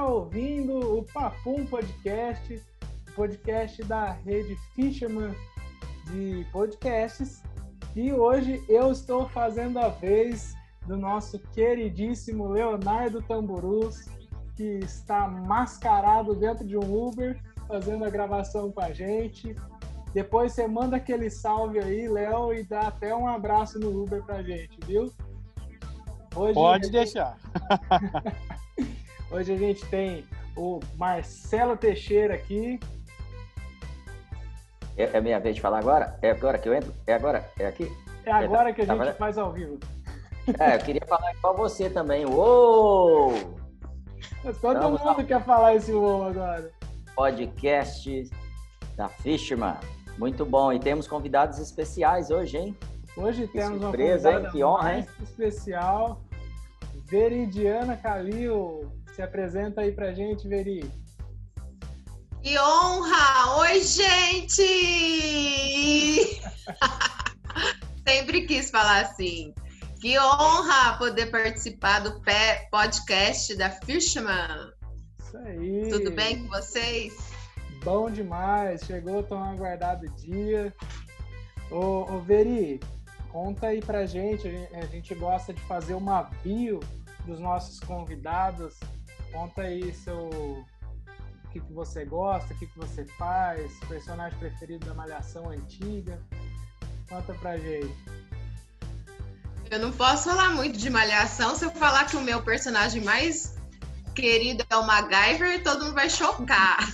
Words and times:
Está 0.00 0.12
ouvindo 0.12 0.98
o 0.98 1.04
Papum 1.12 1.66
Podcast, 1.66 2.58
podcast 3.14 3.84
da 3.84 4.12
rede 4.12 4.56
Fisherman 4.74 5.34
de 6.06 6.46
podcasts. 6.50 7.42
E 7.94 8.10
hoje 8.10 8.64
eu 8.66 8.92
estou 8.92 9.28
fazendo 9.28 9.78
a 9.78 9.90
vez 9.90 10.54
do 10.86 10.96
nosso 10.96 11.38
queridíssimo 11.52 12.48
Leonardo 12.48 13.20
Tamburus, 13.20 14.06
que 14.56 14.78
está 14.78 15.28
mascarado 15.28 16.34
dentro 16.34 16.66
de 16.66 16.78
um 16.78 17.08
Uber, 17.08 17.38
fazendo 17.68 18.02
a 18.06 18.08
gravação 18.08 18.72
com 18.72 18.80
a 18.80 18.92
gente. 18.94 19.54
Depois 20.14 20.54
você 20.54 20.66
manda 20.66 20.96
aquele 20.96 21.28
salve 21.28 21.78
aí, 21.78 22.08
Léo, 22.08 22.54
e 22.54 22.62
dá 22.62 22.88
até 22.88 23.14
um 23.14 23.28
abraço 23.28 23.78
no 23.78 24.02
Uber 24.02 24.22
pra 24.22 24.42
gente, 24.42 24.78
viu? 24.86 25.12
Hoje 26.34 26.54
Pode 26.54 26.86
gente... 26.86 26.92
deixar. 26.92 27.36
Hoje 29.30 29.52
a 29.52 29.56
gente 29.56 29.86
tem 29.86 30.24
o 30.56 30.80
Marcelo 30.96 31.76
Teixeira 31.76 32.34
aqui. 32.34 32.80
É, 34.96 35.16
é 35.16 35.20
minha 35.20 35.38
vez 35.38 35.54
de 35.54 35.60
falar 35.60 35.78
agora? 35.78 36.18
É 36.20 36.32
agora 36.32 36.58
que 36.58 36.68
eu 36.68 36.74
entro? 36.74 36.92
É 37.06 37.14
agora? 37.14 37.48
É 37.56 37.66
aqui? 37.66 37.92
É 38.24 38.32
agora 38.32 38.72
que 38.72 38.82
a 38.82 38.86
tá 38.86 38.96
gente 38.96 39.16
faz 39.16 39.38
ao 39.38 39.52
vivo. 39.52 39.78
É, 40.58 40.74
eu 40.74 40.78
queria 40.80 41.06
falar 41.06 41.32
igual 41.32 41.56
você 41.56 41.88
também. 41.88 42.26
Uou! 42.26 43.32
Todo 44.42 44.74
Estamos 44.74 45.00
mundo 45.00 45.24
quer 45.24 45.44
falar 45.44 45.76
esse 45.76 45.92
uou 45.92 46.24
agora. 46.24 46.72
Podcast 47.14 48.28
da 48.96 49.08
Fisherman. 49.08 49.76
Muito 50.18 50.44
bom. 50.44 50.72
E 50.72 50.80
temos 50.80 51.06
convidados 51.06 51.58
especiais 51.60 52.30
hoje, 52.30 52.56
hein? 52.56 52.76
Hoje 53.16 53.46
que 53.46 53.58
temos 53.58 53.80
surpresa, 53.80 54.30
uma 54.30 54.40
convidada 54.40 54.46
hein? 54.46 54.52
Que 54.52 54.64
honra, 54.64 54.96
hein? 54.96 55.06
especial. 55.22 56.20
Veridiana 57.06 57.96
Calil. 57.96 58.90
Se 59.20 59.24
apresenta 59.24 59.82
aí 59.82 59.92
pra 59.92 60.14
gente, 60.14 60.48
Veri. 60.48 60.90
Que 62.42 62.58
honra! 62.58 63.58
Oi, 63.58 63.82
gente! 63.82 64.56
Sempre 68.08 68.46
quis 68.46 68.70
falar 68.70 69.02
assim. 69.02 69.52
Que 70.00 70.18
honra 70.18 70.96
poder 70.96 71.26
participar 71.26 72.00
do 72.00 72.18
podcast 72.70 73.54
da 73.58 73.68
Fishman. 73.68 74.72
Isso 75.18 75.36
aí. 75.36 75.90
Tudo 75.90 76.12
bem 76.12 76.42
com 76.42 76.48
vocês? 76.48 77.12
Bom 77.84 78.10
demais. 78.10 78.80
Chegou 78.86 79.22
tão 79.22 79.44
aguardado 79.44 80.08
dia. 80.12 80.74
Ô, 81.70 82.10
ô 82.10 82.20
Veri, 82.20 82.80
conta 83.28 83.66
aí 83.66 83.82
pra 83.82 84.06
gente. 84.06 84.48
A 84.72 84.86
gente 84.86 85.14
gosta 85.14 85.52
de 85.52 85.60
fazer 85.64 85.92
uma 85.92 86.22
bio 86.42 86.80
dos 87.26 87.38
nossos 87.38 87.78
convidados. 87.80 88.80
Conta 89.32 89.62
aí 89.62 89.92
seu 89.94 90.28
o 90.28 90.64
que, 91.52 91.60
que 91.60 91.72
você 91.72 92.04
gosta, 92.04 92.52
o 92.54 92.58
que, 92.58 92.66
que 92.66 92.78
você 92.78 93.04
faz, 93.18 93.72
personagem 93.88 94.38
preferido 94.38 94.86
da 94.86 94.94
Malhação 94.94 95.50
antiga. 95.50 96.22
Conta 97.08 97.34
pra 97.34 97.58
gente. 97.58 97.92
Eu 99.68 99.80
não 99.80 99.90
posso 99.92 100.30
falar 100.30 100.50
muito 100.50 100.78
de 100.78 100.88
Malhação 100.90 101.56
se 101.56 101.64
eu 101.64 101.70
falar 101.70 102.06
que 102.06 102.16
o 102.16 102.20
meu 102.20 102.42
personagem 102.42 103.02
mais 103.02 103.58
querido 104.14 104.64
é 104.68 104.76
o 104.76 104.86
MacGyver, 104.86 105.62
todo 105.62 105.84
mundo 105.84 105.94
vai 105.94 106.10
chocar. 106.10 106.78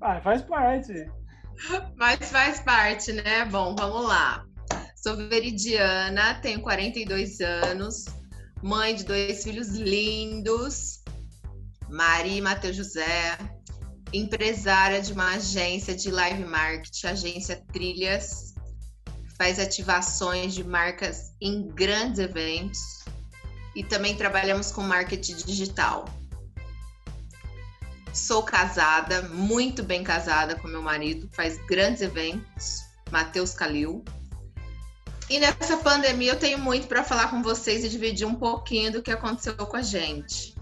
ah, 0.00 0.20
faz 0.22 0.42
parte. 0.42 1.10
Mas 1.96 2.30
faz 2.30 2.60
parte, 2.60 3.12
né? 3.12 3.44
Bom, 3.44 3.74
vamos 3.76 4.08
lá. 4.08 4.46
Sou 4.96 5.16
veridiana, 5.16 6.40
tenho 6.40 6.62
42 6.62 7.40
anos, 7.40 8.06
mãe 8.62 8.94
de 8.94 9.04
dois 9.04 9.42
filhos 9.42 9.68
lindos, 9.68 11.02
Maria 11.88 12.36
e 12.36 12.40
Matheus 12.40 12.76
José, 12.76 13.38
empresária 14.12 15.00
de 15.00 15.12
uma 15.12 15.34
agência 15.34 15.94
de 15.94 16.10
live 16.10 16.44
marketing, 16.44 17.06
agência 17.06 17.64
Trilhas, 17.72 18.54
faz 19.36 19.58
ativações 19.58 20.54
de 20.54 20.62
marcas 20.62 21.32
em 21.40 21.68
grandes 21.68 22.18
eventos 22.18 22.80
e 23.74 23.82
também 23.82 24.16
trabalhamos 24.16 24.70
com 24.70 24.82
marketing 24.82 25.36
digital. 25.36 26.04
Sou 28.12 28.42
casada, 28.42 29.22
muito 29.22 29.82
bem 29.82 30.02
casada 30.02 30.56
com 30.56 30.66
meu 30.66 30.82
marido, 30.82 31.28
faz 31.32 31.56
grandes 31.66 32.02
eventos, 32.02 32.82
Matheus 33.10 33.54
Calil. 33.54 34.04
E 35.30 35.38
nessa 35.38 35.76
pandemia 35.76 36.32
eu 36.32 36.38
tenho 36.40 36.58
muito 36.58 36.88
para 36.88 37.04
falar 37.04 37.30
com 37.30 37.40
vocês 37.40 37.84
e 37.84 37.88
dividir 37.88 38.26
um 38.26 38.34
pouquinho 38.34 38.90
do 38.90 39.00
que 39.00 39.12
aconteceu 39.12 39.54
com 39.54 39.76
a 39.76 39.82
gente. 39.82 40.56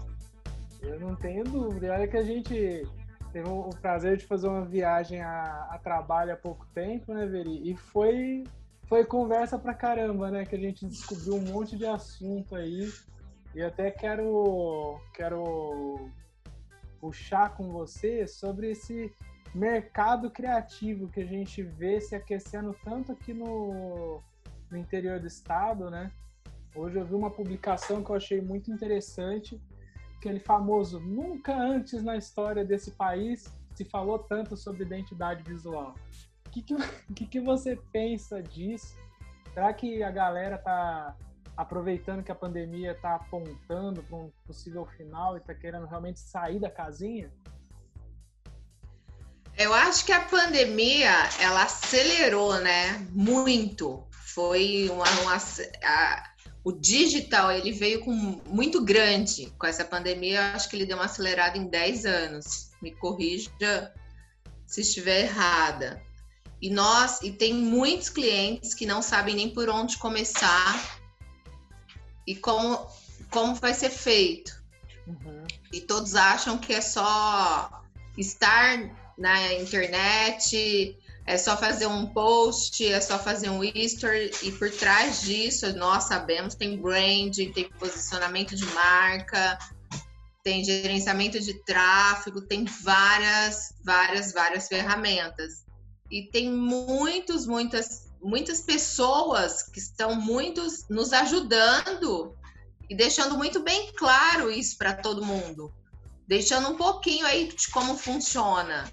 Eu 0.79 0.99
não 0.99 1.15
tenho 1.15 1.43
dúvida. 1.43 1.91
Olha 1.91 2.07
que 2.07 2.15
a 2.15 2.23
gente 2.23 2.87
teve 3.33 3.49
o 3.49 3.71
prazer 3.81 4.17
de 4.17 4.27
fazer 4.27 4.47
uma 4.47 4.63
viagem 4.63 5.21
a, 5.21 5.69
a 5.71 5.79
trabalho 5.79 6.33
há 6.33 6.35
pouco 6.35 6.67
tempo, 6.67 7.15
né, 7.15 7.25
Veri? 7.25 7.67
E 7.67 7.75
foi, 7.75 8.43
foi 8.87 9.03
conversa 9.03 9.57
pra 9.57 9.73
caramba, 9.73 10.29
né? 10.29 10.45
Que 10.45 10.55
a 10.55 10.59
gente 10.59 10.85
descobriu 10.85 11.33
um 11.33 11.51
monte 11.51 11.75
de 11.75 11.87
assunto 11.87 12.55
aí. 12.55 12.93
E 13.55 13.63
até 13.63 13.89
quero, 13.89 15.01
quero 15.15 16.11
puxar 17.01 17.55
com 17.57 17.71
você 17.71 18.27
sobre 18.27 18.69
esse 18.69 19.11
mercado 19.51 20.29
criativo 20.29 21.07
que 21.07 21.21
a 21.21 21.25
gente 21.25 21.63
vê 21.63 21.99
se 21.99 22.15
aquecendo 22.15 22.75
tanto 22.83 23.11
aqui 23.11 23.33
no, 23.33 24.21
no 24.69 24.77
interior 24.77 25.19
do 25.19 25.27
estado, 25.27 25.89
né? 25.89 26.11
Hoje 26.75 26.97
eu 26.97 27.05
vi 27.05 27.15
uma 27.15 27.31
publicação 27.31 28.03
que 28.03 28.09
eu 28.09 28.15
achei 28.15 28.41
muito 28.41 28.71
interessante, 28.71 29.59
aquele 30.17 30.39
famoso 30.39 30.99
nunca 30.99 31.55
antes 31.55 32.03
na 32.03 32.15
história 32.15 32.63
desse 32.63 32.91
país 32.91 33.45
se 33.73 33.83
falou 33.85 34.19
tanto 34.19 34.55
sobre 34.55 34.83
identidade 34.83 35.43
visual. 35.43 35.95
O 36.45 36.49
que, 36.49 36.61
que, 37.15 37.25
que, 37.25 37.39
você 37.39 37.75
pensa 37.91 38.41
disso? 38.41 38.95
Será 39.53 39.73
que 39.73 40.03
a 40.03 40.11
galera 40.11 40.57
tá 40.57 41.15
aproveitando 41.57 42.23
que 42.23 42.31
a 42.31 42.35
pandemia 42.35 42.91
está 42.91 43.15
apontando 43.15 44.03
para 44.03 44.17
um 44.17 44.31
possível 44.45 44.85
final 44.85 45.35
e 45.35 45.39
está 45.39 45.53
querendo 45.53 45.85
realmente 45.87 46.19
sair 46.19 46.59
da 46.59 46.69
casinha? 46.69 47.31
Eu 49.57 49.73
acho 49.73 50.05
que 50.05 50.13
a 50.13 50.21
pandemia 50.21 51.11
ela 51.41 51.63
acelerou, 51.63 52.59
né? 52.61 52.99
Muito 53.11 54.08
foi 54.33 54.89
uma, 54.91 55.09
uma 55.21 55.37
a, 55.83 56.23
o 56.63 56.71
digital 56.71 57.51
ele 57.51 57.71
veio 57.71 58.01
com 58.01 58.11
muito 58.11 58.83
grande 58.83 59.51
com 59.57 59.65
essa 59.65 59.85
pandemia. 59.85 60.53
Acho 60.53 60.69
que 60.69 60.75
ele 60.75 60.85
deu 60.85 60.97
uma 60.97 61.05
acelerada 61.05 61.57
em 61.57 61.67
10 61.67 62.05
anos. 62.05 62.71
Me 62.81 62.91
corrija 62.91 63.93
se 64.65 64.81
estiver 64.81 65.21
errada. 65.21 66.01
E 66.61 66.69
nós 66.69 67.21
e 67.21 67.31
tem 67.31 67.53
muitos 67.53 68.09
clientes 68.09 68.73
que 68.73 68.85
não 68.85 69.01
sabem 69.01 69.35
nem 69.35 69.49
por 69.49 69.69
onde 69.69 69.97
começar 69.97 70.99
e 72.27 72.35
como 72.35 72.87
como 73.31 73.55
vai 73.55 73.73
ser 73.73 73.89
feito. 73.89 74.61
Uhum. 75.07 75.45
E 75.71 75.81
todos 75.81 76.15
acham 76.15 76.57
que 76.57 76.73
é 76.73 76.81
só 76.81 77.83
estar 78.17 79.13
na 79.17 79.53
internet, 79.53 80.97
é 81.29 81.37
só 81.37 81.55
fazer 81.55 81.85
um 81.85 82.07
post, 82.07 82.83
é 82.83 82.99
só 82.99 83.19
fazer 83.19 83.51
um 83.51 83.63
history 83.63 84.31
e 84.41 84.51
por 84.53 84.71
trás 84.71 85.21
disso 85.21 85.71
nós 85.77 86.05
sabemos 86.05 86.55
tem 86.55 86.75
branding, 86.81 87.51
tem 87.51 87.69
posicionamento 87.69 88.55
de 88.55 88.65
marca, 88.65 89.59
tem 90.43 90.63
gerenciamento 90.63 91.39
de 91.39 91.53
tráfego, 91.65 92.41
tem 92.41 92.65
várias, 92.65 93.75
várias, 93.85 94.33
várias 94.33 94.67
ferramentas. 94.67 95.63
E 96.09 96.23
tem 96.31 96.51
muitos, 96.51 97.45
muitas, 97.45 98.11
muitas 98.19 98.61
pessoas 98.61 99.61
que 99.61 99.77
estão 99.77 100.15
muitos 100.15 100.89
nos 100.89 101.13
ajudando 101.13 102.35
e 102.89 102.95
deixando 102.95 103.37
muito 103.37 103.59
bem 103.59 103.93
claro 103.93 104.51
isso 104.51 104.75
para 104.79 104.95
todo 104.95 105.23
mundo, 105.23 105.71
deixando 106.27 106.69
um 106.69 106.75
pouquinho 106.75 107.27
aí 107.27 107.49
de 107.49 107.69
como 107.69 107.95
funciona. 107.95 108.91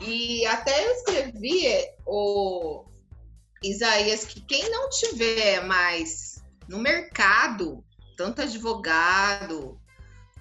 E 0.00 0.46
até 0.46 0.86
eu 0.86 0.92
escrevi, 0.92 1.66
o 2.06 2.84
Isaías, 3.62 4.24
que 4.24 4.40
quem 4.40 4.70
não 4.70 4.88
tiver 4.88 5.62
mais 5.64 6.42
no 6.68 6.78
mercado, 6.78 7.84
tanto 8.16 8.42
advogado 8.42 9.78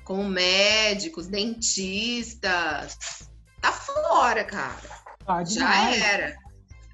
como 0.06 0.24
médicos, 0.24 1.28
dentistas, 1.28 3.30
tá 3.62 3.72
fora, 3.72 4.46
cara. 4.46 4.90
Tá 5.26 5.44
Já 5.44 5.96
era. 5.96 6.38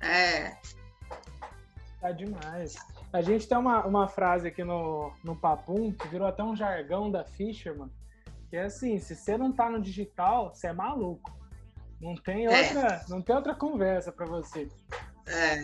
É. 0.01 0.57
Tá 2.01 2.11
demais. 2.11 2.75
A 3.13 3.21
gente 3.21 3.47
tem 3.47 3.57
uma, 3.57 3.85
uma 3.85 4.07
frase 4.07 4.47
aqui 4.47 4.63
no, 4.63 5.13
no 5.23 5.35
Papum 5.35 5.91
que 5.91 6.07
virou 6.07 6.27
até 6.27 6.43
um 6.43 6.55
jargão 6.55 7.09
da 7.09 7.23
Fisherman, 7.23 7.89
que 8.49 8.57
é 8.57 8.63
assim, 8.63 8.99
se 8.99 9.15
você 9.15 9.37
não 9.37 9.51
tá 9.51 9.69
no 9.69 9.81
digital, 9.81 10.53
você 10.53 10.67
é 10.67 10.73
maluco. 10.73 11.34
Não 12.05 12.15
tem 12.15 12.45
é. 12.45 12.49
outra, 12.49 12.87
é. 12.87 13.09
não 13.09 13.19
tem 13.19 13.35
outra 13.35 13.55
conversa 13.55 14.11
para 14.11 14.27
você. 14.27 14.69
É. 15.25 15.63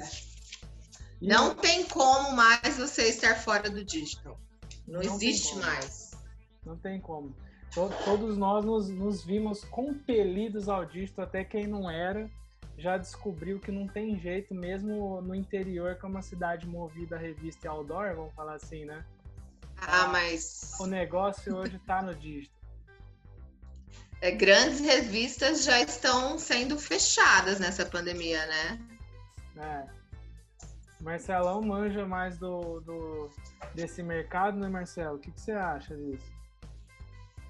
E... 1.22 1.28
Não 1.28 1.54
tem 1.54 1.86
como 1.86 2.36
mais 2.36 2.78
você 2.78 3.04
estar 3.10 3.36
fora 3.36 3.70
do 3.70 3.86
digital. 3.86 4.40
Não, 4.88 5.02
não 5.02 5.02
existe 5.02 5.56
mais. 5.58 6.12
Não 6.66 6.76
tem 6.76 7.00
como. 7.00 7.36
Todos 8.04 8.38
nós 8.38 8.66
nos, 8.66 8.90
nos 8.90 9.24
vimos 9.24 9.64
compelidos 9.66 10.68
ao 10.68 10.84
dígito, 10.84 11.22
até 11.22 11.44
quem 11.44 11.68
não 11.68 11.90
era 11.90 12.28
já 12.76 12.98
descobriu 12.98 13.60
que 13.60 13.72
não 13.72 13.88
tem 13.88 14.20
jeito, 14.20 14.56
mesmo 14.56 15.22
no 15.22 15.36
interior, 15.36 15.96
que 15.96 16.06
é 16.06 16.10
uma 16.10 16.24
cidade 16.24 16.66
movida 16.66 17.18
a 17.18 17.20
revista 17.20 17.68
e 17.68 17.70
outdoor, 17.70 18.16
vamos 18.16 18.34
falar 18.34 18.56
assim, 18.56 18.86
né? 18.86 19.06
Ah, 19.78 20.08
mas. 20.08 20.76
O 20.80 20.88
negócio 20.88 21.56
hoje 21.56 21.76
está 21.76 22.02
no 22.02 22.16
dígito. 22.16 22.61
É, 24.22 24.30
grandes 24.30 24.80
revistas 24.80 25.64
já 25.64 25.82
estão 25.82 26.38
sendo 26.38 26.78
fechadas 26.78 27.60
nessa 27.60 27.84
pandemia, 27.84 28.46
né? 28.46 28.80
É. 29.58 30.02
Marcelão 31.02 31.62
manja 31.62 32.06
mais 32.06 32.38
do, 32.38 32.80
do 32.82 33.30
desse 33.74 34.04
mercado, 34.04 34.60
né, 34.60 34.70
Marcelo? 34.70 35.16
O 35.16 35.20
que, 35.20 35.32
que 35.32 35.42
você 35.42 35.52
acha 35.52 35.96
disso? 35.96 36.32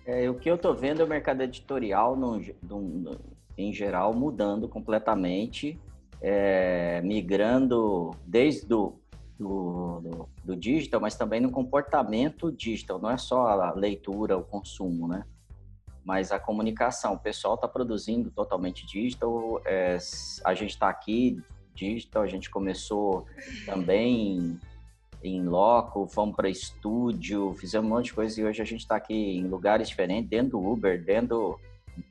É, 0.06 0.30
o 0.30 0.36
que 0.36 0.50
eu 0.50 0.56
estou 0.56 0.74
vendo 0.74 1.02
é 1.02 1.06
o 1.06 1.08
mercado 1.08 1.42
editorial, 1.42 2.16
no, 2.16 2.42
no, 2.64 3.20
em 3.58 3.74
geral, 3.74 4.14
mudando 4.14 4.70
completamente, 4.70 5.80
é, 6.22 7.02
migrando 7.02 8.12
desde 8.26 8.66
do, 8.66 8.96
do, 9.38 10.00
do, 10.00 10.30
do, 10.44 10.56
digital, 10.56 11.02
mas 11.02 11.16
também 11.16 11.42
no 11.42 11.52
comportamento 11.52 12.52
digital, 12.52 13.00
não 13.00 13.12
é 13.12 13.18
só 13.18 13.48
a 13.48 13.74
leitura, 13.74 14.38
o 14.38 14.44
consumo, 14.44 15.08
né? 15.08 15.26
Mas 16.04 16.32
a 16.32 16.40
comunicação, 16.40 17.14
o 17.14 17.20
pessoal 17.20 17.56
está 17.56 17.68
produzindo 17.68 18.32
totalmente 18.32 18.86
digital, 18.86 19.62
é, 19.66 19.98
a 20.44 20.54
gente 20.54 20.72
está 20.72 20.90
aqui 20.90 21.42
digital, 21.76 22.24
a 22.24 22.28
gente 22.28 22.50
começou 22.50 23.26
também 23.66 24.60
em 25.24 25.44
loco, 25.44 26.08
fomos 26.08 26.36
para 26.36 26.50
estúdio, 26.50 27.54
fizemos 27.56 27.90
um 27.90 27.96
monte 27.96 28.06
de 28.06 28.14
coisa 28.14 28.42
e 28.42 28.44
hoje 28.44 28.62
a 28.62 28.66
gente 28.66 28.82
está 28.82 28.96
aqui 28.96 29.14
em 29.14 29.48
lugares 29.48 29.90
diferentes, 29.90 30.30
dentro 30.30 30.52
do 30.52 30.66
Uber, 30.66 31.04
dentro. 31.04 31.60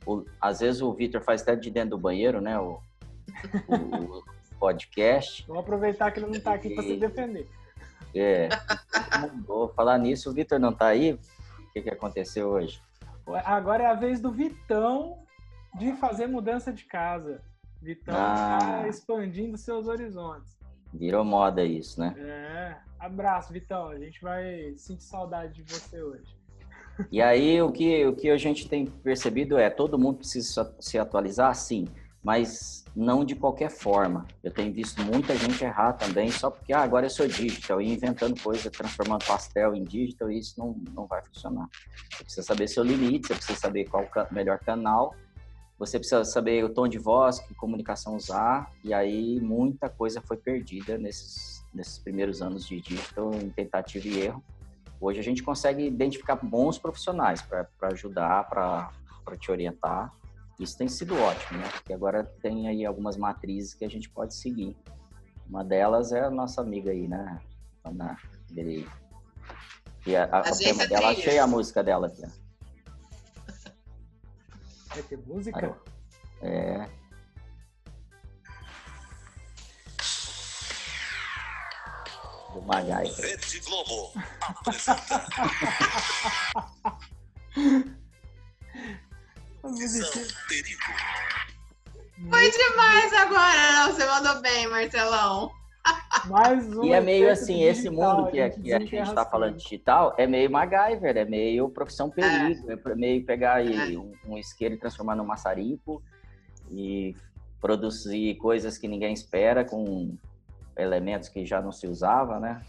O, 0.07 0.25
às 0.41 0.61
vezes 0.61 0.81
o 0.81 0.93
Vitor 0.93 1.21
faz 1.21 1.43
até 1.43 1.57
de 1.57 1.71
dentro 1.71 1.91
do 1.91 1.99
banheiro, 1.99 2.41
né? 2.41 2.59
O, 2.59 2.81
o 3.69 4.23
podcast. 4.59 5.45
Vamos 5.49 5.63
aproveitar 5.63 6.11
que 6.13 6.21
ele 6.21 6.27
não 6.27 6.35
está 6.35 6.55
aqui 6.55 6.71
para 6.75 6.85
se 6.85 6.97
defender. 6.97 7.49
É, 8.15 8.49
mudou. 9.21 9.69
Falar 9.71 9.99
nisso, 9.99 10.31
o 10.31 10.33
Vitor 10.33 10.59
não 10.61 10.71
está 10.71 10.89
aí? 10.89 11.15
O 11.15 11.73
que, 11.73 11.83
que 11.83 11.91
aconteceu 11.91 12.49
hoje? 12.49 12.81
Agora 13.35 13.85
é 13.85 13.87
a 13.87 13.95
vez 13.95 14.21
do 14.21 14.31
Vitão 14.31 15.25
de 15.79 15.93
fazer 15.95 16.27
mudança 16.27 16.73
de 16.73 16.85
casa. 16.85 17.43
Vitão 17.81 18.15
está 18.15 18.83
ah. 18.83 18.89
expandindo 18.89 19.57
seus 19.57 19.87
horizontes. 19.87 20.59
Virou 20.93 21.25
moda 21.25 21.65
isso, 21.65 22.01
né? 22.01 22.15
É. 22.19 22.77
Abraço, 22.99 23.53
Vitão. 23.53 23.89
A 23.89 23.99
gente 23.99 24.21
vai 24.21 24.75
sentir 24.77 25.05
saudade 25.05 25.63
de 25.63 25.73
você 25.73 26.03
hoje. 26.03 26.37
E 27.11 27.23
aí, 27.23 27.63
o 27.63 27.73
que, 27.73 28.05
o 28.07 28.15
que 28.15 28.29
a 28.29 28.37
gente 28.37 28.69
tem 28.69 28.87
percebido 28.87 29.57
é 29.57 29.71
todo 29.71 29.99
mundo 29.99 30.19
precisa 30.19 30.75
se 30.79 30.99
atualizar, 30.99 31.55
sim, 31.55 31.89
mas 32.23 32.80
não 32.95 33.25
de 33.25 33.35
qualquer 33.35 33.71
forma. 33.71 34.27
Eu 34.43 34.51
tenho 34.51 34.73
visto 34.73 35.03
muita 35.03 35.37
gente 35.37 35.65
errar 35.65 35.93
também, 35.95 36.31
só 36.31 36.51
porque 36.51 36.73
ah, 36.73 36.83
agora 36.83 37.07
eu 37.07 37.11
sou 37.11 37.27
digital 37.27 37.81
e 37.81 37.93
inventando 37.93 38.41
coisa, 38.41 38.71
transformando 38.71 39.25
pastel 39.25 39.75
em 39.75 39.85
digital, 39.85 40.31
e 40.31 40.39
isso 40.39 40.59
não, 40.59 40.77
não 40.95 41.07
vai 41.07 41.23
funcionar. 41.23 41.69
Você 42.11 42.25
precisa 42.25 42.43
saber 42.43 42.69
seu 42.69 42.83
limite, 42.83 43.29
você 43.29 43.35
precisa 43.35 43.59
saber 43.59 43.89
qual 43.89 44.05
o 44.05 44.35
melhor 44.35 44.59
canal 44.59 45.15
você 45.81 45.99
precisa 45.99 46.23
saber 46.27 46.63
o 46.63 46.69
tom 46.69 46.87
de 46.87 46.99
voz, 46.99 47.39
que 47.41 47.55
comunicação 47.55 48.15
usar, 48.15 48.71
e 48.85 48.93
aí 48.93 49.41
muita 49.41 49.89
coisa 49.89 50.21
foi 50.21 50.37
perdida 50.37 50.99
nesses, 50.99 51.65
nesses 51.73 51.99
primeiros 51.99 52.43
anos 52.43 52.67
de 52.67 52.83
digital, 52.83 53.33
em 53.35 53.49
tentativa 53.49 54.07
e 54.07 54.21
erro. 54.21 54.45
Hoje 55.01 55.19
a 55.19 55.23
gente 55.23 55.43
consegue 55.43 55.87
identificar 55.87 56.37
bons 56.37 56.77
profissionais 56.77 57.41
para 57.41 57.67
ajudar, 57.93 58.47
para 58.47 58.91
te 59.39 59.51
orientar. 59.51 60.15
Isso 60.61 60.77
tem 60.77 60.89
sido 60.89 61.17
ótimo, 61.17 61.59
né? 61.59 61.69
Porque 61.73 61.91
agora 61.91 62.23
tem 62.23 62.69
aí 62.69 62.85
algumas 62.85 63.17
matrizes 63.17 63.73
que 63.73 63.83
a 63.83 63.89
gente 63.89 64.11
pode 64.11 64.35
seguir. 64.35 64.77
Uma 65.49 65.65
delas 65.65 66.13
é 66.13 66.21
a 66.21 66.31
nossa 66.31 66.61
amiga 66.61 66.91
aí, 66.91 67.09
né? 67.09 67.41
Ana 67.83 68.19
Berei. 68.51 68.87
E 70.07 70.15
a, 70.15 70.25
a, 70.25 70.41
a 70.41 70.55
tema 70.55 70.87
dela, 70.87 71.13
achei 71.13 71.39
a 71.39 71.47
música 71.47 71.83
dela 71.83 72.09
aqui. 72.09 72.21
Vai 74.89 75.03
ter 75.03 75.17
música? 75.17 75.81
É. 76.43 76.87
Do 82.53 82.61
Magai. 82.67 83.07
Rede 83.07 83.61
Globo 83.61 84.13
apresenta. 84.45 85.27
Foi 92.29 92.51
demais 92.51 93.13
agora, 93.15 93.73
não. 93.73 93.93
Você 93.93 94.07
mandou 94.07 94.43
bem, 94.43 94.69
Marcelão. 94.69 95.53
Mais 96.27 96.67
um 96.77 96.85
e 96.85 96.93
é 96.93 97.01
meio 97.01 97.31
assim, 97.31 97.63
esse 97.63 97.89
mundo 97.89 98.31
que, 98.31 98.41
aqui 98.41 98.73
a 98.73 98.79
gente 98.79 98.95
está 98.95 99.25
falando 99.25 99.57
digital 99.57 100.15
é 100.19 100.27
meio 100.27 100.51
MacGyver, 100.51 101.17
é 101.17 101.25
meio 101.25 101.71
profissão 101.71 102.11
perigo, 102.11 102.71
é, 102.71 102.75
é 102.75 102.95
meio 102.95 103.25
pegar 103.25 103.55
aí 103.55 103.95
é. 103.95 103.99
um, 103.99 104.13
um 104.27 104.39
isqueiro 104.39 104.75
e 104.75 104.79
transformar 104.79 105.17
num 105.17 105.25
maçarico 105.25 106.03
e 106.71 107.17
produzir 107.61 108.37
coisas 108.37 108.77
que 108.77 108.87
ninguém 108.87 109.13
espera 109.13 109.65
com 109.65 110.17
elementos 110.77 111.29
que 111.29 111.45
já 111.47 111.61
não 111.61 111.73
se 111.73 111.87
usava, 111.87 112.39
né? 112.39 112.63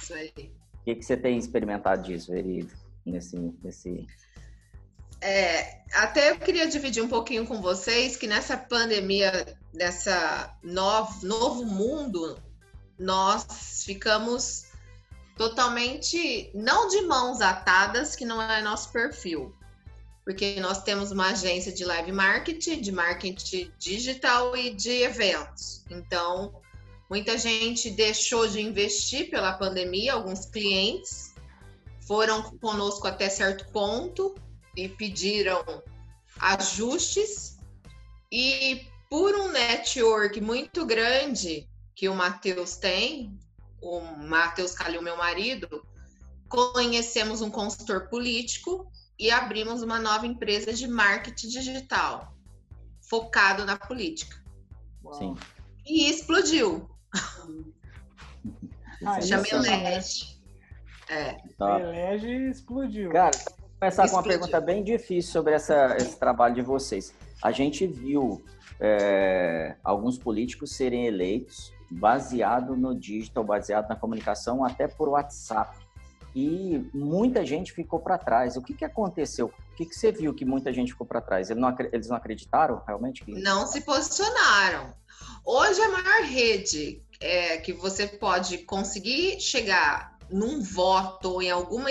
Isso 0.00 0.14
aí. 0.14 0.32
O 0.80 0.84
que, 0.84 0.94
que 0.94 1.02
você 1.02 1.16
tem 1.16 1.36
experimentado 1.36 2.02
disso, 2.02 2.32
Verido, 2.32 2.72
nesse, 3.04 3.36
nesse... 3.62 4.06
É, 5.20 5.80
até 5.92 6.30
eu 6.30 6.38
queria 6.38 6.66
dividir 6.66 7.02
um 7.02 7.08
pouquinho 7.08 7.46
com 7.46 7.60
vocês 7.60 8.16
que 8.16 8.26
nessa 8.26 8.56
pandemia, 8.56 9.58
nessa 9.72 10.56
novo, 10.62 11.26
novo 11.26 11.64
mundo, 11.66 12.38
nós 12.98 13.82
ficamos 13.84 14.66
totalmente, 15.36 16.50
não 16.54 16.88
de 16.88 17.02
mãos 17.02 17.40
atadas, 17.40 18.14
que 18.14 18.24
não 18.24 18.40
é 18.40 18.62
nosso 18.62 18.92
perfil, 18.92 19.54
porque 20.24 20.60
nós 20.60 20.82
temos 20.82 21.10
uma 21.10 21.30
agência 21.30 21.72
de 21.72 21.84
live 21.84 22.12
marketing, 22.12 22.80
de 22.80 22.92
marketing 22.92 23.72
digital 23.78 24.56
e 24.56 24.74
de 24.74 25.02
eventos. 25.02 25.84
Então, 25.90 26.60
muita 27.08 27.36
gente 27.38 27.90
deixou 27.90 28.46
de 28.46 28.60
investir 28.60 29.30
pela 29.30 29.54
pandemia, 29.54 30.12
alguns 30.12 30.46
clientes 30.46 31.34
foram 32.06 32.42
conosco 32.58 33.06
até 33.06 33.28
certo 33.28 33.70
ponto 33.72 34.34
e 34.76 34.88
pediram 34.88 35.64
ajustes 36.38 37.58
e 38.30 38.86
por 39.08 39.34
um 39.34 39.50
network 39.50 40.40
muito 40.40 40.86
grande 40.86 41.68
que 41.94 42.08
o 42.08 42.14
Matheus 42.14 42.76
tem, 42.76 43.36
o 43.82 44.00
Matheus 44.00 44.72
Calil, 44.72 45.02
meu 45.02 45.16
marido, 45.16 45.84
conhecemos 46.48 47.42
um 47.42 47.50
consultor 47.50 48.08
político 48.08 48.90
e 49.18 49.30
abrimos 49.30 49.82
uma 49.82 49.98
nova 49.98 50.26
empresa 50.26 50.72
de 50.72 50.86
marketing 50.86 51.48
digital 51.48 52.34
focado 53.02 53.66
na 53.66 53.76
política. 53.76 54.40
Sim. 55.12 55.36
E 55.84 56.08
explodiu. 56.08 56.88
Ah, 59.04 59.20
Chama 59.22 59.44
Elege. 59.48 60.40
É. 61.08 61.36
Elege 61.80 62.48
explodiu. 62.48 63.10
Cara, 63.10 63.36
começar 63.80 64.10
com 64.10 64.16
uma 64.16 64.22
pergunta 64.22 64.60
bem 64.60 64.84
difícil 64.84 65.32
sobre 65.32 65.54
essa, 65.54 65.96
esse 65.96 66.14
trabalho 66.18 66.54
de 66.54 66.60
vocês. 66.60 67.14
A 67.42 67.50
gente 67.50 67.86
viu 67.86 68.44
é, 68.78 69.74
alguns 69.82 70.18
políticos 70.18 70.76
serem 70.76 71.06
eleitos 71.06 71.72
baseado 71.90 72.76
no 72.76 72.94
digital, 72.94 73.42
baseado 73.42 73.88
na 73.88 73.96
comunicação, 73.96 74.62
até 74.62 74.86
por 74.86 75.08
WhatsApp. 75.08 75.78
E 76.36 76.86
muita 76.92 77.44
gente 77.44 77.72
ficou 77.72 77.98
para 77.98 78.18
trás. 78.18 78.54
O 78.56 78.62
que, 78.62 78.74
que 78.74 78.84
aconteceu? 78.84 79.46
O 79.46 79.74
que, 79.74 79.86
que 79.86 79.94
você 79.94 80.12
viu 80.12 80.34
que 80.34 80.44
muita 80.44 80.70
gente 80.72 80.92
ficou 80.92 81.06
para 81.06 81.22
trás? 81.22 81.48
Eles 81.48 81.60
não, 81.60 81.74
eles 81.90 82.08
não 82.08 82.16
acreditaram 82.16 82.82
realmente? 82.86 83.24
Que... 83.24 83.32
Não 83.32 83.66
se 83.66 83.80
posicionaram. 83.80 84.94
Hoje 85.42 85.80
a 85.80 85.88
maior 85.88 86.22
rede 86.24 87.02
é, 87.18 87.56
que 87.56 87.72
você 87.72 88.06
pode 88.06 88.58
conseguir 88.58 89.40
chegar 89.40 90.18
num 90.30 90.60
voto, 90.62 91.40
em 91.40 91.50
alguma 91.50 91.90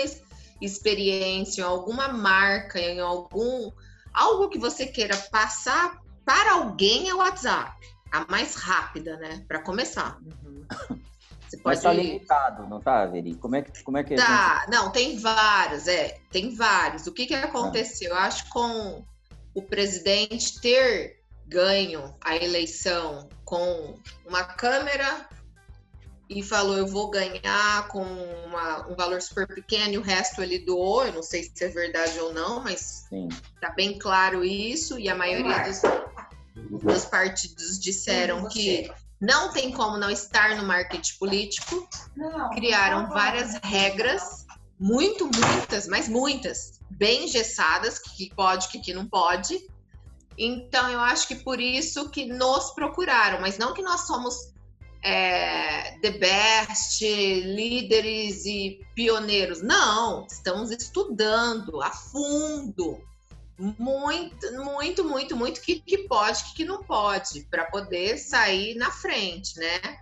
experiência, 0.60 1.62
em 1.62 1.64
alguma 1.64 2.08
marca, 2.08 2.78
em 2.78 3.00
algum 3.00 3.70
algo 4.12 4.48
que 4.48 4.58
você 4.58 4.86
queira 4.86 5.16
passar 5.16 6.00
para 6.24 6.52
alguém 6.52 7.08
é 7.08 7.14
o 7.14 7.18
WhatsApp 7.18 7.72
a 8.10 8.26
mais 8.30 8.54
rápida, 8.54 9.16
né? 9.16 9.44
Para 9.46 9.62
começar. 9.62 10.18
Uhum. 10.20 10.66
Você 11.48 11.56
pode... 11.56 11.76
Mas 11.76 11.82
tá 11.82 11.92
limitado, 11.92 12.68
não 12.68 12.80
tá, 12.80 13.06
Veri? 13.06 13.34
Como 13.34 13.56
é 13.56 13.62
que, 13.62 13.82
como 13.82 13.98
é 13.98 14.04
que 14.04 14.14
Tá, 14.14 14.60
gente... 14.60 14.70
não, 14.70 14.90
tem 14.90 15.18
vários, 15.18 15.88
é, 15.88 16.18
tem 16.30 16.54
vários. 16.54 17.06
O 17.06 17.12
que 17.12 17.26
que 17.26 17.34
aconteceu? 17.34 18.12
Ah. 18.12 18.18
Eu 18.18 18.22
acho 18.22 18.44
que 18.44 18.50
com 18.50 19.04
o 19.54 19.62
presidente 19.62 20.60
ter 20.60 21.20
ganho 21.48 22.14
a 22.20 22.36
eleição 22.36 23.28
com 23.44 23.96
uma 24.24 24.44
câmera 24.44 25.28
e 26.30 26.44
falou: 26.44 26.78
Eu 26.78 26.86
vou 26.86 27.10
ganhar 27.10 27.88
com 27.88 28.04
uma, 28.46 28.86
um 28.88 28.94
valor 28.94 29.20
super 29.20 29.48
pequeno 29.48 29.94
e 29.94 29.98
o 29.98 30.02
resto 30.02 30.40
ele 30.40 30.60
doou. 30.60 31.04
Eu 31.04 31.12
não 31.12 31.22
sei 31.22 31.42
se 31.42 31.64
é 31.64 31.68
verdade 31.68 32.18
ou 32.20 32.32
não, 32.32 32.62
mas 32.62 33.06
Sim. 33.10 33.28
tá 33.60 33.70
bem 33.70 33.98
claro 33.98 34.44
isso. 34.44 34.96
E 34.96 35.08
a 35.08 35.14
maioria 35.16 35.58
dos, 35.64 35.82
dos 36.80 37.04
partidos 37.04 37.80
disseram 37.80 38.48
que 38.48 38.88
não 39.20 39.52
tem 39.52 39.72
como 39.72 39.98
não 39.98 40.08
estar 40.08 40.56
no 40.56 40.64
marketing 40.64 41.18
político. 41.18 41.88
Criaram 42.54 43.08
várias 43.08 43.58
regras, 43.64 44.46
muito, 44.78 45.24
muitas, 45.24 45.88
mas 45.88 46.08
muitas, 46.08 46.80
bem 46.90 47.24
engessadas, 47.24 47.98
que 47.98 48.32
pode, 48.34 48.68
que, 48.68 48.78
que 48.78 48.94
não 48.94 49.04
pode. 49.04 49.68
Então, 50.38 50.88
eu 50.88 51.00
acho 51.00 51.26
que 51.26 51.34
por 51.34 51.60
isso 51.60 52.08
que 52.08 52.24
nos 52.24 52.70
procuraram, 52.70 53.40
mas 53.40 53.58
não 53.58 53.74
que 53.74 53.82
nós 53.82 54.06
somos 54.06 54.54
é, 55.02 55.98
the 56.00 56.10
best, 56.10 57.02
líderes 57.02 58.44
e 58.44 58.80
pioneiros. 58.94 59.62
Não, 59.62 60.26
estamos 60.26 60.70
estudando 60.70 61.82
a 61.82 61.90
fundo 61.90 63.00
muito, 63.78 64.52
muito, 64.54 65.04
muito, 65.04 65.36
muito 65.36 65.60
que, 65.60 65.80
que 65.80 65.98
pode, 66.08 66.44
que, 66.44 66.54
que 66.54 66.64
não 66.64 66.82
pode, 66.82 67.46
para 67.50 67.66
poder 67.66 68.16
sair 68.16 68.74
na 68.76 68.90
frente, 68.90 69.58
né? 69.58 69.98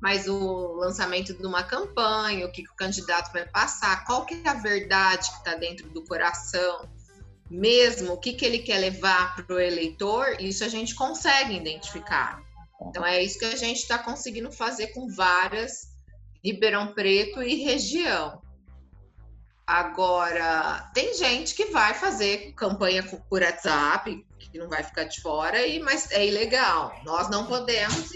Mas 0.00 0.26
o 0.26 0.74
lançamento 0.76 1.34
de 1.34 1.46
uma 1.46 1.62
campanha, 1.62 2.46
o 2.46 2.50
que, 2.50 2.62
que 2.62 2.70
o 2.70 2.74
candidato 2.74 3.32
vai 3.32 3.46
passar, 3.46 4.04
qual 4.04 4.24
que 4.24 4.40
é 4.42 4.48
a 4.48 4.54
verdade 4.54 5.30
que 5.30 5.36
está 5.36 5.54
dentro 5.54 5.88
do 5.90 6.02
coração, 6.04 6.88
mesmo 7.50 8.14
o 8.14 8.18
que, 8.18 8.32
que 8.32 8.44
ele 8.44 8.60
quer 8.60 8.78
levar 8.78 9.36
para 9.36 9.54
o 9.54 9.60
eleitor, 9.60 10.40
isso 10.40 10.64
a 10.64 10.68
gente 10.68 10.94
consegue 10.94 11.54
identificar. 11.54 12.42
Então 12.88 13.04
é 13.04 13.22
isso 13.22 13.38
que 13.38 13.44
a 13.44 13.56
gente 13.56 13.78
está 13.78 13.98
conseguindo 13.98 14.50
fazer 14.50 14.88
com 14.88 15.08
várias 15.08 15.92
Ribeirão 16.44 16.92
Preto 16.92 17.42
e 17.42 17.62
região. 17.62 18.42
Agora, 19.66 20.90
tem 20.92 21.14
gente 21.14 21.54
que 21.54 21.66
vai 21.66 21.94
fazer 21.94 22.52
campanha 22.54 23.02
por 23.02 23.42
WhatsApp, 23.42 24.26
que 24.38 24.58
não 24.58 24.68
vai 24.68 24.82
ficar 24.82 25.04
de 25.04 25.20
fora, 25.20 25.64
e, 25.64 25.78
mas 25.80 26.10
é 26.10 26.26
ilegal. 26.26 26.92
Nós 27.04 27.30
não 27.30 27.46
podemos 27.46 28.10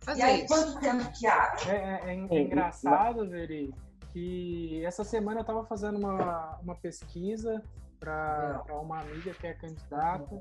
fazer 0.00 0.20
e 0.20 0.22
aí, 0.22 0.44
isso. 0.44 0.48
Quanto 0.48 0.80
tempo 0.80 1.12
que 1.12 1.26
abre? 1.26 1.70
É, 1.70 1.74
é, 1.74 2.00
é, 2.06 2.36
é 2.36 2.42
engraçado, 2.42 3.28
Veri, 3.28 3.74
que 4.12 4.82
essa 4.84 5.04
semana 5.04 5.40
eu 5.40 5.42
estava 5.42 5.64
fazendo 5.66 5.98
uma, 5.98 6.58
uma 6.62 6.74
pesquisa 6.74 7.62
para 8.06 8.80
uma 8.80 9.00
amiga 9.00 9.34
que 9.34 9.46
é 9.48 9.54
candidata. 9.54 10.38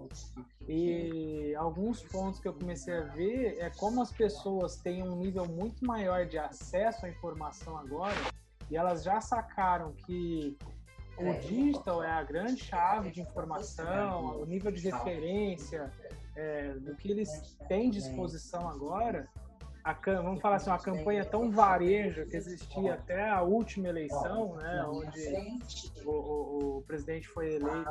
E 0.68 1.56
alguns 1.56 2.04
pontos 2.04 2.40
que 2.40 2.48
eu 2.48 2.54
comecei 2.54 2.96
a 2.96 3.02
ver 3.02 3.58
é 3.60 3.72
como 3.72 4.02
as 4.02 4.12
pessoas 4.12 4.78
têm 4.78 5.02
um 5.02 5.16
nível 5.16 5.46
muito 5.48 5.84
maior 5.84 6.28
de 6.28 6.38
acesso 6.38 7.08
à 7.08 7.10
informação 7.10 7.76
agora 7.78 8.16
e 8.70 8.78
elas 8.78 9.04
já 9.04 9.20
sacaram 9.20 9.94
que 9.94 10.56
o 11.18 11.34
digital 11.40 12.04
é 12.04 12.12
a 12.12 12.24
grande 12.24 12.64
chave 12.64 13.10
de 13.10 13.22
informação, 13.22 14.42
o 14.42 14.46
nível 14.46 14.72
de 14.72 14.90
referência 14.90 15.92
é, 16.36 16.74
do 16.74 16.96
que 16.96 17.10
eles 17.10 17.58
têm 17.68 17.90
disposição 17.90 18.70
agora 18.70 19.28
a, 19.86 19.94
vamos 19.94 20.42
falar 20.42 20.56
assim, 20.56 20.72
uma 20.72 20.80
campanha 20.80 21.24
tão 21.24 21.52
vareja 21.52 22.26
que 22.26 22.36
existia 22.36 22.96
até 22.96 23.30
a 23.30 23.44
última 23.44 23.88
eleição, 23.88 24.56
né, 24.56 24.84
onde 24.88 26.02
o, 26.04 26.10
o, 26.10 26.78
o 26.78 26.82
presidente 26.82 27.28
foi 27.28 27.54
eleito 27.54 27.86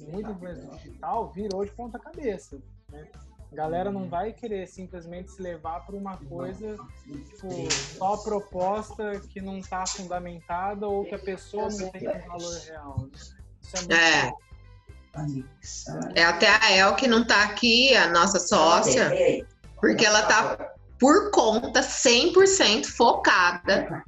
muito 0.00 0.32
influência 0.32 0.64
do 0.64 0.76
digital, 0.76 1.30
virou 1.30 1.64
de 1.64 1.70
ponta 1.70 1.96
cabeça. 1.96 2.60
Né? 2.90 3.06
Galera 3.52 3.90
não 3.90 4.08
vai 4.08 4.32
querer 4.32 4.66
simplesmente 4.66 5.30
se 5.30 5.40
levar 5.40 5.86
por 5.86 5.94
uma 5.94 6.16
coisa, 6.16 6.76
tipo, 7.04 7.70
só 7.70 8.16
proposta 8.16 9.20
que 9.20 9.40
não 9.40 9.58
está 9.58 9.86
fundamentada 9.86 10.88
ou 10.88 11.04
que 11.04 11.14
a 11.14 11.18
pessoa 11.20 11.68
não 11.70 11.88
tem 11.90 12.08
um 12.08 12.26
valor 12.26 12.60
real. 12.66 12.98
Né? 12.98 13.08
Isso 13.62 13.86
é 13.92 14.26
é. 16.16 16.20
É 16.20 16.24
até 16.24 16.48
a 16.48 16.72
El 16.72 16.96
que 16.96 17.06
não 17.06 17.22
está 17.22 17.44
aqui, 17.44 17.94
a 17.94 18.10
nossa 18.10 18.40
sócia, 18.40 19.10
porque 19.80 20.04
ela 20.04 20.20
está 20.20 20.74
por 20.98 21.30
conta, 21.30 21.80
100% 21.80 22.86
focada. 22.86 24.02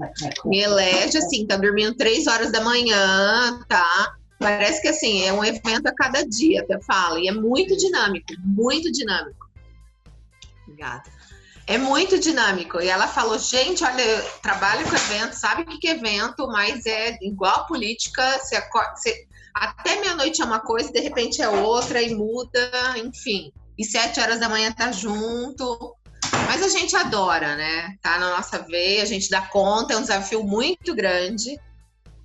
Me 0.45 0.61
elege, 0.61 1.19
assim, 1.19 1.47
tá 1.47 1.57
dormindo 1.57 1.95
três 1.95 2.27
horas 2.27 2.51
da 2.51 2.61
manhã, 2.61 3.61
tá? 3.69 4.17
Parece 4.39 4.81
que, 4.83 4.89
assim, 4.89 5.23
é 5.25 5.33
um 5.33 5.45
evento 5.45 5.87
a 5.87 5.95
cada 5.95 6.27
dia, 6.27 6.63
até 6.63 6.81
fala. 6.81 7.21
E 7.21 7.29
é 7.29 7.33
muito 7.33 7.77
dinâmico, 7.77 8.27
muito 8.43 8.91
dinâmico. 8.91 9.49
Obrigada. 10.67 11.05
É 11.67 11.79
muito 11.79 12.19
dinâmico. 12.19 12.81
E 12.81 12.89
ela 12.89 13.07
falou, 13.07 13.39
gente, 13.39 13.85
olha, 13.85 14.03
eu 14.03 14.25
trabalho 14.43 14.89
com 14.89 14.97
evento, 14.97 15.35
sabe 15.35 15.63
o 15.63 15.67
que 15.67 15.87
é 15.87 15.93
evento, 15.93 16.49
mas 16.49 16.85
é 16.87 17.19
igual 17.23 17.67
política, 17.67 18.39
você 18.39 18.57
acorda, 18.57 18.97
você, 18.97 19.29
até 19.55 20.01
meia-noite 20.01 20.43
é 20.43 20.45
uma 20.45 20.59
coisa, 20.59 20.91
de 20.91 21.01
repente 21.01 21.41
é 21.43 21.49
outra, 21.49 22.03
e 22.03 22.15
muda, 22.15 22.71
enfim. 22.97 23.53
E 23.79 23.85
sete 23.85 24.21
horas 24.21 24.41
da 24.41 24.49
manhã 24.49 24.73
tá 24.73 24.91
junto. 24.91 25.97
Mas 26.51 26.65
a 26.65 26.69
gente 26.69 26.97
adora, 26.97 27.55
né? 27.55 27.97
Tá 28.03 28.19
na 28.19 28.31
nossa 28.31 28.59
veia, 28.59 29.05
a 29.05 29.07
gente 29.07 29.31
dá 29.31 29.41
conta, 29.41 29.95
é 29.95 29.97
um 29.97 30.01
desafio 30.01 30.43
muito 30.43 30.97
grande, 30.97 31.57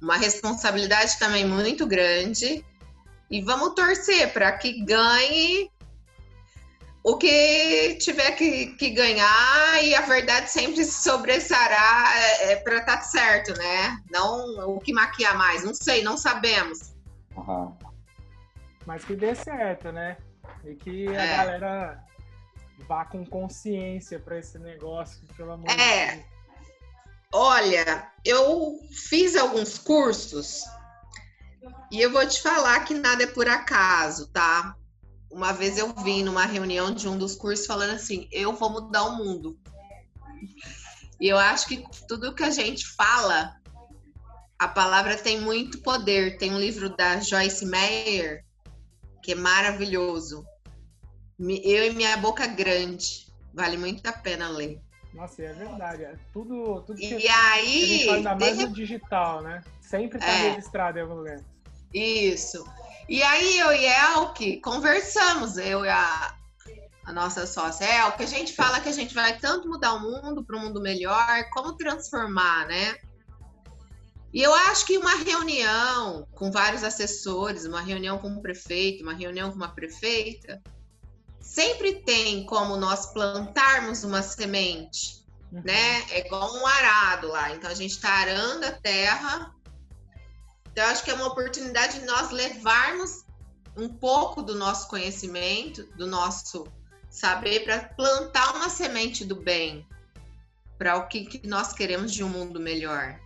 uma 0.02 0.18
responsabilidade 0.18 1.20
também 1.20 1.46
muito 1.46 1.86
grande. 1.86 2.66
E 3.30 3.40
vamos 3.44 3.76
torcer 3.76 4.34
para 4.34 4.52
que 4.54 4.84
ganhe 4.84 5.70
o 7.04 7.18
que 7.18 8.00
tiver 8.02 8.32
que, 8.32 8.76
que, 8.78 8.90
ganhar 8.90 9.84
e 9.84 9.94
a 9.94 10.02
verdade 10.02 10.50
sempre 10.50 10.84
sobressará 10.86 12.12
é, 12.16 12.54
é 12.54 12.56
para 12.56 12.78
estar 12.78 12.98
tá 12.98 13.02
certo, 13.04 13.56
né? 13.56 13.96
Não 14.10 14.76
o 14.76 14.80
que 14.80 14.92
maquiar 14.92 15.38
mais, 15.38 15.64
não 15.64 15.76
sei, 15.76 16.04
não 16.04 16.18
sabemos. 16.18 16.96
Uhum. 17.38 17.78
Mas 18.88 19.06
que 19.06 19.16
dê 19.16 19.36
certo, 19.36 19.92
né? 19.92 20.18
E 20.64 20.74
que 20.74 21.08
a 21.10 21.22
é. 21.22 21.38
galera 21.38 22.06
vá 22.88 23.06
com 23.06 23.26
consciência 23.26 24.20
para 24.20 24.40
esse 24.40 24.58
negócio, 24.58 25.20
pelo 25.36 25.52
amor 25.54 25.70
é. 25.70 26.08
de 26.08 26.16
Deus. 26.16 26.26
Olha, 27.34 28.12
eu 28.24 28.80
fiz 28.92 29.36
alguns 29.36 29.78
cursos 29.78 30.64
e 31.92 32.02
eu 32.02 32.12
vou 32.12 32.26
te 32.26 32.42
falar 32.42 32.86
que 32.86 32.94
nada 32.94 33.24
é 33.24 33.28
por 33.28 33.48
acaso, 33.48 34.28
tá? 34.28 34.76
Uma 35.30 35.52
vez 35.52 35.78
eu 35.78 35.94
vim 35.94 36.24
numa 36.24 36.46
reunião 36.46 36.94
de 36.94 37.08
um 37.08 37.18
dos 37.18 37.36
cursos 37.36 37.66
falando 37.66 37.92
assim: 37.92 38.28
eu 38.32 38.54
vou 38.54 38.70
mudar 38.70 39.04
o 39.04 39.18
mundo. 39.18 39.60
E 41.20 41.28
eu 41.28 41.38
acho 41.38 41.68
que 41.68 41.84
tudo 42.08 42.34
que 42.34 42.44
a 42.44 42.52
gente 42.52 42.86
fala, 42.88 43.56
a 44.58 44.68
palavra 44.68 45.18
tem 45.18 45.40
muito 45.40 45.80
poder. 45.80 46.38
Tem 46.38 46.54
um 46.54 46.60
livro 46.60 46.96
da 46.96 47.20
Joyce 47.20 47.66
Meyer 47.66 48.46
que 49.22 49.32
é 49.32 49.36
maravilhoso, 49.36 50.46
eu 51.40 51.86
e 51.86 51.94
minha 51.94 52.18
boca 52.18 52.48
grande. 52.48 53.26
Vale 53.54 53.78
muito 53.78 54.06
a 54.08 54.14
pena 54.14 54.50
ler. 54.50 54.82
Nossa, 55.14 55.42
é 55.42 55.54
verdade. 55.54 56.04
É 56.04 56.16
tudo, 56.34 56.82
tudo 56.82 56.98
que 56.98 57.18
e 57.18 57.28
aí, 57.28 58.10
ainda 58.10 58.36
mais 58.36 58.58
no 58.58 58.74
digital, 58.74 59.42
né? 59.42 59.62
Sempre 59.80 60.18
está 60.18 60.30
é, 60.30 60.50
registrado 60.50 61.00
em 61.00 61.02
algum 61.02 61.16
lugar. 61.16 61.40
Isso. 61.94 62.66
E 63.08 63.24
aí 63.24 63.58
eu 63.60 63.72
e 63.72 63.86
Elke 63.86 64.60
conversamos, 64.60 65.58
eu 65.58 65.86
e 65.86 65.90
a, 65.90 66.36
a 67.06 67.14
nossa 67.14 67.48
sócia 67.48 67.86
Elke, 67.86 68.24
a 68.24 68.28
gente 68.28 68.54
fala 68.54 68.82
que 68.82 68.90
a 68.90 68.92
gente 68.92 69.14
vai 69.14 69.38
tanto 69.38 69.70
mudar 69.70 69.94
o 69.94 70.02
mundo 70.02 70.44
para 70.44 70.58
um 70.58 70.62
mundo 70.62 70.82
melhor, 70.82 71.50
como 71.54 71.78
transformar, 71.78 72.68
né? 72.68 72.96
E 74.34 74.44
eu 74.44 74.54
acho 74.54 74.86
que 74.86 74.98
uma 74.98 75.16
reunião 75.16 76.28
com 76.34 76.52
vários 76.52 76.84
assessores, 76.84 77.64
uma 77.64 77.80
reunião 77.80 78.18
com 78.18 78.28
um 78.28 78.42
prefeito, 78.42 79.02
uma 79.02 79.14
reunião 79.14 79.50
com 79.50 79.56
uma 79.56 79.74
prefeita, 79.74 80.62
sempre 81.46 82.02
tem 82.02 82.44
como 82.46 82.76
nós 82.76 83.06
plantarmos 83.14 84.04
uma 84.04 84.24
semente, 84.24 85.24
uhum. 85.52 85.62
né? 85.64 86.02
É 86.10 86.26
igual 86.26 86.54
um 86.56 86.66
arado 86.66 87.28
lá. 87.28 87.52
Então 87.52 87.70
a 87.70 87.76
gente 87.76 87.92
está 87.92 88.10
arando 88.10 88.66
a 88.66 88.72
terra. 88.72 89.56
Então 90.72 90.84
eu 90.84 90.90
acho 90.90 91.04
que 91.04 91.12
é 91.12 91.14
uma 91.14 91.28
oportunidade 91.28 92.00
de 92.00 92.06
nós 92.06 92.32
levarmos 92.32 93.24
um 93.78 93.88
pouco 93.88 94.42
do 94.42 94.56
nosso 94.56 94.88
conhecimento, 94.88 95.84
do 95.96 96.08
nosso 96.08 96.68
saber 97.12 97.64
para 97.64 97.80
plantar 97.90 98.56
uma 98.56 98.68
semente 98.68 99.24
do 99.24 99.36
bem 99.36 99.88
para 100.78 100.98
o 100.98 101.08
que, 101.08 101.26
que, 101.26 101.48
nós 101.48 101.72
queremos 101.74 102.12
de 102.12 102.24
um 102.24 102.30
mundo 102.30 102.60
melhor. 102.60 103.18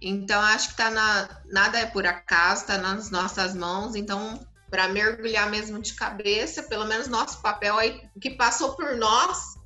Então 0.00 0.40
acho 0.40 0.70
que 0.70 0.76
tá 0.76 0.90
na 0.90 1.42
nada 1.46 1.78
é 1.78 1.86
por 1.86 2.06
acaso, 2.06 2.62
está 2.62 2.78
nas 2.78 3.10
nossas 3.10 3.54
mãos. 3.54 3.94
Então 3.96 4.40
para 4.70 4.88
mergulhar 4.88 5.50
mesmo 5.50 5.80
de 5.80 5.94
cabeça, 5.94 6.62
pelo 6.62 6.86
menos 6.86 7.08
nosso 7.08 7.42
papel 7.42 7.76
aí, 7.76 8.08
que 8.20 8.30
passou 8.30 8.76
por 8.76 8.96
nós, 8.96 9.58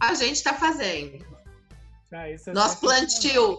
a 0.00 0.14
gente 0.14 0.36
está 0.36 0.54
fazendo. 0.54 1.24
Ah, 2.12 2.28
é 2.28 2.36
Nosso 2.52 2.80
plantio. 2.80 3.58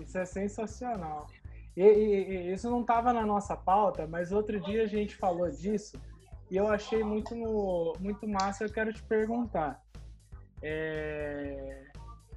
Isso 0.00 0.18
é 0.18 0.24
sensacional. 0.24 1.28
E, 1.76 1.82
e, 1.82 2.30
e 2.30 2.52
isso 2.52 2.70
não 2.70 2.80
estava 2.80 3.12
na 3.12 3.24
nossa 3.26 3.56
pauta, 3.56 4.06
mas 4.06 4.32
outro 4.32 4.60
dia 4.60 4.84
a 4.84 4.86
gente 4.86 5.16
falou 5.16 5.50
disso 5.50 6.00
e 6.50 6.56
eu 6.56 6.68
achei 6.68 7.02
muito, 7.02 7.34
muito 8.00 8.26
massa. 8.28 8.64
Eu 8.64 8.72
quero 8.72 8.92
te 8.92 9.02
perguntar. 9.02 9.82
É... 10.62 11.84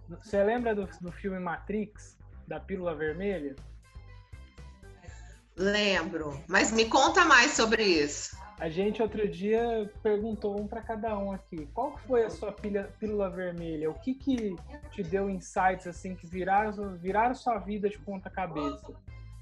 Você 0.09 0.43
lembra 0.43 0.73
do, 0.73 0.87
do 1.01 1.11
filme 1.11 1.39
Matrix, 1.39 2.17
da 2.47 2.59
pílula 2.59 2.95
vermelha? 2.95 3.55
Lembro, 5.57 6.39
mas 6.47 6.71
me 6.71 6.85
conta 6.85 7.25
mais 7.25 7.51
sobre 7.51 7.83
isso. 7.83 8.37
A 8.59 8.69
gente 8.69 9.01
outro 9.01 9.27
dia 9.27 9.91
perguntou 10.03 10.59
um 10.59 10.67
para 10.67 10.81
cada 10.81 11.17
um 11.17 11.31
aqui. 11.31 11.67
Qual 11.73 11.97
foi 11.97 12.25
a 12.25 12.29
sua 12.29 12.51
pilha, 12.51 12.91
pílula 12.99 13.29
vermelha? 13.29 13.89
O 13.89 13.95
que 13.95 14.13
que 14.13 14.55
te 14.91 15.03
deu 15.03 15.29
insights 15.29 15.87
assim 15.87 16.15
que 16.15 16.27
viraram, 16.27 16.95
viraram 16.97 17.33
sua 17.33 17.57
vida 17.57 17.89
de 17.89 17.97
ponta 17.99 18.29
cabeça? 18.29 18.93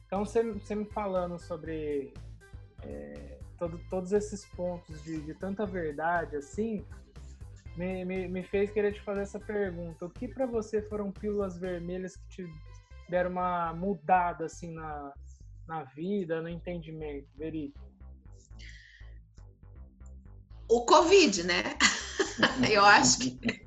Então 0.06 0.24
você, 0.26 0.44
me 0.44 0.86
falando 0.86 1.38
sobre 1.38 2.14
é, 2.84 3.38
todo, 3.58 3.80
todos 3.90 4.14
esses 4.14 4.46
pontos 4.46 5.04
de, 5.04 5.22
de 5.22 5.34
tanta 5.34 5.66
verdade 5.66 6.38
assim, 6.38 6.86
me, 7.76 8.06
me, 8.06 8.28
me, 8.28 8.44
fez 8.44 8.72
querer 8.72 8.94
te 8.94 9.02
fazer 9.02 9.22
essa 9.22 9.40
pergunta. 9.40 10.06
O 10.06 10.10
que 10.10 10.28
para 10.28 10.46
você 10.46 10.82
foram 10.82 11.12
pílulas 11.12 11.58
vermelhas 11.58 12.16
que 12.16 12.28
te 12.28 12.50
deram 13.10 13.32
uma 13.32 13.74
mudada 13.74 14.46
assim 14.46 14.74
na, 14.74 15.14
na 15.68 15.84
vida, 15.84 16.42
no 16.42 16.50
entendimento, 16.50 17.28
Veri? 17.36 17.74
O 20.68 20.86
Covid, 20.86 21.44
né? 21.44 21.64
eu 22.72 22.84
acho 22.84 23.20
que. 23.20 23.40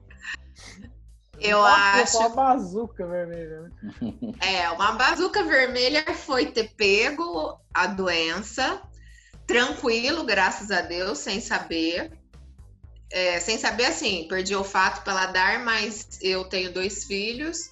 Eu 1.40 1.58
Nossa, 1.58 2.02
acho. 2.02 2.18
Uma 2.18 2.28
bazuca 2.30 3.06
vermelha, 3.06 3.60
né? 3.60 3.70
É, 4.42 4.68
uma 4.70 4.92
bazuca 4.92 5.44
vermelha 5.44 6.04
foi 6.12 6.46
ter 6.46 6.74
pego 6.74 7.56
a 7.72 7.86
doença, 7.86 8.82
tranquilo, 9.46 10.24
graças 10.24 10.72
a 10.72 10.80
Deus, 10.80 11.18
sem 11.18 11.40
saber. 11.40 12.10
É, 13.10 13.38
sem 13.38 13.56
saber 13.56 13.86
assim, 13.86 14.26
perdi 14.28 14.56
o 14.56 14.64
fato 14.64 15.04
pela 15.04 15.26
dar, 15.26 15.60
mas 15.64 16.18
eu 16.20 16.44
tenho 16.44 16.74
dois 16.74 17.04
filhos 17.04 17.70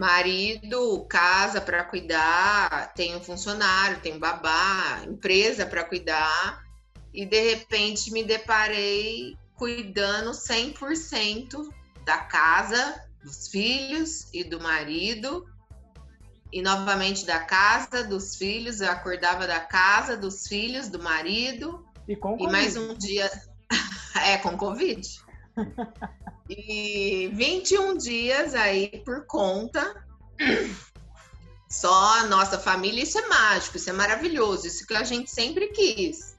marido, 0.00 1.04
casa 1.10 1.60
para 1.60 1.84
cuidar, 1.84 2.94
tenho 2.94 3.20
funcionário, 3.20 4.00
tenho 4.00 4.18
babá, 4.18 5.02
empresa 5.06 5.66
para 5.66 5.84
cuidar, 5.84 6.64
e 7.12 7.26
de 7.26 7.38
repente 7.50 8.10
me 8.10 8.24
deparei 8.24 9.36
cuidando 9.56 10.30
100% 10.30 11.68
da 12.06 12.16
casa, 12.16 12.98
dos 13.22 13.48
filhos 13.48 14.26
e 14.32 14.42
do 14.42 14.58
marido, 14.58 15.46
e 16.50 16.62
novamente 16.62 17.26
da 17.26 17.40
casa, 17.40 18.02
dos 18.02 18.36
filhos, 18.36 18.80
eu 18.80 18.90
acordava 18.90 19.46
da 19.46 19.60
casa, 19.60 20.16
dos 20.16 20.48
filhos, 20.48 20.88
do 20.88 21.02
marido, 21.02 21.84
e, 22.08 22.16
com 22.16 22.38
e 22.40 22.50
mais 22.50 22.74
um 22.74 22.94
dia. 22.94 23.30
É 24.22 24.36
com 24.38 24.56
Covid. 24.56 25.08
E 26.48 27.30
21 27.32 27.96
dias 27.96 28.54
aí 28.54 29.02
por 29.04 29.26
conta. 29.26 30.04
Só 31.70 32.18
a 32.18 32.24
nossa 32.24 32.58
família, 32.58 33.04
isso 33.04 33.16
é 33.16 33.28
mágico, 33.28 33.76
isso 33.76 33.88
é 33.88 33.92
maravilhoso, 33.92 34.66
isso 34.66 34.84
que 34.84 34.94
a 34.94 35.04
gente 35.04 35.30
sempre 35.30 35.68
quis. 35.68 36.36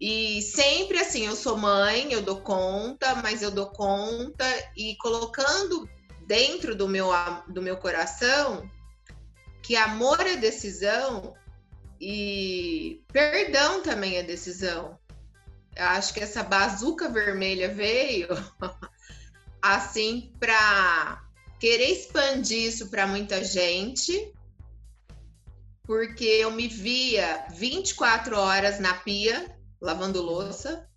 E 0.00 0.40
sempre 0.40 0.98
assim, 0.98 1.26
eu 1.26 1.36
sou 1.36 1.58
mãe, 1.58 2.10
eu 2.10 2.22
dou 2.22 2.40
conta, 2.40 3.14
mas 3.16 3.42
eu 3.42 3.50
dou 3.50 3.66
conta 3.66 4.44
e 4.74 4.96
colocando 4.96 5.88
dentro 6.26 6.74
do 6.74 6.88
meu, 6.88 7.10
do 7.48 7.60
meu 7.60 7.76
coração 7.76 8.68
que 9.64 9.76
amor 9.76 10.20
é 10.20 10.36
decisão 10.36 11.34
e 11.98 13.02
perdão 13.10 13.82
também 13.82 14.18
é 14.18 14.22
decisão. 14.22 14.98
Acho 15.76 16.14
que 16.14 16.20
essa 16.20 16.42
bazuca 16.42 17.08
vermelha 17.08 17.68
veio 17.68 18.28
assim 19.60 20.32
para 20.38 21.24
querer 21.58 21.90
expandir 21.90 22.68
isso 22.68 22.90
para 22.90 23.06
muita 23.06 23.42
gente, 23.42 24.32
porque 25.84 26.24
eu 26.24 26.50
me 26.50 26.68
via 26.68 27.46
24 27.54 28.38
horas 28.38 28.78
na 28.78 28.94
pia, 28.94 29.56
lavando 29.80 30.22
louça, 30.22 30.88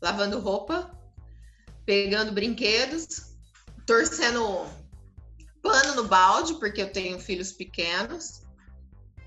lavando 0.00 0.38
roupa, 0.38 0.96
pegando 1.84 2.32
brinquedos, 2.32 3.34
torcendo 3.86 4.66
pano 5.60 5.94
no 5.94 6.04
balde, 6.04 6.54
porque 6.54 6.82
eu 6.82 6.92
tenho 6.92 7.18
filhos 7.18 7.52
pequenos. 7.52 8.42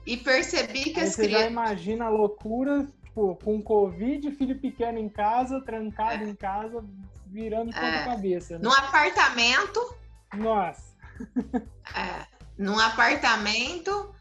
E 0.06 0.18
percebi 0.18 0.92
que 0.92 1.00
Aí 1.00 1.08
as 1.08 1.16
crianças. 1.16 1.16
Você 1.16 1.30
já 1.30 1.48
imagina 1.48 2.06
a 2.06 2.10
loucura 2.10 2.88
tipo, 3.16 3.36
com 3.38 3.62
Covid, 3.62 4.30
filho 4.32 4.60
pequeno 4.60 5.00
em 5.00 5.08
casa, 5.08 5.62
trancado 5.62 6.26
é. 6.26 6.28
em 6.28 6.36
casa, 6.36 6.84
virando 7.28 7.74
é. 7.74 8.04
cabeça. 8.04 8.56
Né? 8.56 8.60
Num 8.62 8.74
apartamento. 8.74 9.96
Nossa. 10.34 10.94
é, 11.96 12.26
num 12.58 12.78
apartamento. 12.78 14.14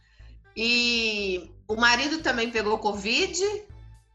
E 0.57 1.53
o 1.67 1.75
marido 1.75 2.23
também 2.23 2.51
pegou 2.51 2.79
Covid 2.79 3.43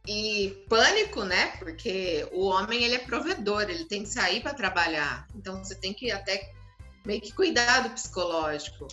e 0.08 0.65
pânico, 0.70 1.26
né? 1.26 1.48
Porque 1.60 2.26
o 2.32 2.46
homem 2.46 2.82
ele 2.82 2.96
é 2.96 3.00
provedor, 3.00 3.63
ele 3.63 3.84
tem 3.84 4.04
que 4.04 4.10
sair 4.10 4.42
para 4.42 4.54
trabalhar. 4.54 5.28
Então 5.36 5.62
você 5.62 5.76
tem 5.76 5.94
que 5.94 6.10
até 6.10 6.54
meio 7.06 7.20
que 7.20 7.34
cuidar 7.34 7.82
do 7.82 7.89
psicológico. 7.89 8.88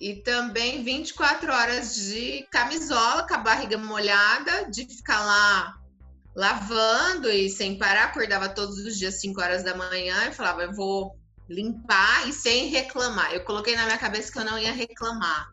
E 0.00 0.16
também 0.22 0.82
24 0.82 1.52
horas 1.52 1.94
de 1.94 2.46
camisola 2.50 3.26
com 3.28 3.34
a 3.34 3.38
barriga 3.38 3.76
molhada, 3.76 4.70
de 4.70 4.86
ficar 4.86 5.22
lá 5.22 5.78
lavando 6.34 7.28
e 7.28 7.50
sem 7.50 7.76
parar. 7.76 8.04
Acordava 8.04 8.48
todos 8.48 8.78
os 8.78 8.98
dias 8.98 9.20
5 9.20 9.40
horas 9.40 9.62
da 9.62 9.74
manhã 9.74 10.28
e 10.28 10.32
falava, 10.32 10.62
eu 10.62 10.72
vou 10.72 11.14
limpar 11.48 12.26
e 12.26 12.32
sem 12.32 12.68
reclamar. 12.68 13.34
Eu 13.34 13.44
coloquei 13.44 13.76
na 13.76 13.84
minha 13.84 13.98
cabeça 13.98 14.32
que 14.32 14.38
eu 14.38 14.44
não 14.44 14.58
ia 14.58 14.72
reclamar. 14.72 15.52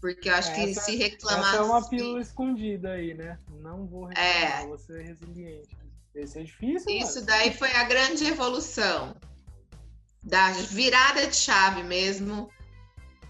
Porque 0.00 0.28
eu 0.28 0.34
acho 0.34 0.50
essa, 0.50 0.60
que 0.60 0.74
se 0.74 0.96
reclamar. 0.96 1.54
Essa 1.54 1.56
é 1.58 1.60
uma 1.62 1.88
pílula 1.88 2.20
escondida 2.20 2.90
aí, 2.90 3.14
né? 3.14 3.38
Não 3.60 3.86
vou 3.86 4.06
reclamar, 4.06 4.62
é. 4.62 4.66
vou 4.66 4.78
ser 4.78 5.00
resiliente. 5.02 5.76
Esse 6.12 6.40
é 6.40 6.42
difícil. 6.42 6.90
Isso 6.90 7.14
mano. 7.14 7.26
daí 7.26 7.54
foi 7.54 7.70
a 7.72 7.84
grande 7.84 8.24
evolução. 8.26 9.14
Da 10.24 10.50
virada 10.50 11.26
de 11.26 11.36
chave 11.36 11.84
mesmo 11.84 12.50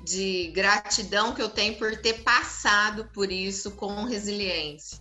de 0.04 0.48
gratidão 0.48 1.34
que 1.34 1.42
eu 1.42 1.48
tenho 1.48 1.76
por 1.76 1.96
ter 1.96 2.22
passado 2.22 3.08
por 3.12 3.30
isso 3.30 3.72
com 3.72 4.04
resiliência. 4.04 4.98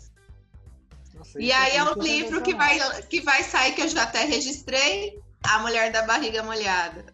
Nossa, 1.13 1.41
e 1.41 1.51
aí 1.51 1.75
é 1.75 1.83
um 1.83 1.93
livro 2.01 2.41
que 2.41 2.53
vai, 2.53 2.79
que 3.03 3.21
vai 3.21 3.43
sair, 3.43 3.73
que 3.73 3.81
eu 3.81 3.87
já 3.87 4.03
até 4.03 4.23
registrei, 4.25 5.19
A 5.43 5.59
Mulher 5.59 5.91
da 5.91 6.03
Barriga 6.03 6.43
Molhada. 6.43 7.05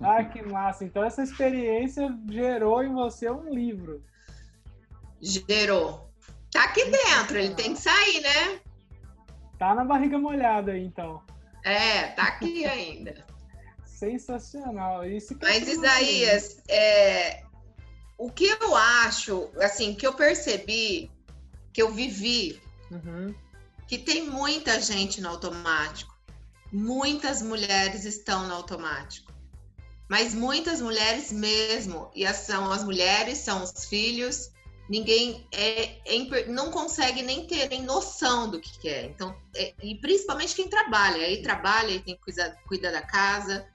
Ah, 0.00 0.22
que 0.24 0.42
massa! 0.42 0.84
Então 0.84 1.02
essa 1.04 1.22
experiência 1.22 2.08
gerou 2.28 2.82
em 2.82 2.92
você 2.92 3.30
um 3.30 3.52
livro. 3.52 4.02
Gerou. 5.20 6.08
Tá 6.52 6.64
aqui 6.64 6.84
dentro, 6.84 7.38
ele 7.38 7.54
tem 7.54 7.74
que 7.74 7.80
sair, 7.80 8.20
né? 8.20 8.60
Tá 9.58 9.74
na 9.74 9.84
barriga 9.84 10.18
molhada 10.18 10.72
aí, 10.72 10.84
então. 10.84 11.20
É, 11.64 12.08
tá 12.08 12.22
aqui 12.22 12.64
ainda. 12.64 13.26
Sensacional. 13.98 15.04
Isso 15.04 15.36
Mas, 15.42 15.66
Isaías, 15.66 16.58
é, 16.68 17.42
o 18.16 18.30
que 18.30 18.46
eu 18.46 18.76
acho, 18.76 19.50
assim, 19.60 19.92
que 19.92 20.06
eu 20.06 20.14
percebi, 20.14 21.10
que 21.72 21.82
eu 21.82 21.92
vivi, 21.92 22.62
uhum. 22.92 23.34
que 23.88 23.98
tem 23.98 24.24
muita 24.24 24.80
gente 24.80 25.20
no 25.20 25.28
automático. 25.28 26.16
Muitas 26.72 27.42
mulheres 27.42 28.04
estão 28.04 28.46
no 28.46 28.54
automático. 28.54 29.32
Mas 30.08 30.32
muitas 30.32 30.80
mulheres 30.80 31.32
mesmo. 31.32 32.08
E 32.14 32.26
são 32.34 32.70
as 32.70 32.84
mulheres, 32.84 33.38
são 33.38 33.64
os 33.64 33.86
filhos. 33.86 34.52
Ninguém 34.88 35.44
é, 35.52 35.98
é 36.06 36.46
não 36.46 36.70
consegue 36.70 37.20
nem 37.22 37.48
terem 37.48 37.82
noção 37.82 38.48
do 38.48 38.60
que, 38.60 38.78
que 38.78 38.88
é. 38.88 39.06
Então, 39.06 39.36
é, 39.56 39.74
e 39.82 39.96
principalmente 39.96 40.54
quem 40.54 40.68
trabalha. 40.68 41.26
Aí 41.26 41.42
trabalha 41.42 41.90
e 41.90 42.00
tem 42.00 42.14
que 42.14 42.22
cuidar, 42.22 42.54
cuidar 42.64 42.92
da 42.92 43.02
casa, 43.02 43.66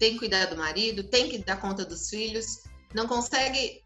tem 0.00 0.14
que 0.14 0.20
cuidar 0.20 0.46
do 0.46 0.56
marido, 0.56 1.04
tem 1.04 1.28
que 1.28 1.38
dar 1.38 1.60
conta 1.60 1.84
dos 1.84 2.08
filhos, 2.08 2.64
não 2.94 3.06
consegue 3.06 3.84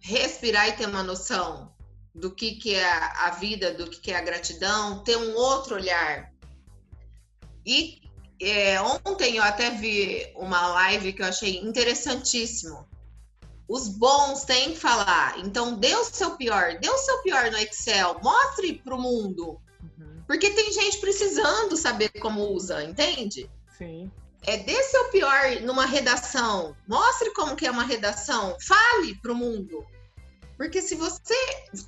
respirar 0.00 0.68
e 0.68 0.72
ter 0.72 0.86
uma 0.86 1.02
noção 1.02 1.70
do 2.14 2.34
que, 2.34 2.52
que 2.52 2.74
é 2.74 2.90
a 2.90 3.30
vida, 3.30 3.72
do 3.72 3.88
que, 3.88 4.00
que 4.00 4.10
é 4.10 4.16
a 4.16 4.22
gratidão, 4.22 5.04
ter 5.04 5.16
um 5.16 5.34
outro 5.34 5.74
olhar. 5.74 6.32
E 7.64 8.00
é, 8.40 8.80
ontem 8.80 9.36
eu 9.36 9.42
até 9.42 9.70
vi 9.70 10.32
uma 10.36 10.68
live 10.68 11.12
que 11.12 11.22
eu 11.22 11.26
achei 11.26 11.58
interessantíssimo. 11.58 12.88
Os 13.68 13.88
bons 13.88 14.44
têm 14.44 14.72
que 14.72 14.80
falar. 14.80 15.38
Então, 15.38 15.78
dê 15.78 15.94
o 15.94 16.04
seu 16.04 16.36
pior, 16.36 16.78
dê 16.78 16.88
o 16.88 16.98
seu 16.98 17.22
pior 17.22 17.50
no 17.50 17.58
Excel, 17.58 18.18
mostre 18.22 18.74
para 18.82 18.94
o 18.94 19.00
mundo. 19.00 19.60
Uhum. 19.82 20.22
Porque 20.26 20.50
tem 20.50 20.72
gente 20.72 20.98
precisando 20.98 21.76
saber 21.76 22.10
como 22.20 22.52
usa, 22.52 22.82
entende? 22.82 23.48
Sim 23.78 24.10
é, 24.46 24.56
dê 24.58 24.82
seu 24.82 25.10
pior 25.10 25.60
numa 25.62 25.86
redação, 25.86 26.76
mostre 26.88 27.32
como 27.32 27.56
que 27.56 27.66
é 27.66 27.70
uma 27.70 27.84
redação, 27.84 28.56
fale 28.60 29.14
para 29.20 29.32
o 29.32 29.36
mundo. 29.36 29.86
Porque 30.56 30.82
se 30.82 30.94
você, 30.94 31.34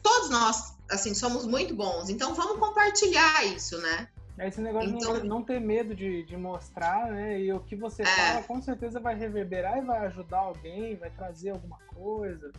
todos 0.02 0.30
nós, 0.30 0.76
assim, 0.90 1.14
somos 1.14 1.46
muito 1.46 1.74
bons, 1.74 2.08
então 2.08 2.34
vamos 2.34 2.58
compartilhar 2.58 3.44
isso, 3.44 3.78
né? 3.78 4.08
É 4.36 4.48
esse 4.48 4.60
negócio 4.60 4.90
então, 4.90 5.20
de 5.20 5.28
não, 5.28 5.42
ter 5.42 5.60
medo 5.60 5.94
de, 5.94 6.24
de 6.24 6.36
mostrar, 6.36 7.10
né? 7.10 7.40
E 7.40 7.52
o 7.52 7.60
que 7.60 7.76
você 7.76 8.02
é. 8.02 8.06
fala 8.06 8.42
com 8.42 8.60
certeza 8.60 8.98
vai 8.98 9.14
reverberar 9.14 9.78
e 9.78 9.82
vai 9.82 10.06
ajudar 10.06 10.38
alguém, 10.38 10.96
vai 10.96 11.10
trazer 11.10 11.50
alguma 11.50 11.78
coisa. 11.94 12.50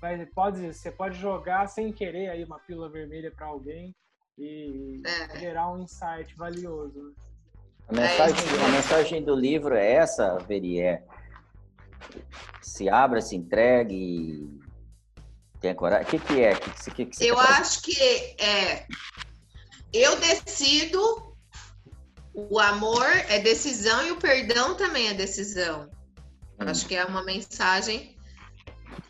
Vai, 0.00 0.24
pode, 0.26 0.72
você 0.72 0.90
pode 0.90 1.18
jogar 1.18 1.68
sem 1.68 1.92
querer 1.92 2.30
aí 2.30 2.44
uma 2.44 2.58
pílula 2.60 2.88
vermelha 2.88 3.30
para 3.30 3.46
alguém 3.46 3.94
e 4.38 5.02
é. 5.04 5.38
gerar 5.38 5.70
um 5.70 5.82
insight 5.82 6.34
valioso. 6.34 7.14
Né? 7.92 8.06
A 8.06 8.26
mensagem, 8.26 8.64
a 8.64 8.68
mensagem 8.68 9.24
do 9.24 9.34
livro 9.34 9.74
é 9.74 9.92
essa, 9.92 10.38
Veri, 10.38 10.80
é 10.80 11.02
se 12.62 12.88
abra, 12.88 13.20
se 13.20 13.36
entregue, 13.36 14.48
tenha 15.60 15.74
coragem. 15.74 16.06
O 16.06 16.10
que, 16.10 16.18
que 16.18 16.40
é? 16.40 16.54
Que, 16.54 16.90
que, 16.90 17.06
que 17.06 17.26
eu 17.26 17.38
acho 17.38 17.82
que 17.82 17.94
é 18.40 18.86
eu 19.92 20.16
decido, 20.16 21.36
o 22.32 22.58
amor 22.58 23.06
é 23.28 23.38
decisão 23.38 24.06
e 24.06 24.10
o 24.10 24.16
perdão 24.16 24.74
também 24.74 25.08
é 25.08 25.14
decisão. 25.14 25.90
Hum. 26.58 26.66
Acho 26.66 26.86
que 26.86 26.94
é 26.94 27.04
uma 27.04 27.22
mensagem 27.22 28.16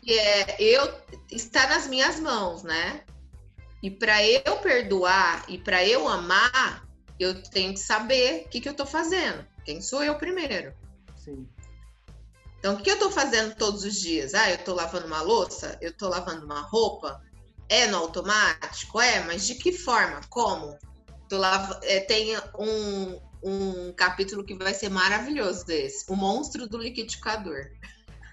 que 0.01 0.19
é 0.19 0.57
eu 0.59 0.93
está 1.31 1.67
nas 1.67 1.87
minhas 1.87 2.19
mãos, 2.19 2.63
né? 2.63 3.05
E 3.81 3.89
para 3.89 4.21
eu 4.21 4.57
perdoar 4.57 5.45
e 5.47 5.57
para 5.57 5.85
eu 5.85 6.07
amar, 6.07 6.82
eu 7.19 7.41
tenho 7.43 7.73
que 7.73 7.79
saber 7.79 8.45
o 8.45 8.49
que, 8.49 8.61
que 8.61 8.67
eu 8.67 8.71
estou 8.71 8.85
fazendo. 8.85 9.45
Quem 9.63 9.81
sou 9.81 10.03
eu 10.03 10.15
primeiro? 10.15 10.73
Sim. 11.15 11.47
Então, 12.59 12.75
o 12.75 12.81
que 12.81 12.89
eu 12.89 12.95
estou 12.95 13.11
fazendo 13.11 13.55
todos 13.55 13.83
os 13.83 13.99
dias? 13.99 14.33
Ah, 14.33 14.49
eu 14.49 14.55
estou 14.55 14.73
lavando 14.73 15.07
uma 15.07 15.21
louça? 15.21 15.77
Eu 15.81 15.91
estou 15.91 16.09
lavando 16.09 16.45
uma 16.45 16.61
roupa? 16.61 17.21
É 17.67 17.87
no 17.87 17.97
automático? 17.97 19.01
É, 19.01 19.21
mas 19.25 19.45
de 19.45 19.55
que 19.55 19.71
forma? 19.71 20.21
Como? 20.29 20.77
Tô 21.27 21.37
lá, 21.37 21.79
é, 21.83 21.99
tem 21.99 22.37
um, 22.57 23.19
um 23.43 23.91
capítulo 23.93 24.45
que 24.45 24.55
vai 24.55 24.73
ser 24.73 24.89
maravilhoso 24.89 25.65
desse. 25.65 26.11
O 26.11 26.15
monstro 26.15 26.67
do 26.67 26.77
liquidificador. 26.77 27.69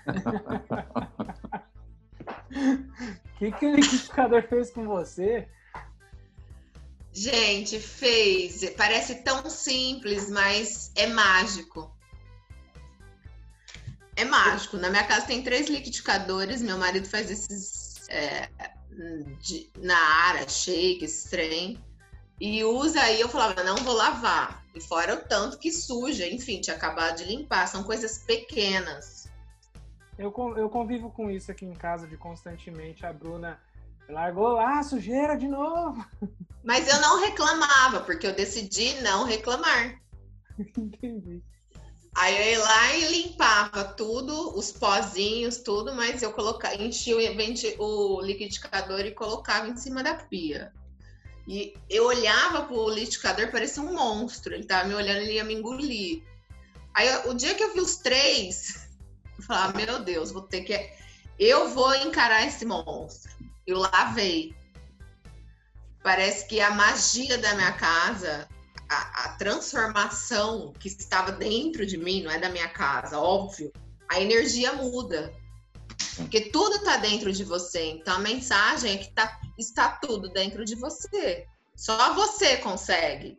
O 0.06 0.12
que, 3.38 3.52
que 3.52 3.66
o 3.66 3.74
liquidificador 3.74 4.42
fez 4.48 4.70
com 4.70 4.86
você? 4.86 5.48
Gente, 7.12 7.80
fez. 7.80 8.68
Parece 8.76 9.16
tão 9.16 9.48
simples, 9.50 10.30
mas 10.30 10.92
é 10.94 11.06
mágico. 11.06 11.94
É 14.16 14.24
mágico. 14.24 14.76
Na 14.76 14.90
minha 14.90 15.04
casa 15.04 15.26
tem 15.26 15.42
três 15.42 15.68
liquidificadores. 15.68 16.62
Meu 16.62 16.78
marido 16.78 17.08
faz 17.08 17.30
esses 17.30 18.08
é, 18.08 18.48
de, 19.40 19.70
na 19.76 19.98
área, 19.98 20.48
shake, 20.48 21.06
trem. 21.28 21.82
E 22.40 22.64
usa 22.64 23.00
aí, 23.02 23.20
eu 23.20 23.28
falava, 23.28 23.62
não 23.64 23.76
vou 23.76 23.94
lavar. 23.94 24.64
E 24.74 24.80
fora 24.80 25.14
o 25.14 25.28
tanto 25.28 25.58
que 25.58 25.72
suja, 25.72 26.26
enfim, 26.26 26.60
tinha 26.60 26.76
acabado 26.76 27.18
de 27.18 27.24
limpar. 27.24 27.66
São 27.66 27.82
coisas 27.82 28.18
pequenas. 28.18 29.28
Eu, 30.16 30.32
eu 30.56 30.68
convivo 30.68 31.10
com 31.10 31.30
isso 31.30 31.50
aqui 31.50 31.64
em 31.64 31.74
casa 31.74 32.06
de 32.06 32.16
constantemente. 32.16 33.04
A 33.04 33.12
Bruna 33.12 33.60
largou 34.10 34.52
lá, 34.52 34.82
sujeira 34.82 35.36
de 35.36 35.48
novo. 35.48 36.04
Mas 36.64 36.88
eu 36.88 37.00
não 37.00 37.20
reclamava, 37.20 38.00
porque 38.00 38.26
eu 38.26 38.34
decidi 38.34 39.00
não 39.02 39.24
reclamar. 39.24 40.00
Entendi. 40.76 41.42
Aí 42.16 42.36
eu 42.36 42.52
ia 42.52 42.64
lá 42.64 42.96
e 42.96 43.22
limpava 43.22 43.84
tudo, 43.84 44.58
os 44.58 44.72
pozinhos, 44.72 45.58
tudo, 45.58 45.94
mas 45.94 46.22
eu 46.22 46.32
colocava, 46.32 46.74
enchia 46.74 47.16
o 47.78 48.20
liquidificador 48.20 49.00
e 49.00 49.12
colocava 49.12 49.68
em 49.68 49.76
cima 49.76 50.02
da 50.02 50.14
pia. 50.14 50.72
E 51.46 51.74
eu 51.88 52.06
olhava 52.06 52.64
pro 52.64 52.90
liquidificador, 52.90 53.50
parecia 53.50 53.82
um 53.82 53.94
monstro. 53.94 54.54
Ele 54.54 54.64
tava 54.64 54.88
me 54.88 54.94
olhando, 54.94 55.20
ele 55.20 55.34
ia 55.34 55.44
me 55.44 55.54
engolir. 55.54 56.22
Aí 56.94 57.08
o 57.28 57.34
dia 57.34 57.54
que 57.54 57.62
eu 57.62 57.72
vi 57.72 57.80
os 57.80 57.96
três, 57.96 58.88
eu 59.38 59.44
falava, 59.44 59.76
meu 59.76 60.02
Deus, 60.02 60.32
vou 60.32 60.42
ter 60.42 60.62
que. 60.62 60.92
Eu 61.38 61.70
vou 61.70 61.94
encarar 61.94 62.46
esse 62.46 62.64
monstro. 62.66 63.30
Eu 63.70 63.78
lavei. 63.78 64.54
Parece 66.02 66.46
que 66.46 66.60
a 66.60 66.70
magia 66.70 67.38
da 67.38 67.54
minha 67.54 67.72
casa 67.72 68.48
a, 68.90 69.24
a, 69.24 69.28
transformação 69.36 70.72
que 70.78 70.88
estava 70.88 71.30
dentro 71.30 71.86
de 71.86 71.96
mim, 71.96 72.22
não 72.22 72.30
é 72.30 72.38
da 72.38 72.48
minha 72.48 72.68
casa, 72.68 73.20
óbvio, 73.20 73.72
a 74.08 74.20
energia 74.20 74.72
muda. 74.72 75.32
Porque 76.16 76.50
tudo 76.50 76.76
está 76.76 76.96
dentro 76.96 77.32
de 77.32 77.44
você. 77.44 77.84
Então 77.90 78.16
a 78.16 78.18
mensagem 78.18 78.94
é 78.94 78.98
que 78.98 79.12
tá, 79.12 79.40
está 79.56 79.90
tudo 79.92 80.28
dentro 80.28 80.64
de 80.64 80.74
você. 80.74 81.46
Só 81.76 82.14
você 82.14 82.56
consegue 82.56 83.38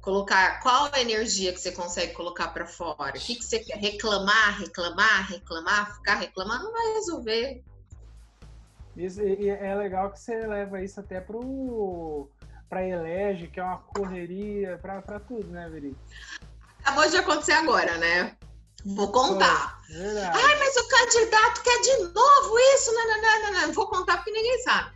colocar 0.00 0.60
qual 0.60 0.90
a 0.92 1.00
energia 1.00 1.52
que 1.52 1.60
você 1.60 1.70
consegue 1.70 2.14
colocar 2.14 2.48
para 2.48 2.66
fora. 2.66 3.16
O 3.16 3.20
que, 3.20 3.36
que 3.36 3.44
você 3.44 3.60
quer? 3.60 3.76
Reclamar, 3.76 4.58
reclamar, 4.58 5.30
reclamar, 5.30 5.94
ficar 5.94 6.14
reclamando 6.14 6.64
não 6.64 6.72
vai 6.72 6.94
resolver. 6.94 7.62
Isso, 8.96 9.22
e 9.22 9.48
é 9.48 9.74
legal 9.74 10.10
que 10.10 10.20
você 10.20 10.46
leva 10.46 10.82
isso 10.82 11.00
até 11.00 11.20
pro 11.20 12.28
para 12.68 12.88
elege, 12.88 13.48
que 13.48 13.60
é 13.60 13.62
uma 13.62 13.78
correria 13.78 14.78
para 14.80 15.20
tudo, 15.20 15.46
né, 15.48 15.68
Veri? 15.68 15.94
Acabou 16.80 17.06
de 17.06 17.18
acontecer 17.18 17.52
agora, 17.52 17.98
né? 17.98 18.34
Vou 18.84 19.12
contar. 19.12 19.78
Ai, 19.90 20.58
mas 20.58 20.76
o 20.76 20.88
candidato 20.88 21.62
quer 21.62 21.80
de 21.82 21.98
novo 22.14 22.58
isso? 22.74 22.92
Não, 22.92 23.08
não, 23.08 23.22
não, 23.22 23.42
não, 23.42 23.60
não. 23.60 23.72
Vou 23.74 23.86
contar 23.88 24.16
porque 24.16 24.30
ninguém 24.30 24.62
sabe. 24.62 24.90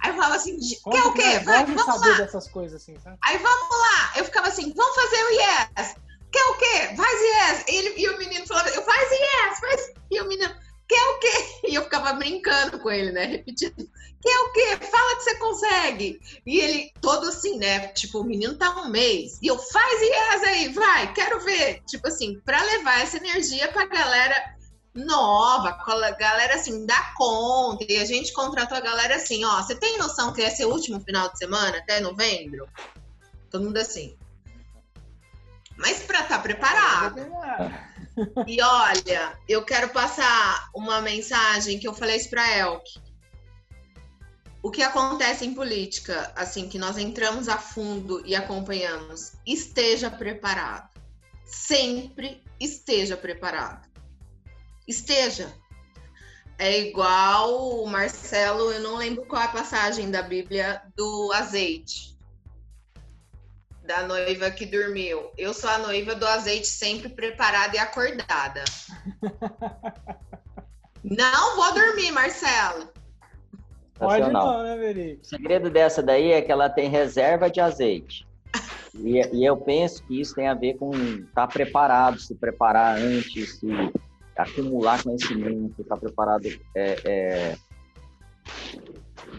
Aí 0.00 0.10
eu 0.10 0.14
falava 0.14 0.36
assim, 0.36 0.56
quer 0.90 1.02
o 1.04 1.12
quê? 1.12 1.38
Vai, 1.40 1.66
vamos 1.66 1.84
saber 1.84 2.10
lá. 2.10 2.16
dessas 2.18 2.48
coisas 2.48 2.80
assim, 2.80 2.96
sabe? 3.00 3.18
Aí 3.22 3.38
vamos 3.38 3.78
lá. 3.78 4.12
Eu 4.16 4.24
ficava 4.24 4.48
assim, 4.48 4.72
vamos 4.74 4.94
fazer 4.94 5.22
o 5.24 5.30
yes. 5.30 5.96
Quer 6.32 6.44
o 6.44 6.54
quê? 6.54 6.96
Faz 6.96 7.20
yes. 7.20 7.64
E, 7.68 7.76
ele, 7.76 8.00
e 8.00 8.08
o 8.08 8.18
menino 8.18 8.46
falava, 8.46 8.68
eu 8.70 8.82
faz 8.82 9.10
yes, 9.10 9.58
faz. 9.60 9.92
E 10.10 10.20
o 10.20 10.28
menino, 10.28 10.54
quer 10.88 11.02
o 11.02 11.18
quê? 11.18 11.68
E 11.68 11.74
eu 11.74 11.84
ficava 11.84 12.12
brincando 12.12 12.78
com 12.78 12.90
ele, 12.90 13.12
né? 13.12 13.24
Repetindo, 13.24 13.90
quer 14.22 14.38
o 14.40 14.52
quê? 14.52 14.86
Fala 14.86 15.16
que 15.16 15.22
você 15.22 15.34
consegue. 15.36 16.20
E 16.44 16.60
ele 16.60 16.92
todo 17.00 17.28
assim, 17.28 17.58
né? 17.58 17.88
Tipo, 17.88 18.20
o 18.20 18.24
menino 18.24 18.56
tá 18.56 18.70
um 18.80 18.88
mês. 18.88 19.38
E 19.42 19.46
eu, 19.46 19.58
faz 19.58 20.00
yes 20.00 20.42
aí, 20.44 20.68
vai, 20.68 21.12
quero 21.12 21.40
ver. 21.40 21.82
Tipo 21.86 22.08
assim, 22.08 22.40
pra 22.40 22.62
levar 22.62 23.00
essa 23.00 23.16
energia 23.16 23.70
pra 23.72 23.86
galera 23.86 24.56
nova, 24.94 25.68
a 25.68 26.10
galera 26.12 26.54
assim, 26.54 26.86
dá 26.86 27.12
conta. 27.16 27.84
E 27.88 27.98
a 27.98 28.04
gente 28.04 28.32
contratou 28.32 28.78
a 28.78 28.80
galera 28.80 29.16
assim, 29.16 29.44
ó, 29.44 29.62
você 29.62 29.74
tem 29.74 29.98
noção 29.98 30.32
que 30.32 30.40
esse 30.40 30.62
é 30.62 30.66
o 30.66 30.70
último 30.70 31.00
final 31.00 31.30
de 31.30 31.38
semana, 31.38 31.78
até 31.78 32.00
novembro? 32.00 32.68
Todo 33.50 33.64
mundo 33.64 33.76
assim. 33.76 34.16
Mas 35.76 36.02
para 36.02 36.20
estar 36.20 36.36
tá 36.36 36.42
preparado. 36.42 37.20
E 38.46 38.62
olha, 38.62 39.38
eu 39.48 39.64
quero 39.64 39.90
passar 39.90 40.70
uma 40.74 41.00
mensagem 41.00 41.78
que 41.78 41.86
eu 41.86 41.94
falei 41.94 42.16
isso 42.16 42.30
para 42.30 42.56
Elke. 42.56 42.98
O 44.62 44.70
que 44.70 44.82
acontece 44.82 45.44
em 45.44 45.54
política, 45.54 46.32
assim, 46.34 46.68
que 46.68 46.78
nós 46.78 46.98
entramos 46.98 47.48
a 47.48 47.58
fundo 47.58 48.22
e 48.26 48.34
acompanhamos, 48.34 49.32
esteja 49.46 50.10
preparado. 50.10 50.98
Sempre 51.44 52.42
esteja 52.58 53.16
preparado. 53.16 53.86
Esteja. 54.88 55.54
É 56.58 56.80
igual 56.80 57.82
o 57.82 57.86
Marcelo, 57.86 58.72
eu 58.72 58.80
não 58.80 58.96
lembro 58.96 59.26
qual 59.26 59.42
é 59.42 59.44
a 59.44 59.48
passagem 59.48 60.10
da 60.10 60.22
Bíblia 60.22 60.82
do 60.96 61.30
azeite 61.34 62.15
da 63.86 64.06
noiva 64.06 64.50
que 64.50 64.66
dormiu. 64.66 65.30
Eu 65.38 65.54
sou 65.54 65.70
a 65.70 65.78
noiva 65.78 66.14
do 66.14 66.26
azeite 66.26 66.66
sempre 66.66 67.08
preparada 67.08 67.76
e 67.76 67.78
acordada. 67.78 68.64
não 71.02 71.56
vou 71.56 71.72
dormir, 71.74 72.10
Marcelo. 72.10 72.88
Pode 73.98 74.30
não, 74.30 74.62
né, 74.62 74.76
Veri? 74.76 75.18
O 75.22 75.24
segredo 75.24 75.70
dessa 75.70 76.02
daí 76.02 76.32
é 76.32 76.42
que 76.42 76.52
ela 76.52 76.68
tem 76.68 76.90
reserva 76.90 77.48
de 77.48 77.60
azeite. 77.60 78.26
E, 78.94 79.20
e 79.34 79.44
eu 79.44 79.56
penso 79.56 80.02
que 80.04 80.20
isso 80.20 80.34
tem 80.34 80.48
a 80.48 80.54
ver 80.54 80.74
com 80.74 80.90
estar 80.94 81.46
tá 81.46 81.46
preparado, 81.46 82.18
se 82.18 82.34
preparar 82.34 82.98
antes, 82.98 83.58
se 83.58 83.68
acumular 84.36 85.02
conhecimento, 85.02 85.80
estar 85.80 85.94
tá 85.94 86.00
preparado 86.00 86.46
é, 86.74 86.96
é 87.04 87.56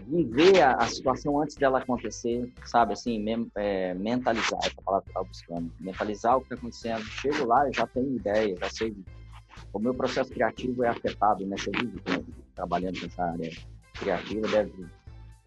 viver 0.08 0.62
a, 0.62 0.74
a, 0.76 0.88
situação 0.88 1.42
antes 1.42 1.56
dela 1.56 1.80
acontecer, 1.80 2.52
sabe? 2.66 2.94
Assim, 2.94 3.20
mem, 3.20 3.50
é, 3.56 3.94
mentalizar, 3.94 4.60
essa 4.64 4.82
palavra 4.84 5.10
que 5.12 5.18
eu 5.18 5.26
buscando. 5.26 5.72
Mentalizar 5.80 6.38
o 6.38 6.42
que 6.42 6.46
está 6.46 6.56
acontecendo. 6.56 7.04
Chego 7.06 7.46
lá, 7.46 7.70
já 7.72 7.88
tenho 7.88 8.16
ideia, 8.16 8.56
já 8.60 8.70
sei. 8.70 8.96
O 9.74 9.80
meu 9.80 9.94
processo 9.94 10.32
criativo 10.32 10.84
é 10.84 10.90
afetado, 10.90 11.46
né? 11.46 11.56
Você 11.58 11.72
vive 11.72 12.02
trabalhando 12.56 13.02
nessa 13.02 13.24
área 13.24 13.52
criativa, 13.94 14.48
deve 14.48 14.88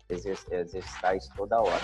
exercitar 0.08 1.16
isso 1.16 1.30
toda 1.36 1.60
hora. 1.60 1.82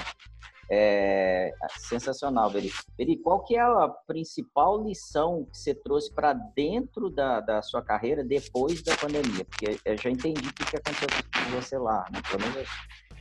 É, 0.68 1.52
sensacional, 1.78 2.50
Veri. 2.50 2.72
Veri, 2.98 3.16
qual 3.18 3.44
que 3.44 3.56
é 3.56 3.60
a 3.60 3.88
principal 4.06 4.82
lição 4.82 5.46
que 5.50 5.56
você 5.58 5.74
trouxe 5.74 6.12
para 6.12 6.32
dentro 6.32 7.08
da, 7.08 7.40
da 7.40 7.62
sua 7.62 7.82
carreira 7.82 8.24
depois 8.24 8.82
da 8.82 8.96
pandemia? 8.96 9.44
Porque 9.44 9.78
eu 9.84 9.96
já 9.96 10.10
entendi 10.10 10.48
o 10.48 10.52
que 10.52 10.76
aconteceu 10.76 11.08
com 11.32 11.60
você 11.60 11.78
lá, 11.78 12.04
né? 12.10 12.20
pelo 12.30 12.50
menos 12.50 12.68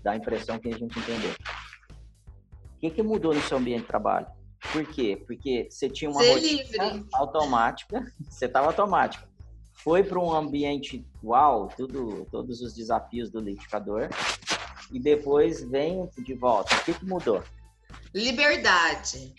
dá 0.03 0.11
a 0.11 0.15
impressão 0.15 0.57
que 0.57 0.69
a 0.69 0.77
gente 0.77 0.97
entendeu. 0.97 1.31
O 2.75 2.79
que, 2.79 2.89
que 2.89 3.03
mudou 3.03 3.33
no 3.33 3.41
seu 3.41 3.57
ambiente 3.57 3.81
de 3.81 3.87
trabalho? 3.87 4.27
Por 4.71 4.85
quê? 4.87 5.23
Porque 5.25 5.67
você 5.69 5.89
tinha 5.89 6.09
uma 6.09 6.21
Ser 6.21 6.33
rotina 6.33 6.85
livre. 6.93 7.07
automática, 7.13 8.05
você 8.29 8.45
estava 8.45 8.67
automático. 8.67 9.27
Foi 9.73 10.03
para 10.03 10.19
um 10.19 10.33
ambiente, 10.33 11.05
uau, 11.23 11.67
tudo, 11.67 12.25
todos 12.31 12.61
os 12.61 12.73
desafios 12.73 13.29
do 13.29 13.39
liquidificador, 13.39 14.09
e 14.91 14.99
depois 14.99 15.61
vem 15.63 16.09
de 16.17 16.33
volta. 16.33 16.75
O 16.75 16.83
que, 16.83 16.93
que 16.93 17.05
mudou? 17.05 17.43
Liberdade. 18.13 19.33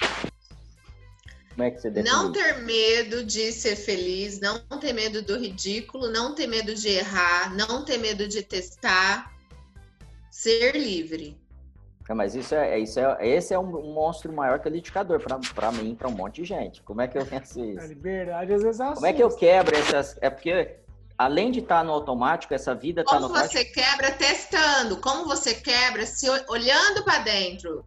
Como 1.50 1.62
é 1.62 1.70
que 1.70 1.80
você 1.80 1.90
define? 1.90 2.14
Não 2.14 2.32
ter 2.32 2.62
medo 2.62 3.24
de 3.24 3.50
ser 3.50 3.76
feliz, 3.76 4.38
não 4.40 4.58
ter 4.78 4.92
medo 4.92 5.22
do 5.22 5.38
ridículo, 5.38 6.10
não 6.10 6.34
ter 6.34 6.46
medo 6.46 6.74
de 6.74 6.88
errar, 6.88 7.54
não 7.54 7.84
ter 7.84 7.96
medo 7.96 8.28
de 8.28 8.42
testar. 8.42 9.34
Ser 10.30 10.76
livre. 10.76 11.40
É, 12.08 12.14
Mas 12.14 12.34
isso 12.34 12.54
é, 12.54 12.78
isso 12.78 13.00
é, 13.00 13.26
esse 13.26 13.54
é 13.54 13.58
um, 13.58 13.92
monstro 13.94 14.32
maior 14.32 14.60
que 14.60 14.68
o 14.68 14.70
liquidificador 14.70 15.18
para 15.54 15.72
mim, 15.72 15.94
para 15.94 16.08
um 16.08 16.12
monte 16.12 16.42
de 16.42 16.44
gente. 16.44 16.82
Como 16.82 17.00
é 17.00 17.08
que 17.08 17.16
eu 17.16 17.24
penso 17.26 17.60
A 17.60 17.66
isso? 17.66 17.86
liberdade 17.86 18.52
às 18.52 18.62
vezes 18.62 18.78
Como 18.78 19.06
é 19.06 19.12
que 19.12 19.22
eu 19.22 19.34
quebro 19.34 19.74
essas? 19.76 20.16
É 20.20 20.28
porque 20.28 20.76
além 21.18 21.50
de 21.50 21.60
estar 21.60 21.84
no 21.84 21.92
automático, 21.92 22.54
essa 22.54 22.74
vida 22.74 23.00
está 23.00 23.14
no 23.18 23.28
Como 23.28 23.34
automático. 23.34 23.58
você 23.58 23.64
quebra 23.64 24.10
testando? 24.12 24.96
Como 24.98 25.24
você 25.24 25.54
quebra 25.54 26.04
se 26.06 26.28
olhando 26.48 27.04
para 27.04 27.18
dentro? 27.20 27.84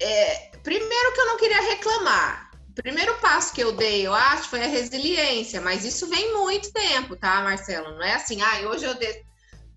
É, 0.00 0.50
primeiro 0.62 1.12
que 1.12 1.20
eu 1.20 1.26
não 1.26 1.36
queria 1.36 1.60
reclamar. 1.60 2.50
O 2.70 2.82
primeiro 2.82 3.14
passo 3.18 3.52
que 3.52 3.60
eu 3.60 3.72
dei, 3.72 4.06
eu 4.06 4.14
acho, 4.14 4.50
foi 4.50 4.62
a 4.62 4.68
resiliência, 4.68 5.60
mas 5.60 5.84
isso 5.84 6.06
vem 6.08 6.34
muito 6.34 6.72
tempo, 6.72 7.16
tá, 7.16 7.40
Marcelo? 7.42 7.90
Não 7.94 8.02
é 8.02 8.14
assim, 8.14 8.40
ah, 8.40 8.68
hoje 8.68 8.84
eu 8.84 8.94
de... 8.94 9.24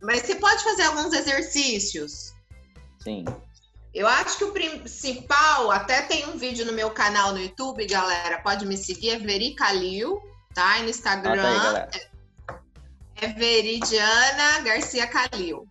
Mas 0.02 0.22
você 0.22 0.36
pode 0.36 0.64
fazer 0.64 0.84
alguns 0.84 1.14
exercícios. 1.14 2.34
Sim. 3.00 3.26
Eu 3.94 4.08
acho 4.08 4.38
que 4.38 4.44
o 4.44 4.52
principal, 4.52 5.72
até 5.72 6.02
tem 6.04 6.28
um 6.28 6.38
vídeo 6.38 6.66
no 6.66 6.74
meu 6.74 6.92
canal 6.92 7.34
no 7.34 7.40
YouTube, 7.40 7.86
galera, 7.88 8.40
pode 8.42 8.66
me 8.66 8.78
seguir, 8.78 9.10
é 9.12 9.18
Veri 9.18 9.54
Calil, 9.54 10.22
tá? 10.54 10.78
E 10.80 10.84
no 10.84 10.90
Instagram 10.90 11.34
Anota 11.34 11.48
aí, 11.48 11.60
galera. 11.60 12.11
É 13.22 13.28
Veridiana 13.28 14.60
Garcia 14.62 15.08
Calil. 15.08 15.68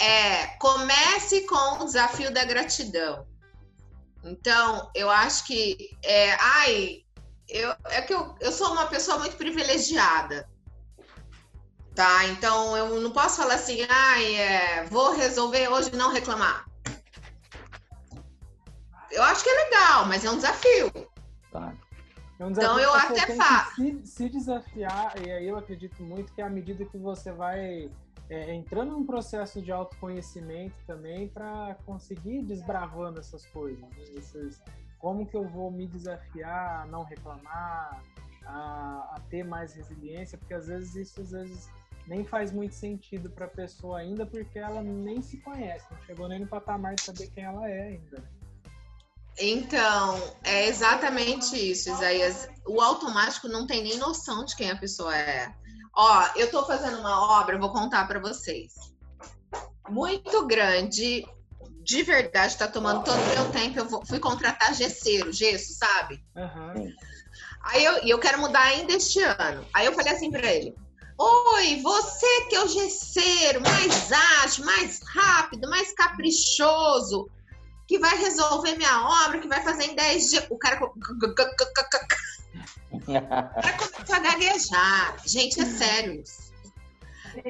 É, 0.00 0.46
comece 0.58 1.42
com 1.42 1.82
o 1.82 1.84
desafio 1.84 2.32
da 2.32 2.44
gratidão. 2.44 3.26
Então, 4.24 4.90
eu 4.94 5.10
acho 5.10 5.44
que, 5.44 5.96
é, 6.04 6.32
ai, 6.34 7.04
eu, 7.48 7.74
é 7.86 8.00
que 8.02 8.14
eu, 8.14 8.34
eu 8.40 8.52
sou 8.52 8.72
uma 8.72 8.86
pessoa 8.86 9.18
muito 9.18 9.36
privilegiada, 9.36 10.48
tá? 11.94 12.24
Então, 12.26 12.76
eu 12.76 13.00
não 13.00 13.10
posso 13.10 13.36
falar 13.36 13.54
assim, 13.54 13.84
ai, 13.88 14.36
é, 14.36 14.84
vou 14.84 15.12
resolver 15.12 15.68
hoje 15.68 15.94
não 15.94 16.12
reclamar. 16.12 16.64
Eu 19.10 19.22
acho 19.24 19.42
que 19.42 19.50
é 19.50 19.64
legal, 19.64 20.06
mas 20.06 20.24
é 20.24 20.30
um 20.30 20.36
desafio. 20.36 21.11
É 22.38 22.44
um 22.44 22.50
Então, 22.50 22.78
eu 22.78 22.92
até 22.94 23.26
tem 23.26 23.36
fa- 23.36 23.70
que 23.74 23.74
se, 23.74 24.06
se 24.06 24.28
desafiar, 24.28 25.14
e 25.24 25.30
aí 25.30 25.46
eu 25.46 25.56
acredito 25.56 26.02
muito 26.02 26.32
que 26.32 26.42
à 26.42 26.48
medida 26.50 26.84
que 26.84 26.96
você 26.98 27.30
vai 27.32 27.90
é, 28.30 28.54
entrando 28.54 28.92
num 28.92 29.04
processo 29.04 29.60
de 29.60 29.70
autoconhecimento 29.70 30.74
também 30.86 31.28
para 31.28 31.76
conseguir 31.84 32.42
desbravando 32.42 33.18
essas 33.20 33.44
coisas. 33.46 33.80
né? 33.80 33.88
Esses- 34.16 34.60
como 34.98 35.26
que 35.26 35.36
eu 35.36 35.46
vou 35.48 35.70
me 35.70 35.86
desafiar 35.86 36.82
a 36.82 36.86
não 36.86 37.02
reclamar, 37.02 38.00
a, 38.46 39.14
a 39.16 39.20
ter 39.28 39.44
mais 39.44 39.74
resiliência, 39.74 40.38
porque 40.38 40.54
às 40.54 40.68
vezes 40.68 40.94
isso 40.94 41.20
às 41.20 41.30
vezes 41.32 41.68
nem 42.06 42.24
faz 42.24 42.52
muito 42.52 42.74
sentido 42.74 43.28
para 43.30 43.46
a 43.46 43.48
pessoa 43.48 43.98
ainda, 43.98 44.24
porque 44.24 44.58
ela 44.58 44.80
nem 44.82 45.20
se 45.20 45.36
conhece, 45.38 45.86
não 45.90 45.98
chegou 46.02 46.28
nem 46.28 46.38
no 46.40 46.46
patamar 46.46 46.94
de 46.94 47.02
saber 47.02 47.28
quem 47.34 47.44
ela 47.44 47.68
é 47.68 47.88
ainda. 47.88 48.22
Então, 49.38 50.20
é 50.44 50.66
exatamente 50.68 51.56
isso, 51.56 51.90
Isaías. 51.90 52.48
O 52.66 52.80
automático 52.80 53.48
não 53.48 53.66
tem 53.66 53.82
nem 53.82 53.96
noção 53.96 54.44
de 54.44 54.54
quem 54.54 54.70
a 54.70 54.76
pessoa 54.76 55.16
é. 55.16 55.52
Ó, 55.94 56.26
eu 56.36 56.50
tô 56.50 56.64
fazendo 56.66 56.98
uma 56.98 57.40
obra, 57.40 57.56
eu 57.56 57.60
vou 57.60 57.72
contar 57.72 58.06
para 58.06 58.20
vocês. 58.20 58.72
Muito 59.88 60.46
grande, 60.46 61.26
de 61.82 62.02
verdade, 62.02 62.56
tá 62.56 62.68
tomando 62.68 63.04
todo 63.04 63.18
o 63.18 63.26
meu 63.34 63.50
tempo. 63.50 63.78
Eu 63.78 63.88
vou- 63.88 64.06
fui 64.06 64.18
contratar 64.18 64.74
gesseiro, 64.74 65.32
gesso, 65.32 65.74
sabe? 65.74 66.22
Aham. 66.36 66.74
Aí 67.64 67.84
eu, 67.84 68.04
e 68.04 68.10
eu 68.10 68.18
quero 68.18 68.40
mudar 68.40 68.62
ainda 68.62 68.92
este 68.92 69.20
ano. 69.22 69.66
Aí 69.74 69.86
eu 69.86 69.92
falei 69.92 70.12
assim 70.12 70.30
para 70.30 70.46
ele: 70.52 70.74
Oi, 71.18 71.80
você 71.82 72.46
que 72.48 72.56
é 72.56 72.64
o 72.64 72.68
gesseiro 72.68 73.60
mais 73.60 74.10
ágil, 74.42 74.64
mais 74.64 75.00
rápido, 75.14 75.68
mais 75.68 75.92
caprichoso, 75.94 77.28
que 77.92 77.98
vai 77.98 78.16
resolver 78.16 78.74
minha 78.78 79.02
obra, 79.26 79.38
que 79.38 79.46
vai 79.46 79.62
fazer 79.62 79.84
em 79.84 79.94
10 79.94 80.30
dias. 80.30 80.46
O 80.48 80.56
cara, 80.56 80.80
o 80.82 80.98
cara 80.98 81.54
começou 83.76 84.16
a 84.16 84.18
gaguejar. 84.18 85.16
Gente, 85.26 85.60
é 85.60 85.66
sério 85.66 86.22
isso. 86.22 86.50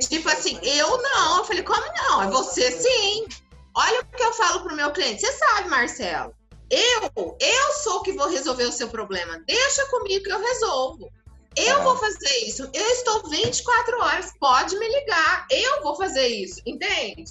Tipo 0.09 0.29
assim, 0.29 0.59
eu 0.65 1.01
não. 1.01 1.39
Eu 1.39 1.45
falei, 1.45 1.63
como 1.63 1.81
não? 1.95 2.23
É 2.25 2.27
você 2.27 2.73
sim. 2.73 3.29
Olha 3.73 4.01
o 4.01 4.05
que 4.17 4.23
eu 4.23 4.33
falo 4.33 4.65
pro 4.65 4.75
meu 4.75 4.91
cliente. 4.91 5.21
Você 5.21 5.31
sabe, 5.31 5.69
Marcelo. 5.69 6.35
Eu, 6.69 7.13
eu 7.39 7.73
sou 7.85 8.03
que 8.03 8.13
vou 8.13 8.29
resolver 8.29 8.65
o 8.65 8.73
seu 8.73 8.89
problema. 8.89 9.39
Deixa 9.47 9.87
comigo 9.91 10.25
que 10.25 10.33
eu 10.33 10.41
resolvo. 10.41 11.09
Eu 11.55 11.81
Ah. 11.81 11.85
vou 11.85 11.97
fazer 11.99 12.37
isso. 12.49 12.69
Eu 12.73 12.87
estou 12.91 13.29
24 13.31 13.97
horas. 14.01 14.33
Pode 14.41 14.77
me 14.77 14.89
ligar. 14.89 15.47
Eu 15.51 15.85
vou 15.85 15.95
fazer 15.95 16.27
isso. 16.27 16.61
Entende? 16.67 17.27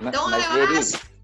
Então, 0.00 0.30
Mas, 0.30 0.44
eu 0.44 0.78
acho- 0.78 1.15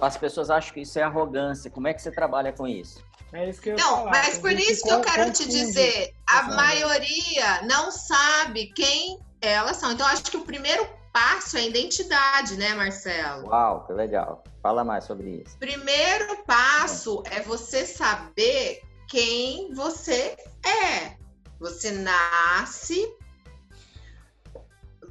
as 0.00 0.16
pessoas 0.16 0.50
acham 0.50 0.72
que 0.74 0.80
isso 0.80 0.98
é 0.98 1.02
arrogância. 1.02 1.70
Como 1.70 1.88
é 1.88 1.94
que 1.94 2.02
você 2.02 2.10
trabalha 2.10 2.52
com 2.52 2.66
isso? 2.66 3.02
É 3.32 3.48
isso 3.48 3.60
que 3.60 3.70
eu 3.70 3.76
Não, 3.76 3.96
falar, 3.96 4.10
mas 4.10 4.38
por 4.38 4.52
isso 4.52 4.82
que 4.82 4.90
eu 4.90 5.00
quero 5.00 5.32
te 5.32 5.46
dizer, 5.48 6.14
a 6.26 6.42
Confunde. 6.42 6.56
maioria 6.56 7.62
não 7.62 7.90
sabe 7.90 8.72
quem 8.74 9.18
elas 9.40 9.76
são. 9.76 9.92
Então, 9.92 10.06
acho 10.06 10.24
que 10.24 10.36
o 10.36 10.44
primeiro 10.44 10.88
passo 11.12 11.56
é 11.56 11.60
a 11.60 11.66
identidade, 11.66 12.56
né, 12.56 12.74
Marcelo? 12.74 13.48
Uau, 13.48 13.84
que 13.86 13.92
legal. 13.92 14.44
Fala 14.62 14.84
mais 14.84 15.04
sobre 15.04 15.42
isso. 15.42 15.56
Primeiro 15.58 16.44
passo 16.44 17.22
é 17.30 17.40
você 17.40 17.84
saber 17.84 18.80
quem 19.08 19.72
você 19.74 20.36
é. 20.64 21.16
Você 21.58 21.90
nasce, 21.90 23.10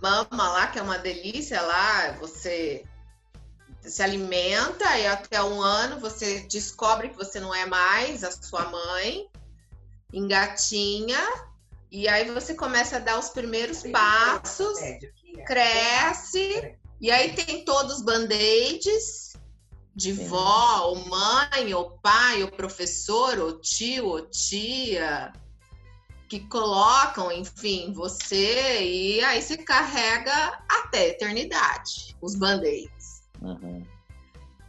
mama 0.01 0.49
lá, 0.49 0.67
que 0.67 0.77
é 0.77 0.81
uma 0.81 0.99
delícia 0.99 1.61
lá, 1.61 2.11
você 2.19 2.85
se 3.87 4.01
alimenta 4.01 4.97
e 4.97 5.07
até 5.07 5.41
um 5.43 5.61
ano 5.61 5.99
você 5.99 6.41
descobre 6.41 7.09
que 7.09 7.17
você 7.17 7.39
não 7.39 7.53
é 7.53 7.65
mais 7.65 8.23
a 8.23 8.31
sua 8.31 8.69
mãe, 8.69 9.27
engatinha, 10.13 11.19
e 11.91 12.07
aí 12.07 12.29
você 12.31 12.53
começa 12.53 12.97
a 12.97 12.99
dar 12.99 13.19
os 13.19 13.29
primeiros 13.29 13.83
passos, 13.83 14.77
cresce, 15.45 16.77
e 16.99 17.11
aí 17.11 17.33
tem 17.33 17.63
todos 17.63 17.97
os 17.97 18.01
band-aids 18.01 19.33
de 19.95 20.13
Sim. 20.13 20.27
vó, 20.27 20.87
ou 20.87 21.07
mãe, 21.07 21.73
ou 21.73 21.91
pai, 21.99 22.43
ou 22.43 22.51
professor, 22.51 23.39
ou 23.39 23.59
tio, 23.59 24.07
ou 24.07 24.21
tia, 24.25 25.31
que 26.27 26.41
colocam, 26.41 27.31
enfim, 27.31 27.93
você, 27.93 28.81
e 28.83 29.23
aí 29.23 29.41
você 29.41 29.57
carrega 29.57 30.59
até 30.69 30.99
a 30.99 31.07
eternidade 31.07 32.15
os 32.21 32.35
band-aids. 32.35 32.94
Uhum. 33.45 33.85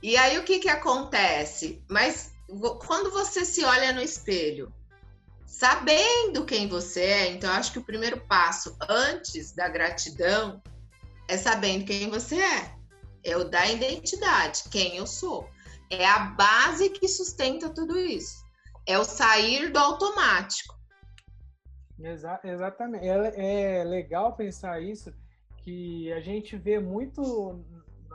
E 0.02 0.16
aí 0.16 0.38
o 0.38 0.44
que 0.44 0.58
que 0.58 0.68
acontece? 0.68 1.82
Mas 1.88 2.32
quando 2.86 3.10
você 3.10 3.44
se 3.44 3.64
olha 3.64 3.92
no 3.92 4.00
espelho, 4.00 4.72
sabendo 5.46 6.44
quem 6.44 6.68
você 6.68 7.00
é, 7.00 7.32
então 7.32 7.50
eu 7.50 7.56
acho 7.56 7.72
que 7.72 7.78
o 7.78 7.84
primeiro 7.84 8.20
passo 8.26 8.76
antes 8.88 9.52
da 9.52 9.68
gratidão 9.68 10.62
é 11.28 11.36
sabendo 11.36 11.86
quem 11.86 12.10
você 12.10 12.36
é. 12.36 12.76
É 13.24 13.36
o 13.36 13.44
da 13.44 13.66
identidade, 13.66 14.64
quem 14.70 14.96
eu 14.96 15.06
sou. 15.06 15.48
É 15.90 16.06
a 16.06 16.18
base 16.18 16.90
que 16.90 17.08
sustenta 17.08 17.70
tudo 17.70 17.98
isso. 17.98 18.44
É 18.86 18.98
o 18.98 19.04
sair 19.04 19.72
do 19.72 19.78
automático. 19.78 20.76
Exa- 21.98 22.40
exatamente. 22.44 23.04
É, 23.08 23.80
é 23.80 23.84
legal 23.84 24.34
pensar 24.34 24.80
isso, 24.80 25.12
que 25.56 26.12
a 26.12 26.20
gente 26.20 26.56
vê 26.56 26.78
muito 26.78 27.64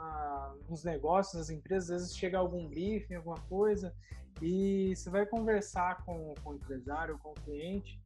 na- 0.02 0.54
nos 0.68 0.84
negócios, 0.84 1.34
nas 1.34 1.50
empresas, 1.50 1.90
às 1.90 2.00
vezes 2.02 2.16
chega 2.16 2.38
algum 2.38 2.66
briefing, 2.68 3.14
alguma 3.14 3.40
coisa, 3.48 3.94
e 4.40 4.94
você 4.96 5.08
vai 5.08 5.24
conversar 5.26 6.04
com, 6.04 6.34
com 6.42 6.50
o 6.50 6.54
empresário, 6.54 7.18
com 7.18 7.30
o 7.30 7.34
cliente, 7.34 8.00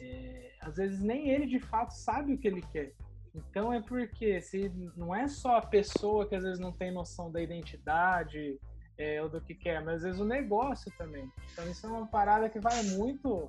é, 0.00 0.52
às 0.60 0.76
vezes 0.76 1.00
nem 1.00 1.28
ele 1.30 1.46
de 1.46 1.58
fato 1.60 1.90
sabe 1.90 2.34
o 2.34 2.38
que 2.38 2.48
ele 2.48 2.62
quer. 2.72 2.94
Então 3.34 3.72
é 3.72 3.80
porque 3.80 4.40
se 4.40 4.70
não 4.96 5.14
é 5.14 5.28
só 5.28 5.56
a 5.56 5.62
pessoa 5.62 6.26
que 6.26 6.34
às 6.34 6.42
vezes 6.44 6.58
não 6.58 6.72
tem 6.72 6.90
noção 6.90 7.30
da 7.30 7.40
identidade 7.40 8.58
é, 8.96 9.22
ou 9.22 9.28
do 9.28 9.40
que 9.40 9.54
quer, 9.54 9.84
mas 9.84 9.96
às 9.96 10.02
vezes 10.02 10.20
o 10.20 10.24
negócio 10.24 10.90
também. 10.96 11.30
Então 11.52 11.68
isso 11.70 11.86
é 11.86 11.90
uma 11.90 12.06
parada 12.06 12.48
que 12.48 12.58
vai 12.58 12.82
muito, 12.84 13.48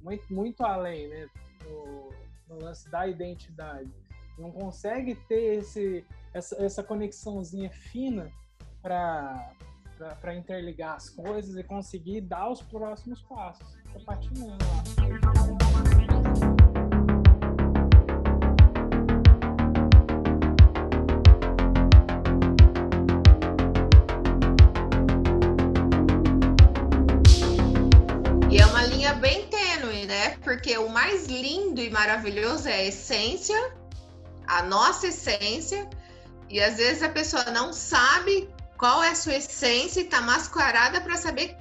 muito, 0.00 0.32
muito 0.32 0.64
além, 0.64 1.08
né? 1.08 1.28
No, 1.64 2.10
no 2.48 2.62
lance 2.64 2.88
da 2.90 3.06
identidade. 3.06 3.90
Não 4.38 4.50
consegue 4.50 5.14
ter 5.28 5.58
esse, 5.58 6.04
essa, 6.32 6.62
essa 6.62 6.82
conexãozinha 6.82 7.70
fina 7.70 8.30
para 8.82 9.52
para 10.20 10.34
interligar 10.34 10.96
as 10.96 11.08
coisas 11.08 11.56
e 11.56 11.64
conseguir 11.64 12.20
dar 12.20 12.50
os 12.50 12.60
próximos 12.60 13.22
passos. 13.22 13.78
Tô 13.94 14.00
patinando 14.00 14.62
lá. 14.62 15.06
porque 30.46 30.78
o 30.78 30.88
mais 30.88 31.26
lindo 31.26 31.80
e 31.80 31.90
maravilhoso 31.90 32.68
é 32.68 32.74
a 32.74 32.84
essência, 32.84 33.54
a 34.46 34.62
nossa 34.62 35.08
essência, 35.08 35.88
e 36.48 36.60
às 36.60 36.76
vezes 36.76 37.02
a 37.02 37.08
pessoa 37.08 37.44
não 37.46 37.72
sabe 37.72 38.48
qual 38.76 39.02
é 39.02 39.10
a 39.10 39.14
sua 39.14 39.34
essência 39.34 40.00
e 40.00 40.04
está 40.04 40.20
mascarada 40.20 41.00
para 41.00 41.16
saber, 41.16 41.56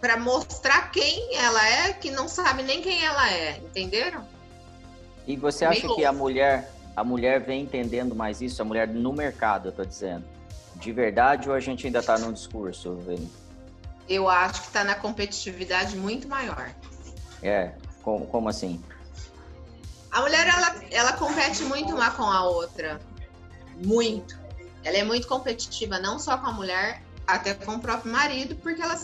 para 0.00 0.16
mostrar 0.16 0.90
quem 0.90 1.36
ela 1.36 1.68
é, 1.68 1.92
que 1.92 2.10
não 2.10 2.28
sabe 2.28 2.62
nem 2.62 2.82
quem 2.82 3.04
ela 3.04 3.30
é, 3.30 3.58
entenderam? 3.58 4.24
E 5.26 5.36
você 5.36 5.64
acha 5.64 5.86
que 5.94 6.04
a 6.04 6.12
mulher, 6.12 6.72
a 6.96 7.04
mulher 7.04 7.40
vem 7.40 7.62
entendendo 7.62 8.14
mais 8.14 8.40
isso, 8.40 8.62
a 8.62 8.64
mulher 8.64 8.88
no 8.88 9.12
mercado, 9.12 9.68
eu 9.68 9.72
tô 9.72 9.84
dizendo, 9.84 10.24
de 10.76 10.92
verdade 10.92 11.48
ou 11.48 11.54
a 11.54 11.60
gente 11.60 11.86
ainda 11.86 11.98
está 11.98 12.16
num 12.18 12.32
discurso? 12.32 12.98
Eu 14.08 14.28
acho 14.28 14.62
que 14.62 14.66
está 14.68 14.84
na 14.84 14.94
competitividade 14.94 15.96
muito 15.96 16.28
maior. 16.28 16.70
É, 17.42 17.72
como, 18.02 18.26
como 18.26 18.48
assim? 18.48 18.82
A 20.18 20.20
mulher, 20.20 20.48
ela, 20.48 20.74
ela 20.90 21.12
compete 21.12 21.62
muito 21.62 21.94
uma 21.94 22.10
com 22.10 22.24
a 22.24 22.42
outra. 22.42 23.00
Muito. 23.76 24.36
Ela 24.82 24.96
é 24.96 25.04
muito 25.04 25.28
competitiva, 25.28 26.00
não 26.00 26.18
só 26.18 26.36
com 26.36 26.48
a 26.48 26.52
mulher, 26.52 27.00
até 27.24 27.54
com 27.54 27.76
o 27.76 27.78
próprio 27.78 28.10
marido, 28.10 28.56
porque 28.56 28.82
ela, 28.82 28.98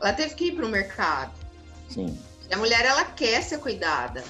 ela 0.00 0.12
teve 0.12 0.34
que 0.34 0.46
ir 0.46 0.56
para 0.56 0.66
o 0.66 0.68
mercado. 0.68 1.30
Sim. 1.88 2.20
E 2.50 2.52
a 2.52 2.58
mulher, 2.58 2.84
ela 2.84 3.04
quer 3.04 3.40
ser 3.40 3.58
cuidada. 3.58 4.24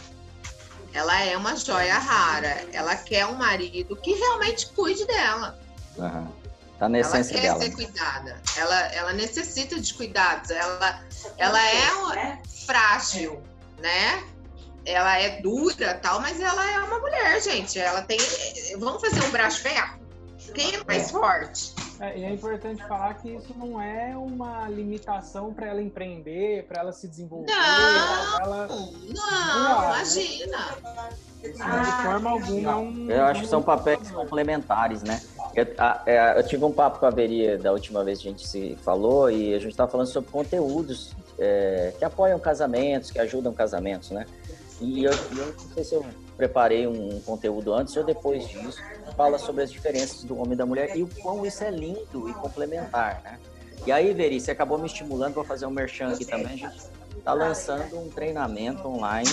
Ela 0.92 1.18
é 1.22 1.34
uma 1.34 1.56
joia 1.56 1.98
rara. 1.98 2.62
Ela 2.74 2.94
quer 2.94 3.24
um 3.24 3.36
marido 3.36 3.96
que 3.96 4.12
realmente 4.12 4.66
cuide 4.72 5.06
dela. 5.06 5.58
Uhum. 5.96 6.28
Tá 6.78 6.90
na 6.90 6.98
essência 6.98 7.32
ela 7.32 7.40
quer 7.40 7.48
dela. 7.48 7.60
ser 7.60 7.70
cuidada. 7.70 8.42
Ela, 8.58 8.80
ela 8.92 9.12
necessita 9.14 9.80
de 9.80 9.94
cuidados. 9.94 10.50
Ela, 10.50 11.02
ela 11.38 11.58
é 11.58 12.38
frágil 12.66 13.42
né? 13.82 14.22
Ela 14.84 15.18
é 15.18 15.40
dura 15.40 15.94
tal, 15.94 16.20
mas 16.20 16.40
ela 16.40 16.70
é 16.72 16.78
uma 16.80 16.98
mulher, 16.98 17.40
gente. 17.40 17.78
Ela 17.78 18.02
tem. 18.02 18.18
Vamos 18.78 19.00
fazer 19.00 19.22
um 19.24 19.30
braço 19.30 19.60
ferro. 19.60 20.02
Quem 20.54 20.74
é 20.74 20.84
mais 20.84 21.10
forte? 21.10 21.72
É, 22.00 22.18
e 22.18 22.24
é 22.24 22.30
importante 22.30 22.82
falar 22.88 23.14
que 23.14 23.30
isso 23.30 23.54
não 23.56 23.80
é 23.80 24.16
uma 24.16 24.68
limitação 24.68 25.54
para 25.54 25.68
ela 25.68 25.80
empreender, 25.80 26.64
para 26.64 26.80
ela 26.80 26.92
se 26.92 27.06
desenvolver. 27.06 27.46
Não, 27.46 28.40
ela... 28.40 28.66
não, 28.66 28.92
não 28.92 29.84
imagina. 29.84 30.58
de 31.40 32.02
forma 32.02 32.30
alguma 32.30 32.70
é 32.70 32.74
um. 32.74 33.10
Eu 33.10 33.24
acho 33.24 33.42
que 33.42 33.46
são 33.46 33.62
papéis 33.62 34.10
complementares, 34.10 35.02
né? 35.02 35.20
Eu, 35.54 35.66
a, 35.78 36.02
é, 36.04 36.38
eu, 36.38 36.46
tive 36.46 36.64
um 36.64 36.72
papo 36.72 36.98
com 36.98 37.06
a 37.06 37.10
Veria 37.10 37.56
da 37.56 37.72
última 37.72 38.02
vez 38.02 38.20
que 38.20 38.26
a 38.26 38.30
gente 38.32 38.48
se 38.48 38.76
falou 38.82 39.30
e 39.30 39.54
a 39.54 39.58
gente 39.58 39.70
estava 39.70 39.90
falando 39.90 40.08
sobre 40.08 40.30
conteúdos 40.30 41.14
é, 41.38 41.94
que 41.96 42.04
apoiam 42.04 42.38
casamentos, 42.38 43.10
que 43.10 43.18
ajudam 43.20 43.52
casamentos, 43.52 44.10
né? 44.10 44.26
E 44.82 45.04
eu, 45.04 45.12
eu, 45.12 45.46
não 45.46 45.74
sei 45.74 45.84
se 45.84 45.94
eu 45.94 46.04
preparei 46.36 46.86
um 46.86 47.20
conteúdo 47.20 47.72
antes 47.72 47.96
ou 47.96 48.04
depois 48.04 48.48
disso, 48.48 48.82
fala 49.16 49.38
sobre 49.38 49.62
as 49.62 49.70
diferenças 49.70 50.24
do 50.24 50.36
homem 50.36 50.54
e 50.54 50.56
da 50.56 50.66
mulher 50.66 50.96
e 50.96 51.02
o 51.02 51.08
quão 51.22 51.46
isso 51.46 51.62
é 51.62 51.70
lindo 51.70 52.28
e 52.28 52.34
complementar, 52.34 53.22
né? 53.22 53.38
E 53.86 53.92
aí, 53.92 54.12
Veri, 54.12 54.40
você 54.40 54.50
acabou 54.50 54.78
me 54.78 54.86
estimulando, 54.86 55.34
vou 55.34 55.44
fazer 55.44 55.66
um 55.66 55.70
merchan 55.70 56.12
aqui 56.12 56.24
também, 56.24 56.52
a 56.52 56.56
gente 56.56 56.76
está 57.16 57.32
lançando 57.32 57.98
um 57.98 58.08
treinamento 58.08 58.86
online 58.88 59.30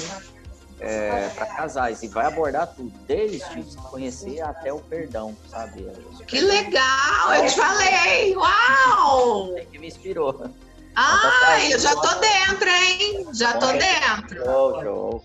é, 0.80 1.30
para 1.30 1.46
casais 1.46 2.04
e 2.04 2.08
vai 2.08 2.26
abordar 2.26 2.68
tudo, 2.68 2.92
desde 3.06 3.40
se 3.40 3.78
conhecer 3.90 4.42
até 4.42 4.72
o 4.72 4.80
perdão, 4.80 5.36
sabe? 5.48 5.88
Que 6.26 6.42
legal! 6.42 7.34
Eu 7.36 7.48
te 7.48 7.56
falei! 7.56 8.36
Uau! 8.36 9.58
É 9.58 9.66
que 9.66 9.78
me 9.78 9.88
inspirou. 9.88 10.50
Ah, 10.96 11.66
eu 11.70 11.80
já 11.80 11.96
tô 11.96 12.16
dentro, 12.20 12.70
hein? 12.70 13.28
Já 13.34 13.58
tô 13.58 13.68
dentro. 13.68 14.44
Show, 14.44 14.82
show. 14.82 15.24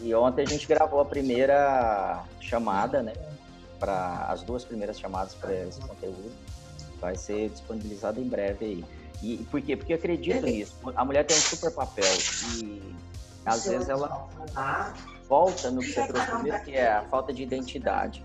E 0.00 0.14
ontem 0.14 0.42
a 0.42 0.46
gente 0.46 0.66
gravou 0.66 1.00
a 1.00 1.04
primeira 1.04 2.24
chamada, 2.40 3.02
né? 3.02 3.12
Para 3.78 4.26
as 4.28 4.42
duas 4.42 4.64
primeiras 4.64 4.98
chamadas 4.98 5.34
para 5.34 5.52
esse 5.54 5.80
conteúdo. 5.80 6.32
Vai 7.00 7.16
ser 7.16 7.48
disponibilizado 7.50 8.20
em 8.20 8.28
breve 8.28 8.64
aí. 8.64 8.84
E 9.22 9.36
por 9.50 9.60
quê? 9.60 9.76
Porque 9.76 9.92
eu 9.92 9.96
acredito 9.96 10.44
nisso. 10.44 10.74
A 10.96 11.04
mulher 11.04 11.24
tem 11.24 11.36
um 11.36 11.40
super 11.40 11.70
papel 11.70 12.12
e 12.56 12.94
às 13.46 13.64
vezes 13.66 13.88
ela 13.88 14.28
volta 15.28 15.70
no 15.70 15.80
que 15.80 15.92
você 15.92 16.06
trouxe 16.06 16.30
primeiro, 16.30 16.64
que 16.64 16.72
é 16.72 16.92
a 16.92 17.02
falta 17.02 17.32
de 17.32 17.42
identidade. 17.42 18.24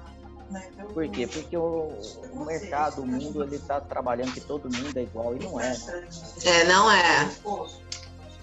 Por 0.94 1.08
quê? 1.10 1.28
Porque 1.28 1.58
o, 1.58 1.92
o 2.32 2.46
mercado, 2.46 3.02
o 3.02 3.06
mundo, 3.06 3.44
ele 3.44 3.56
está 3.56 3.80
trabalhando 3.82 4.34
que 4.34 4.42
todo 4.42 4.64
mundo 4.74 4.98
é 4.98 5.04
igual 5.04 5.36
e 5.36 5.44
não 5.44 5.60
é. 5.60 5.78
Né? 5.78 6.08
É, 6.46 6.64
não 6.66 6.92
é. 6.92 7.30
O, 7.44 7.68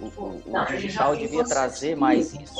o, 0.00 0.42
o 0.46 0.66
digital 0.76 1.16
devia 1.16 1.44
trazer 1.44 1.96
mais 1.96 2.34
isso. 2.34 2.54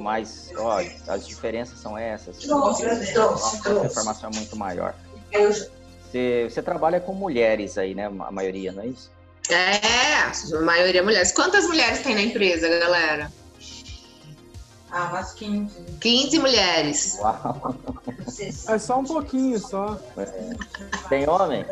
Mas, 0.00 0.50
ó, 0.56 0.80
as 1.08 1.26
diferenças 1.26 1.78
são 1.78 1.96
essas. 1.96 2.36
A 2.48 3.86
informação 3.86 4.30
é 4.30 4.36
muito 4.36 4.56
maior. 4.56 4.94
Você, 5.32 6.48
você 6.50 6.62
trabalha 6.62 7.00
com 7.00 7.14
mulheres 7.14 7.78
aí, 7.78 7.94
né? 7.94 8.06
A 8.06 8.30
maioria, 8.30 8.72
não 8.72 8.82
é 8.82 8.88
isso? 8.88 9.10
É, 9.50 10.56
a 10.56 10.60
maioria 10.60 11.00
é 11.00 11.04
mulheres. 11.04 11.32
Quantas 11.32 11.66
mulheres 11.66 12.02
tem 12.02 12.14
na 12.14 12.22
empresa, 12.22 12.68
galera? 12.68 13.32
Ah, 14.92 15.08
umas 15.08 15.32
15. 15.32 15.74
15 16.00 16.38
mulheres. 16.38 17.18
Uau. 17.18 17.74
É 18.68 18.78
só 18.78 18.98
um 18.98 19.04
pouquinho, 19.04 19.58
só. 19.58 19.98
É. 20.18 20.50
Tem 21.08 21.26
homem? 21.26 21.64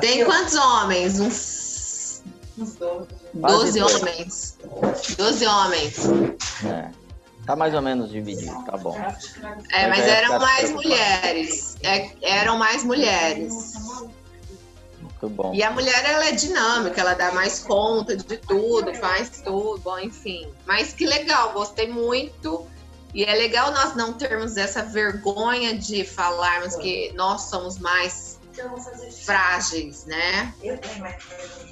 Tem 0.00 0.24
quantos 0.24 0.54
homens? 0.54 1.18
Uns. 1.18 2.22
Uns 2.56 2.74
12. 2.76 3.08
12 3.34 3.82
homens. 3.82 4.58
12 5.18 5.46
homens. 5.46 5.98
É. 6.64 6.90
Tá 7.44 7.56
mais 7.56 7.74
ou 7.74 7.82
menos 7.82 8.10
dividido, 8.10 8.64
tá 8.64 8.76
bom. 8.78 8.96
É, 9.72 9.88
mas 9.88 10.06
eram 10.06 10.38
mais 10.38 10.70
mulheres. 10.70 11.76
É, 11.82 12.10
eram 12.22 12.56
mais 12.56 12.84
mulheres. 12.84 13.74
Muito 15.24 15.30
bom. 15.30 15.54
E 15.54 15.62
a 15.62 15.70
mulher, 15.70 16.04
ela 16.04 16.26
é 16.26 16.32
dinâmica, 16.32 17.00
ela 17.00 17.14
dá 17.14 17.32
mais 17.32 17.60
conta 17.60 18.16
de 18.16 18.36
tudo, 18.36 18.94
faz 18.94 19.42
tudo, 19.42 19.80
bom, 19.80 19.98
enfim. 19.98 20.48
Mas 20.66 20.92
que 20.92 21.06
legal, 21.06 21.52
gostei 21.52 21.88
muito. 21.88 22.66
E 23.14 23.24
é 23.24 23.34
legal 23.34 23.70
nós 23.72 23.94
não 23.94 24.12
termos 24.12 24.56
essa 24.56 24.82
vergonha 24.82 25.78
de 25.78 26.04
falarmos 26.04 26.74
que 26.76 27.12
nós 27.14 27.42
somos 27.42 27.78
mais 27.78 28.38
frágeis, 29.24 30.04
né? 30.04 30.52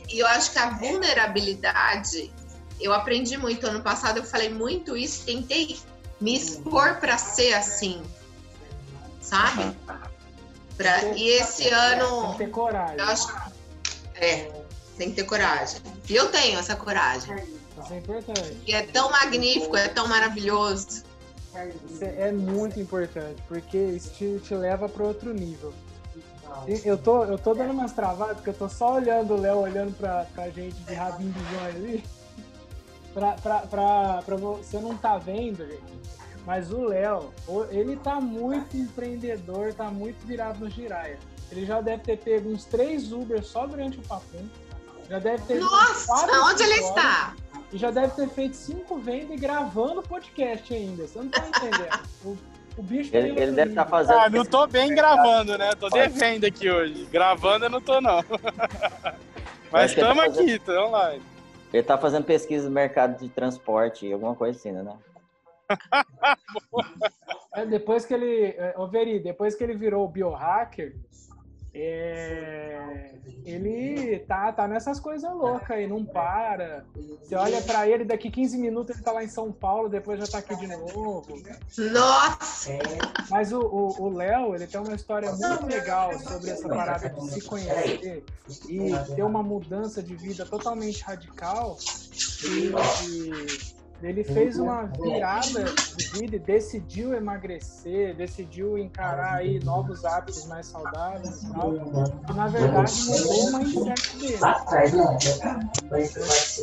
E 0.08 0.18
eu 0.18 0.26
acho 0.28 0.52
que 0.52 0.58
a 0.58 0.70
vulnerabilidade, 0.70 2.32
eu 2.80 2.92
aprendi 2.92 3.36
muito 3.36 3.66
ano 3.66 3.82
passado, 3.82 4.18
eu 4.18 4.24
falei 4.24 4.50
muito 4.50 4.96
isso, 4.96 5.24
tentei 5.24 5.78
me 6.20 6.36
expor 6.36 6.96
para 7.00 7.18
ser 7.18 7.54
assim, 7.54 8.02
sabe? 9.20 9.76
Pra, 10.76 11.04
e 11.14 11.28
esse 11.28 11.68
ano. 11.68 12.22
Tem 12.22 12.32
que 12.32 12.38
ter 12.38 12.50
coragem. 12.50 13.00
Acho, 13.00 13.52
é, 14.14 14.50
tem 14.96 15.10
que 15.10 15.16
ter 15.16 15.24
coragem. 15.24 15.80
E 16.08 16.14
eu 16.14 16.30
tenho 16.30 16.58
essa 16.58 16.76
coragem. 16.76 17.36
Isso 17.82 17.92
é 17.92 17.98
importante. 17.98 18.62
E 18.66 18.74
é 18.74 18.82
tão 18.82 19.10
magnífico, 19.10 19.76
é 19.76 19.88
tão 19.88 20.06
maravilhoso. 20.08 21.04
Isso 21.90 22.02
é 22.02 22.32
muito 22.32 22.80
importante, 22.80 23.42
porque 23.46 23.76
isso 23.76 24.10
te, 24.14 24.40
te 24.40 24.54
leva 24.54 24.88
para 24.88 25.04
outro 25.04 25.34
nível. 25.34 25.72
Eu 26.84 26.96
tô, 26.96 27.24
eu 27.24 27.38
tô 27.38 27.54
dando 27.54 27.72
umas 27.72 27.92
travadas, 27.92 28.36
porque 28.36 28.50
eu 28.50 28.54
tô 28.54 28.68
só 28.68 28.94
olhando 28.94 29.34
o 29.34 29.40
Léo, 29.40 29.58
olhando 29.58 29.96
pra, 29.96 30.26
pra 30.34 30.48
gente 30.50 30.76
de 30.76 30.94
rabinho 30.94 31.32
de 31.32 31.54
joia 31.54 31.74
ali. 31.74 32.04
Pra, 33.12 33.32
pra, 33.32 33.58
pra, 33.58 34.22
pra, 34.22 34.36
você 34.36 34.78
não 34.78 34.96
tá 34.96 35.18
vendo, 35.18 35.66
gente. 35.68 35.82
Mas 36.44 36.72
o 36.72 36.86
Léo, 36.86 37.32
ele 37.70 37.96
tá 37.96 38.20
muito 38.20 38.76
empreendedor, 38.76 39.72
tá 39.74 39.84
muito 39.84 40.26
virado 40.26 40.58
no 40.58 40.68
giraia. 40.68 41.18
Ele 41.50 41.64
já 41.64 41.80
deve 41.80 42.02
ter 42.02 42.18
pego 42.18 42.50
uns 42.50 42.64
três 42.64 43.12
Uber 43.12 43.44
só 43.44 43.66
durante 43.66 43.98
o 43.98 44.02
papum. 44.02 44.48
Já 45.08 45.18
deve 45.18 45.42
ter. 45.44 45.60
Nossa, 45.60 46.46
onde 46.46 46.62
ele 46.62 46.80
está? 46.80 47.34
E 47.72 47.76
já 47.76 47.90
deve 47.90 48.14
ter 48.14 48.28
feito 48.30 48.56
cinco 48.56 48.98
vendas 48.98 49.30
e 49.30 49.36
gravando 49.36 50.02
podcast 50.02 50.72
ainda. 50.72 51.06
Você 51.06 51.18
não 51.18 51.28
tá 51.28 51.46
entendendo. 51.46 52.00
o, 52.24 52.38
o 52.78 52.82
bicho 52.82 53.12
tá 53.12 53.18
Ele, 53.18 53.40
ele 53.40 53.52
deve 53.52 53.70
estar 53.70 53.84
tá 53.84 53.90
fazendo. 53.90 54.18
Ah, 54.18 54.30
não 54.30 54.44
tô 54.44 54.66
bem 54.66 54.94
gravando, 54.94 55.56
né? 55.58 55.70
Tô 55.78 55.88
devendo 55.88 56.44
aqui 56.44 56.70
hoje. 56.70 57.06
Gravando 57.12 57.66
eu 57.66 57.70
não 57.70 57.80
tô, 57.80 58.00
não. 58.00 58.24
Mas 59.70 59.90
estamos 59.92 60.16
tá 60.16 60.30
fazendo... 60.30 60.48
aqui, 60.48 60.58
tô 60.58 60.86
online. 60.86 61.22
Ele 61.72 61.82
tá 61.82 61.96
fazendo 61.96 62.24
pesquisa 62.24 62.68
no 62.68 62.74
mercado 62.74 63.18
de 63.18 63.28
transporte, 63.28 64.12
alguma 64.12 64.34
coisa 64.34 64.58
assim, 64.58 64.72
né? 64.72 64.82
É, 67.54 67.66
depois 67.66 68.04
que 68.04 68.14
ele. 68.14 68.54
Ô, 68.76 68.86
Veri, 68.88 69.20
depois 69.20 69.54
que 69.54 69.62
ele 69.64 69.76
virou 69.76 70.08
biohacker, 70.08 70.96
é, 71.74 73.14
ele 73.46 74.18
tá, 74.20 74.52
tá 74.52 74.68
nessas 74.68 75.00
coisas 75.00 75.30
loucas 75.32 75.70
aí, 75.70 75.86
não 75.86 76.04
para. 76.04 76.84
Você 76.94 77.34
olha 77.34 77.62
pra 77.62 77.88
ele, 77.88 78.04
daqui 78.04 78.30
15 78.30 78.58
minutos 78.58 78.94
ele 78.94 79.02
tá 79.04 79.10
lá 79.12 79.24
em 79.24 79.28
São 79.28 79.50
Paulo, 79.50 79.88
depois 79.88 80.18
já 80.20 80.26
tá 80.26 80.38
aqui 80.38 80.54
de 80.56 80.66
novo. 80.66 81.24
Nossa! 81.92 82.70
Mas 83.30 83.52
o 83.52 83.60
o- 83.60 84.02
o 84.02 84.08
Léo, 84.10 84.54
ele 84.54 84.66
tem 84.66 84.80
uma 84.80 84.94
história 84.94 85.30
muito 85.32 85.66
legal 85.66 86.12
sobre 86.18 86.50
essa 86.50 86.68
parada 86.68 87.08
de 87.08 87.30
se 87.30 87.40
conhecer 87.42 88.24
e 88.68 88.92
ter 89.14 89.22
uma 89.22 89.42
mudança 89.42 90.02
de 90.02 90.14
vida 90.14 90.44
totalmente 90.44 91.02
radical. 91.02 91.78
E, 92.44 92.70
e 93.08 93.81
ele 94.02 94.24
fez 94.24 94.58
uma 94.58 94.84
virada 94.84 95.64
de 95.96 96.08
vida 96.18 96.36
e 96.36 96.38
decidiu 96.38 97.14
emagrecer, 97.14 98.16
decidiu 98.16 98.76
encarar 98.76 99.36
aí 99.36 99.62
novos 99.62 100.04
hábitos 100.04 100.44
mais 100.46 100.66
saudáveis 100.66 101.42
e 101.42 101.52
tal. 101.52 101.72
E 102.28 102.32
na 102.32 102.48
verdade 102.48 102.92
mudou 103.04 103.44
o 103.44 103.58
mindset 103.58 104.16
dele. 104.18 104.38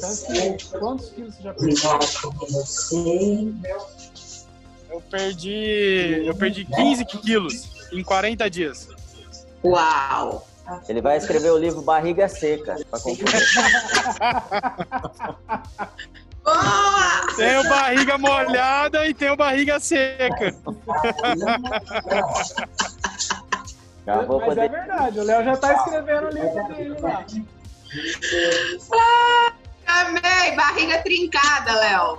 Tanto 0.02 0.26
que, 0.28 0.78
quantos 0.78 1.10
quilos 1.12 1.36
você 1.36 1.44
já 1.44 1.54
perdeu? 1.54 1.78
Eu 4.90 5.02
perdi. 5.02 6.24
Eu 6.26 6.36
perdi 6.36 6.66
15 6.66 7.06
quilos 7.06 7.88
em 7.92 8.04
40 8.04 8.50
dias. 8.50 8.90
Uau! 9.64 10.46
Ele 10.88 11.02
vai 11.02 11.18
escrever 11.18 11.52
o 11.52 11.58
livro 11.58 11.82
Barriga 11.82 12.28
Seca. 12.28 12.76
pra 12.90 13.00
concluir. 13.00 13.32
Boa! 16.44 17.36
Tenho 17.36 17.64
barriga 17.70 18.18
molhada 18.18 19.06
e 19.08 19.14
tenho 19.14 19.36
barriga 19.36 19.80
seca. 19.80 20.56
Mas 24.06 24.22
é 24.22 24.26
poder. 24.26 24.70
verdade, 24.70 25.20
o 25.20 25.24
Léo 25.24 25.44
já 25.44 25.58
tá 25.58 25.74
escrevendo 25.74 26.28
o 26.28 26.32
livro 26.32 26.68
dele 26.68 27.00
lá. 27.00 27.26
Amei! 29.88 30.56
Barriga 30.56 31.02
trincada, 31.04 31.74
Léo. 31.76 32.18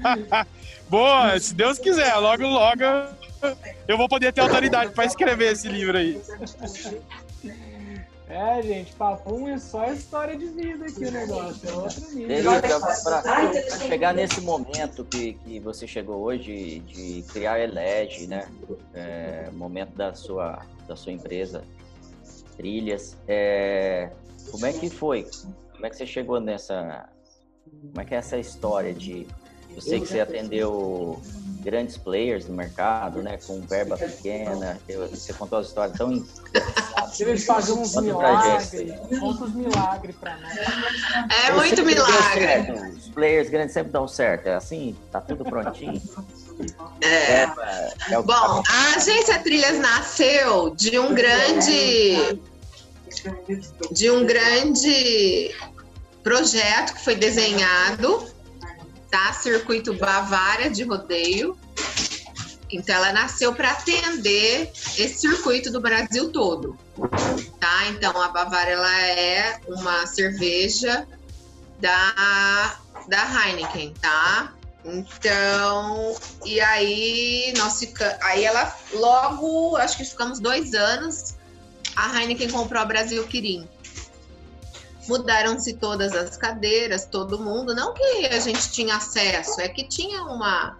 Boa, 0.88 1.38
se 1.38 1.54
Deus 1.54 1.78
quiser, 1.78 2.14
logo, 2.16 2.46
logo 2.46 2.82
eu 3.86 3.96
vou 3.96 4.08
poder 4.08 4.32
ter 4.32 4.40
autoridade 4.40 4.92
para 4.92 5.04
escrever 5.04 5.52
esse 5.52 5.68
livro 5.68 5.96
aí. 5.96 6.20
É, 8.30 8.62
gente, 8.62 8.92
papum 8.92 9.48
é 9.48 9.58
só 9.58 9.92
história 9.92 10.36
de 10.36 10.46
vida 10.46 10.86
aqui 10.86 11.04
o 11.04 11.10
negócio, 11.10 11.68
é 11.68 11.72
outro 11.72 12.14
nível. 12.14 12.52
Para 13.02 13.78
chegar 13.88 14.14
nesse 14.14 14.40
momento 14.40 15.04
que, 15.04 15.34
que 15.34 15.58
você 15.58 15.84
chegou 15.84 16.22
hoje 16.22 16.78
de 16.78 17.24
criar 17.32 17.54
a 17.54 17.60
Elege, 17.60 18.28
né? 18.28 18.48
É, 18.94 19.50
momento 19.52 19.96
da 19.96 20.14
sua, 20.14 20.64
da 20.86 20.94
sua 20.94 21.12
empresa, 21.12 21.64
Trilhas. 22.56 23.16
É, 23.26 24.10
como 24.52 24.64
é 24.64 24.72
que 24.72 24.88
foi? 24.88 25.26
Como 25.72 25.84
é 25.84 25.90
que 25.90 25.96
você 25.96 26.06
chegou 26.06 26.38
nessa. 26.40 27.08
Como 27.64 28.00
é 28.00 28.04
que 28.04 28.14
é 28.14 28.18
essa 28.18 28.38
história 28.38 28.94
de. 28.94 29.26
Eu 29.74 29.80
sei 29.80 30.00
que 30.00 30.06
você 30.06 30.20
atendeu 30.20 31.20
grandes 31.60 31.96
players 31.96 32.46
no 32.46 32.54
mercado, 32.54 33.22
né? 33.22 33.38
Com 33.46 33.60
verba 33.60 33.96
pequena. 33.96 34.78
Eu- 34.88 35.08
Você 35.08 35.32
contou 35.32 35.58
as 35.58 35.66
histórias 35.68 35.96
tão. 35.96 36.10
Eles 37.20 37.44
fazem 37.44 37.74
uns 37.74 37.92
Conta 37.92 38.02
milagres, 38.02 38.70
conta 39.18 39.44
os 39.44 39.54
milagres 39.54 40.16
pra 40.16 40.36
nós. 40.38 40.56
É 41.46 41.50
Eu 41.50 41.56
muito 41.56 41.84
milagre. 41.84 42.72
Os 42.96 43.08
players 43.08 43.50
grandes 43.50 43.74
sempre 43.74 43.92
dão 43.92 44.06
certo. 44.08 44.46
É 44.46 44.54
assim, 44.54 44.96
tá 45.12 45.20
tudo 45.20 45.44
prontinho. 45.44 46.00
É. 47.00 47.44
é 48.12 48.18
o 48.18 48.22
que 48.22 48.26
Bom, 48.26 48.62
a 48.68 48.94
agência 48.94 49.38
Trilhas 49.38 49.78
nasceu 49.78 50.74
de 50.74 50.98
um 50.98 51.14
grande 51.14 52.38
de 53.90 54.10
um 54.10 54.26
grande 54.26 55.54
projeto 56.22 56.94
que 56.94 57.02
foi 57.02 57.14
desenhado, 57.16 58.26
tá? 59.10 59.32
Circuito 59.32 59.94
Bavária 59.94 60.70
de 60.70 60.84
rodeio. 60.84 61.58
Então 62.72 62.94
ela 62.94 63.12
nasceu 63.12 63.52
para 63.52 63.70
atender 63.72 64.70
esse 64.96 65.20
circuito 65.20 65.72
do 65.72 65.80
Brasil 65.80 66.30
todo, 66.30 66.78
tá? 67.58 67.88
Então 67.88 68.20
a 68.22 68.28
Bavária 68.28 68.72
ela 68.72 69.00
é 69.02 69.60
uma 69.66 70.06
cerveja 70.06 71.06
da 71.80 72.78
da 73.08 73.48
Heineken, 73.48 73.92
tá? 74.00 74.52
Então, 74.84 76.16
e 76.44 76.60
aí 76.60 77.52
nós 77.56 77.78
ficamos. 77.80 78.16
Aí 78.22 78.44
ela 78.44 78.74
logo, 78.92 79.76
acho 79.76 79.96
que 79.96 80.04
ficamos 80.04 80.38
dois 80.38 80.74
anos, 80.74 81.34
a 81.96 82.20
Heineken 82.20 82.50
comprou 82.50 82.80
a 82.80 82.84
Brasil 82.84 83.22
Quirim. 83.26 83.68
Mudaram-se 85.08 85.74
todas 85.74 86.12
as 86.12 86.36
cadeiras, 86.36 87.04
todo 87.06 87.38
mundo. 87.38 87.74
Não 87.74 87.94
que 87.94 88.26
a 88.26 88.38
gente 88.38 88.70
tinha 88.70 88.96
acesso, 88.96 89.60
é 89.60 89.68
que 89.68 89.84
tinha 89.84 90.22
uma 90.24 90.78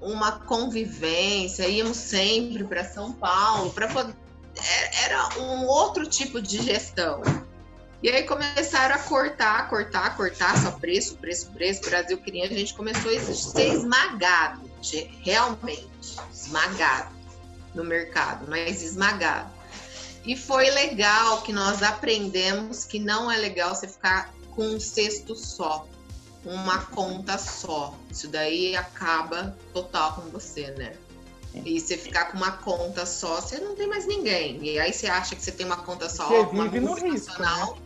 uma 0.00 0.32
convivência, 0.32 1.66
íamos 1.66 1.96
sempre 1.96 2.62
para 2.62 2.84
São 2.84 3.12
Paulo, 3.12 3.70
para 3.70 3.88
poder. 3.88 4.14
é- 4.56 5.04
Era 5.04 5.38
um 5.38 5.66
outro 5.66 6.06
tipo 6.06 6.40
de 6.42 6.62
gestão. 6.62 7.22
E 8.02 8.10
aí 8.10 8.22
começaram 8.24 8.96
a 8.96 8.98
cortar, 8.98 9.66
cortar, 9.70 10.14
cortar, 10.14 10.62
só 10.62 10.72
preço, 10.72 11.16
preço, 11.16 11.50
preço. 11.52 11.80
Brasil 11.88 12.18
queria, 12.18 12.44
a 12.44 12.48
gente 12.48 12.74
começou 12.74 13.10
a 13.10 13.18
ser 13.18 13.72
esmagado, 13.72 14.70
realmente, 15.22 15.88
esmagado 16.30 17.08
no 17.74 17.82
mercado, 17.82 18.44
mas 18.46 18.82
esmagado. 18.82 19.50
E 20.24 20.36
foi 20.36 20.70
legal 20.70 21.42
que 21.42 21.52
nós 21.52 21.82
aprendemos 21.82 22.84
que 22.84 22.98
não 22.98 23.30
é 23.30 23.36
legal 23.36 23.74
você 23.74 23.86
ficar 23.86 24.32
com 24.54 24.62
um 24.62 24.80
cesto 24.80 25.36
só, 25.36 25.86
uma 26.44 26.78
conta 26.86 27.36
só. 27.36 27.94
Isso 28.10 28.28
daí 28.28 28.74
acaba 28.74 29.56
total 29.72 30.14
com 30.14 30.30
você, 30.30 30.70
né? 30.72 30.94
E 31.64 31.78
você 31.78 31.96
ficar 31.96 32.26
com 32.26 32.38
uma 32.38 32.52
conta 32.52 33.06
só, 33.06 33.40
você 33.40 33.58
não 33.58 33.76
tem 33.76 33.86
mais 33.86 34.06
ninguém. 34.06 34.64
E 34.64 34.78
aí 34.78 34.92
você 34.92 35.06
acha 35.06 35.36
que 35.36 35.42
você 35.42 35.52
tem 35.52 35.64
uma 35.64 35.76
conta 35.76 36.08
só, 36.08 36.26
Você 36.26 36.38
uma 36.50 36.64
vive 36.64 36.80
no 36.80 36.94
risco, 36.94 37.06
multinacional. 37.06 37.78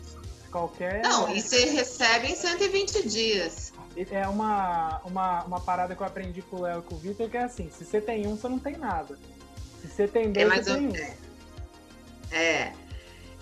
Qualquer. 0.51 1.03
Não, 1.03 1.35
e 1.35 1.43
você 1.43 1.67
recebe 1.67 2.29
em 2.29 2.37
120 2.37 3.07
dias. 3.09 3.73
É 4.11 4.27
uma, 4.29 5.01
uma, 5.05 5.43
uma 5.45 5.61
parada 5.61 5.95
que 5.95 6.01
eu 6.01 6.07
aprendi 6.07 6.41
com 6.41 6.57
o 6.57 6.63
Léo 6.63 6.79
e 6.79 6.83
com 6.83 6.95
o 6.95 6.99
Vitor, 6.99 7.29
que 7.29 7.37
é 7.37 7.43
assim, 7.43 7.69
se 7.77 7.85
você 7.85 8.01
tem 8.01 8.27
um, 8.27 8.37
você 8.37 8.49
não 8.49 8.59
tem 8.59 8.77
nada. 8.77 9.19
Se 9.83 9.89
você 9.89 10.07
tem 10.07 10.33
dois, 10.33 10.51
É 10.51 10.63
você 10.63 10.75
tem 10.75 10.89
um. 10.89 11.28
É. 12.31 12.73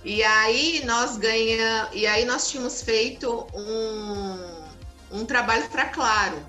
E 0.05 0.23
aí 0.23 0.85
nós 0.85 1.17
ganha, 1.17 1.89
e 1.93 2.07
aí 2.07 2.25
nós 2.25 2.49
tínhamos 2.49 2.81
feito 2.83 3.47
um, 3.53 5.19
um 5.19 5.27
trabalho 5.27 5.69
para 5.69 5.87
Claro. 5.87 6.45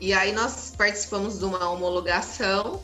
E 0.00 0.12
aí 0.12 0.32
nós 0.32 0.72
participamos 0.76 1.38
de 1.40 1.44
uma 1.44 1.68
homologação 1.70 2.80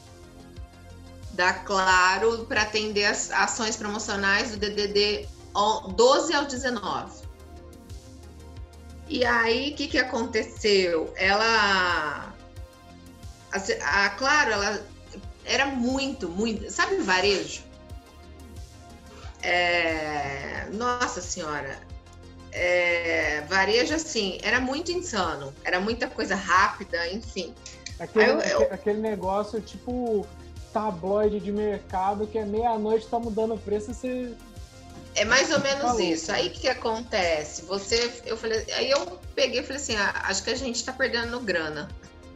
da 1.32 1.52
Claro 1.52 2.44
para 2.46 2.62
atender 2.62 3.04
as 3.04 3.30
ações 3.30 3.76
promocionais 3.76 4.50
do 4.50 4.56
DDD 4.56 5.28
ao- 5.52 5.88
12 5.92 6.34
ao 6.34 6.44
19. 6.44 7.22
E 9.08 9.24
aí, 9.24 9.72
o 9.72 9.76
que, 9.76 9.86
que 9.86 9.98
aconteceu? 9.98 11.12
Ela. 11.16 12.34
A, 13.52 14.06
a 14.06 14.10
Claro, 14.10 14.52
ela 14.52 14.86
era 15.44 15.66
muito, 15.66 16.28
muito. 16.28 16.70
Sabe 16.70 16.96
varejo? 16.96 17.62
É, 19.44 20.66
nossa 20.72 21.20
senhora. 21.20 21.78
É, 22.50 23.42
varejo, 23.48 23.94
assim, 23.94 24.38
era 24.42 24.58
muito 24.60 24.90
insano. 24.90 25.52
Era 25.64 25.78
muita 25.80 26.08
coisa 26.08 26.34
rápida, 26.34 27.08
enfim. 27.12 27.54
Aquele, 27.98 28.30
Eu- 28.30 28.40
eu- 28.40 28.62
aque- 28.62 28.74
aquele 28.74 29.00
negócio 29.00 29.60
tipo 29.60 30.26
tabloide 30.72 31.38
de 31.38 31.52
mercado 31.52 32.26
que 32.26 32.36
é 32.38 32.44
meia-noite, 32.44 33.06
tá 33.06 33.18
mudando 33.18 33.54
o 33.54 33.58
preço, 33.58 33.92
você. 33.94 34.32
É 35.14 35.24
mais 35.24 35.50
ou 35.52 35.60
menos 35.60 35.82
Falou. 35.82 36.00
isso. 36.00 36.32
Aí 36.32 36.48
o 36.48 36.50
que, 36.50 36.66
acontece? 36.68 37.62
Você, 37.66 38.22
eu 38.26 38.36
falei, 38.36 38.64
aí 38.72 38.90
eu 38.90 39.20
peguei 39.34 39.60
e 39.60 39.62
falei 39.62 39.80
assim, 39.80 39.94
ah, 39.94 40.22
acho 40.24 40.42
que 40.42 40.50
a 40.50 40.56
gente 40.56 40.82
tá 40.84 40.92
perdendo 40.92 41.38
grana. 41.38 41.88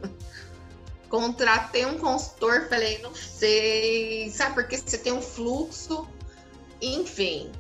Contratei 1.09 1.87
um 1.87 1.99
consultor, 1.99 2.69
falei, 2.69 2.99
não 3.03 3.15
sei, 3.15 4.31
sabe 4.31 4.55
porque 4.55 4.77
você 4.77 4.99
tem 4.99 5.13
um 5.13 5.23
fluxo, 5.23 6.07
enfim. 6.81 7.53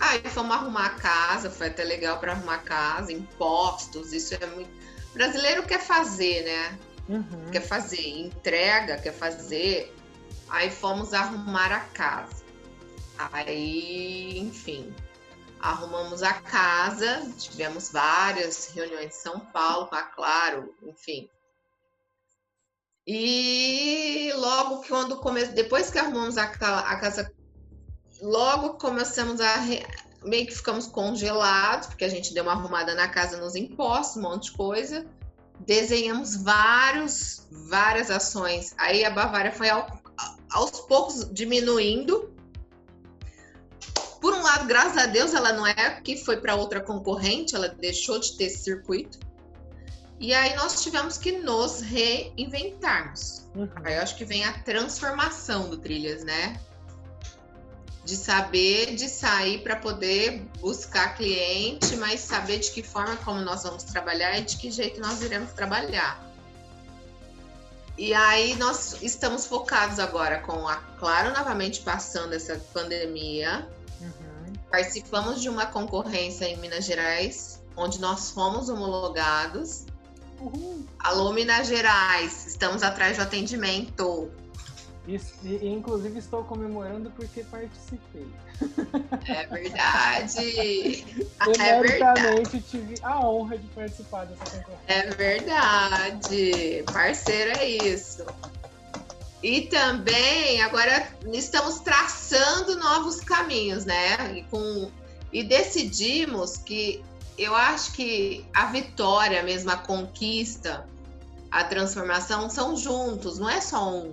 Aí 0.00 0.20
fomos 0.30 0.56
arrumar 0.56 0.86
a 0.86 0.94
casa, 0.94 1.50
foi 1.50 1.68
até 1.68 1.84
legal 1.84 2.18
para 2.18 2.32
arrumar 2.32 2.56
a 2.56 2.58
casa, 2.58 3.12
impostos, 3.12 4.12
isso 4.12 4.34
é 4.34 4.46
muito. 4.46 4.70
Brasileiro 5.14 5.62
quer 5.64 5.80
fazer, 5.80 6.44
né? 6.44 6.78
Uhum. 7.08 7.50
quer 7.50 7.60
fazer, 7.60 8.00
entrega, 8.00 8.96
quer 8.98 9.12
fazer. 9.12 9.94
Aí 10.48 10.70
fomos 10.70 11.12
arrumar 11.12 11.72
a 11.72 11.80
casa. 11.80 12.42
Aí, 13.18 14.38
enfim, 14.38 14.94
arrumamos 15.60 16.22
a 16.22 16.34
casa, 16.34 17.32
tivemos 17.38 17.90
várias 17.90 18.72
reuniões 18.74 19.06
em 19.06 19.10
São 19.10 19.40
Paulo, 19.40 19.86
com 19.86 19.94
a 19.94 20.02
Claro, 20.02 20.74
enfim. 20.82 21.28
E 23.06 24.32
logo 24.36 24.84
quando 24.86 25.16
come... 25.18 25.44
depois 25.46 25.90
que 25.90 25.98
arrumamos 25.98 26.38
a, 26.38 26.44
a 26.44 26.96
casa, 26.96 27.32
logo 28.22 28.74
começamos 28.74 29.40
a 29.40 29.56
re... 29.56 29.84
meio 30.24 30.46
que 30.46 30.54
ficamos 30.54 30.86
congelados, 30.86 31.88
porque 31.88 32.04
a 32.04 32.08
gente 32.08 32.32
deu 32.32 32.44
uma 32.44 32.52
arrumada 32.52 32.94
na 32.94 33.08
casa 33.08 33.36
nos 33.36 33.56
impostos, 33.56 34.16
um 34.16 34.22
monte 34.22 34.44
de 34.44 34.52
coisa. 34.52 35.04
Desenhamos 35.60 36.36
vários, 36.36 37.46
várias 37.68 38.10
ações. 38.10 38.74
Aí 38.78 39.04
a 39.04 39.10
Bavária 39.10 39.52
foi 39.52 39.68
ao, 39.68 39.86
aos 40.50 40.80
poucos 40.80 41.28
diminuindo. 41.32 42.32
Por 44.20 44.32
um 44.32 44.42
lado, 44.42 44.66
graças 44.66 44.96
a 44.96 45.06
Deus, 45.06 45.34
ela 45.34 45.52
não 45.52 45.66
é 45.66 46.00
que 46.00 46.16
foi 46.16 46.36
para 46.36 46.54
outra 46.54 46.80
concorrente, 46.80 47.56
ela 47.56 47.68
deixou 47.68 48.20
de 48.20 48.36
ter 48.36 48.50
circuito. 48.50 49.18
E 50.20 50.32
aí 50.32 50.54
nós 50.54 50.80
tivemos 50.80 51.18
que 51.18 51.32
nos 51.32 51.80
reinventarmos. 51.80 53.50
Uhum. 53.56 53.68
Aí 53.84 53.96
eu 53.96 54.02
acho 54.02 54.16
que 54.16 54.24
vem 54.24 54.44
a 54.44 54.52
transformação 54.62 55.68
do 55.68 55.76
Trilhas, 55.76 56.22
né? 56.22 56.60
De 58.04 58.16
saber 58.16 58.96
de 58.96 59.08
sair 59.08 59.62
para 59.62 59.76
poder 59.76 60.42
buscar 60.60 61.14
cliente, 61.14 61.96
mas 61.96 62.20
saber 62.20 62.58
de 62.58 62.70
que 62.70 62.82
forma 62.82 63.16
como 63.18 63.40
nós 63.40 63.62
vamos 63.62 63.84
trabalhar 63.84 64.38
e 64.38 64.42
de 64.42 64.56
que 64.56 64.70
jeito 64.70 65.00
nós 65.00 65.22
iremos 65.22 65.52
trabalhar. 65.52 66.20
E 67.96 68.12
aí 68.12 68.56
nós 68.56 68.96
estamos 69.02 69.46
focados 69.46 69.98
agora 69.98 70.38
com 70.38 70.66
a 70.66 70.76
Claro 70.98 71.32
novamente 71.32 71.80
passando 71.82 72.32
essa 72.32 72.56
pandemia. 72.72 73.68
Uhum. 74.00 74.52
Participamos 74.70 75.40
de 75.40 75.48
uma 75.48 75.66
concorrência 75.66 76.46
em 76.46 76.56
Minas 76.56 76.84
Gerais, 76.84 77.62
onde 77.76 78.00
nós 78.00 78.30
fomos 78.30 78.68
homologados 78.68 79.84
Uhum. 80.42 80.84
Alô, 80.98 81.32
Minas 81.32 81.68
Gerais, 81.68 82.46
estamos 82.48 82.82
atrás 82.82 83.16
do 83.16 83.22
atendimento. 83.22 84.28
Isso, 85.06 85.34
e, 85.42 85.66
inclusive 85.66 86.18
estou 86.18 86.44
comemorando 86.44 87.10
porque 87.10 87.42
participei. 87.44 88.28
É 89.26 89.46
verdade. 89.46 91.04
é 91.60 91.80
verdade. 91.82 92.60
tive 92.70 92.94
a 93.02 93.26
honra 93.26 93.58
de 93.58 93.66
participar 93.68 94.26
dessa 94.26 94.44
concorrência. 94.44 94.84
É 94.86 95.10
verdade. 95.10 96.84
Parceiro 96.92 97.58
é 97.58 97.68
isso. 97.68 98.24
E 99.42 99.62
também 99.62 100.62
agora 100.62 101.08
estamos 101.32 101.80
traçando 101.80 102.76
novos 102.76 103.20
caminhos, 103.20 103.84
né? 103.84 104.38
E, 104.38 104.44
com, 104.44 104.88
e 105.32 105.42
decidimos 105.42 106.58
que 106.58 107.02
eu 107.36 107.56
acho 107.56 107.92
que 107.92 108.46
a 108.54 108.66
vitória 108.66 109.42
mesmo, 109.42 109.72
a 109.72 109.76
conquista, 109.76 110.86
a 111.50 111.64
transformação 111.64 112.48
são 112.48 112.76
juntos, 112.76 113.40
não 113.40 113.50
é 113.50 113.60
só 113.60 113.92
um. 113.92 114.12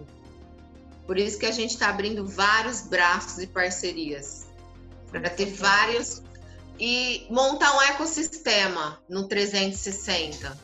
Por 1.10 1.18
isso 1.18 1.39
que 1.39 1.47
a 1.47 1.51
gente 1.51 1.72
está 1.72 1.89
abrindo 1.89 2.24
vários 2.24 2.82
braços 2.82 3.39
e 3.39 3.47
parcerias 3.47 4.45
para 5.10 5.28
ter 5.28 5.47
vários 5.47 6.22
e 6.80 7.26
montar 7.32 7.76
um 7.76 7.82
ecossistema 7.82 8.99
no 9.10 9.28
360. 9.28 10.55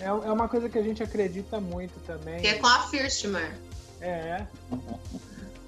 É, 0.00 0.06
é 0.06 0.10
uma 0.10 0.48
coisa 0.48 0.68
que 0.68 0.76
a 0.76 0.82
gente 0.82 1.04
acredita 1.04 1.60
muito 1.60 2.00
também. 2.00 2.40
Que 2.40 2.48
é 2.48 2.54
com 2.54 2.66
a 2.66 2.88
Firstmer. 2.88 3.56
É. 4.00 4.44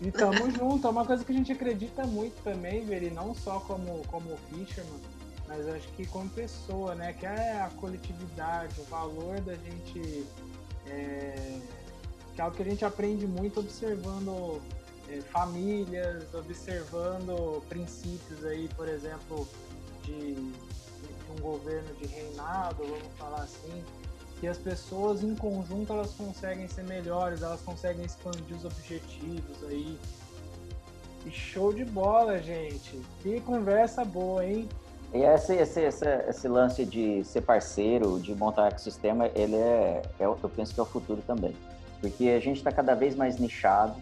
E 0.01 0.11
tamo 0.11 0.51
junto, 0.51 0.89
é 0.89 0.91
uma 0.91 1.05
coisa 1.05 1.25
que 1.25 1.31
a 1.31 1.35
gente 1.37 1.53
acredita 1.53 2.05
muito 2.05 2.43
também, 2.43 2.85
Veri, 2.87 3.09
não 3.09 3.37
só 3.37 3.61
como, 3.61 4.05
como 4.09 4.37
Fisherman, 4.51 5.01
mas 5.47 5.65
acho 5.69 5.87
que 5.91 6.05
como 6.09 6.29
pessoa, 6.31 6.97
né? 6.97 7.13
Que 7.13 7.25
é 7.25 7.61
a 7.61 7.71
coletividade, 7.77 8.81
o 8.81 8.85
valor 8.87 9.41
da 9.43 9.55
gente. 9.55 10.27
É, 10.89 11.61
que 12.39 12.43
é 12.43 12.45
algo 12.45 12.57
que 12.57 12.63
a 12.63 12.67
gente 12.67 12.85
aprende 12.85 13.27
muito 13.27 13.59
observando 13.59 14.63
é, 15.09 15.21
famílias, 15.23 16.33
observando 16.33 17.61
princípios 17.69 18.45
aí, 18.45 18.69
por 18.77 18.89
exemplo, 18.89 19.49
de, 20.05 20.35
de 20.37 20.53
um 21.37 21.41
governo 21.43 21.93
de 21.97 22.07
reinado, 22.07 22.77
vamos 22.85 23.13
falar 23.19 23.43
assim, 23.43 23.83
que 24.39 24.47
as 24.47 24.57
pessoas 24.57 25.25
em 25.25 25.35
conjunto 25.35 25.93
elas 25.93 26.13
conseguem 26.13 26.69
ser 26.69 26.85
melhores, 26.85 27.43
elas 27.43 27.61
conseguem 27.61 28.05
expandir 28.05 28.57
os 28.57 28.65
objetivos 28.65 29.57
aí. 29.69 29.99
E 31.27 31.31
show 31.33 31.73
de 31.73 31.85
bola, 31.85 32.39
gente. 32.39 33.03
Que 33.21 33.41
conversa 33.41 34.05
boa, 34.05 34.47
hein? 34.47 34.69
E 35.13 35.23
esse, 35.23 35.55
esse, 35.55 35.81
esse, 35.81 36.07
esse, 36.29 36.47
lance 36.47 36.85
de 36.85 37.25
ser 37.25 37.41
parceiro, 37.41 38.21
de 38.21 38.33
montar 38.33 38.69
ecossistema, 38.69 39.29
ele 39.35 39.57
é, 39.57 40.03
é, 40.21 40.25
eu 40.25 40.37
penso 40.55 40.73
que 40.73 40.79
é 40.79 40.85
o 40.85 40.87
futuro 40.87 41.21
também. 41.27 41.57
Porque 42.01 42.29
a 42.29 42.41
gente 42.41 42.59
está 42.59 42.71
cada 42.71 42.95
vez 42.95 43.15
mais 43.15 43.39
nichado 43.39 43.97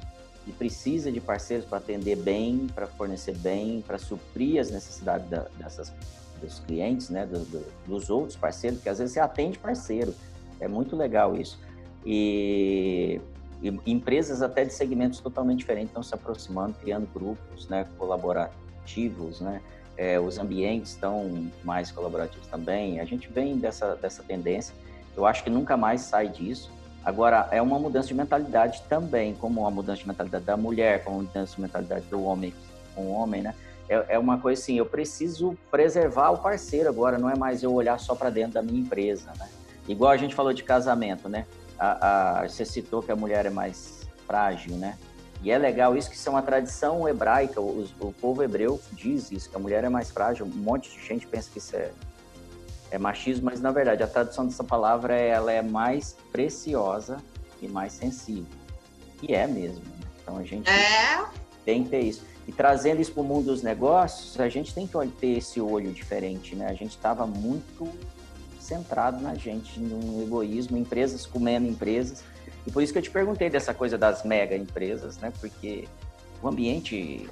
e 0.47 0.53
precisa 0.53 1.11
de 1.11 1.21
parceiros 1.21 1.67
para 1.67 1.79
atender 1.79 2.17
bem, 2.17 2.67
para 2.75 2.87
fornecer 2.87 3.37
bem, 3.37 3.83
para 3.87 3.99
suprir 3.99 4.61
as 4.61 4.71
necessidades 4.71 5.29
da, 5.29 5.47
dessas, 5.59 5.93
dos 6.41 6.61
clientes, 6.61 7.11
né, 7.11 7.27
do, 7.27 7.41
do, 7.41 7.67
dos 7.87 8.11
outros 8.11 8.37
parceiros, 8.37 8.79
porque 8.79 8.89
às 8.89 8.99
vezes 8.99 9.15
você 9.15 9.21
atende 9.21 9.59
parceiro. 9.59 10.15
É 10.61 10.69
muito 10.69 10.95
legal 10.95 11.37
isso. 11.37 11.59
E, 12.05 13.21
e 13.63 13.81
empresas 13.91 14.43
até 14.43 14.65
de 14.65 14.73
segmentos 14.73 15.21
totalmente 15.21 15.59
diferentes 15.59 15.91
estão 15.91 16.03
se 16.03 16.15
aproximando, 16.15 16.75
criando 16.75 17.09
grupos 17.13 17.69
né, 17.69 17.87
colaborativos, 17.99 19.41
né? 19.41 19.61
é, 19.97 20.21
os 20.21 20.39
ambientes 20.39 20.93
estão 20.93 21.51
mais 21.65 21.91
colaborativos 21.91 22.47
também. 22.49 23.01
A 23.01 23.05
gente 23.05 23.29
vem 23.29 23.57
dessa, 23.57 23.97
dessa 23.97 24.23
tendência. 24.23 24.75
Eu 25.17 25.25
acho 25.25 25.43
que 25.43 25.51
nunca 25.51 25.77
mais 25.77 26.03
sai 26.03 26.29
disso. 26.29 26.71
Agora, 27.07 27.47
é 27.53 27.63
uma 27.63 27.79
mudança 27.79 28.09
de 28.09 28.15
mentalidade 28.15 28.83
também, 28.89 29.33
como 29.33 29.61
uma 29.61 29.71
mudança 29.71 30.01
de 30.01 30.09
mentalidade 30.09 30.45
da 30.45 30.57
mulher, 30.57 31.05
como 31.05 31.19
uma 31.19 31.23
mudança 31.23 31.55
de 31.55 31.61
mentalidade 31.63 32.05
do 32.07 32.21
homem 32.25 32.53
com 32.97 33.03
o 33.03 33.13
homem, 33.13 33.43
né? 33.43 33.55
É, 33.89 34.07
é 34.09 34.19
uma 34.19 34.39
coisa 34.39 34.61
assim, 34.61 34.77
eu 34.77 34.85
preciso 34.85 35.57
preservar 35.71 36.31
o 36.31 36.39
parceiro 36.39 36.89
agora, 36.89 37.17
não 37.17 37.31
é 37.31 37.37
mais 37.37 37.63
eu 37.63 37.73
olhar 37.73 38.01
só 38.01 38.17
para 38.17 38.29
dentro 38.29 38.55
da 38.55 38.63
minha 38.63 38.81
empresa, 38.81 39.31
né? 39.39 39.49
Igual 39.87 40.11
a 40.11 40.17
gente 40.17 40.35
falou 40.35 40.53
de 40.53 40.65
casamento, 40.65 41.29
né? 41.29 41.47
A, 41.79 42.41
a, 42.41 42.49
você 42.49 42.65
citou 42.65 43.01
que 43.01 43.13
a 43.13 43.17
mulher 43.17 43.47
é 43.47 43.51
mais 43.51 44.01
frágil, 44.27 44.75
né? 44.75 44.99
E 45.43 45.53
é 45.53 45.59
legal 45.59 45.97
isso, 45.97 46.11
que 46.11 46.17
isso 46.17 46.29
é 46.29 46.33
uma 46.33 46.43
tradição 46.43 47.09
hebraica, 47.09 47.61
o, 47.61 47.87
o, 48.01 48.13
povo 48.13 48.43
hebreu 48.43 48.81
diz 48.91 49.31
isso, 49.31 49.49
que 49.49 49.55
a 49.55 49.61
mulher 49.61 49.85
é 49.85 49.89
mais 49.89 50.11
frágil, 50.11 50.45
um 50.45 50.49
monte 50.49 50.91
de 50.91 51.07
gente 51.07 51.25
pensa 51.25 51.49
que 51.53 51.59
isso 51.59 51.77
é, 51.77 51.93
é 52.91 52.99
machismo, 52.99 53.47
mas 53.47 53.61
na 53.61 53.71
verdade 53.71 54.03
a 54.03 54.07
tradução 54.07 54.47
dessa 54.47 54.65
palavra 54.65 55.15
é 55.15 55.29
ela 55.29 55.53
é 55.53 55.63
mais 55.63 56.17
preciosa 56.31 57.19
e 57.61 57.69
mais 57.69 57.93
sensível. 57.93 58.47
E 59.23 59.35
é 59.35 59.47
mesmo. 59.47 59.85
Né? 59.85 60.07
Então 60.23 60.37
a 60.37 60.45
gente 60.45 60.69
é. 60.69 61.25
tem 61.65 61.85
que 61.85 61.91
ter 61.91 62.01
isso. 62.01 62.25
E 62.47 62.53
trazendo 62.53 63.01
isso 63.01 63.13
para 63.13 63.23
o 63.23 63.25
mundo 63.25 63.47
dos 63.47 63.63
negócios, 63.63 64.39
a 64.39 64.49
gente 64.49 64.73
tem 64.73 64.87
que 64.87 64.97
ter 65.21 65.39
esse 65.39 65.61
olho 65.61 65.91
diferente, 65.91 66.55
né? 66.55 66.69
A 66.69 66.75
gente 66.75 66.91
estava 66.91 67.27
muito 67.27 67.89
centrado 68.61 69.21
na 69.21 69.35
gente, 69.35 69.81
num 69.81 70.23
egoísmo, 70.23 70.77
empresas 70.77 71.27
comendo 71.27 71.67
empresas, 71.67 72.23
e 72.67 72.71
por 72.71 72.83
isso 72.83 72.93
que 72.93 72.99
eu 72.99 73.03
te 73.03 73.11
perguntei 73.11 73.49
dessa 73.49 73.73
coisa 73.73 73.97
das 73.97 74.25
mega 74.25 74.57
empresas, 74.57 75.19
né? 75.19 75.33
Porque 75.41 75.89
o 76.43 76.49
ambiente 76.49 77.29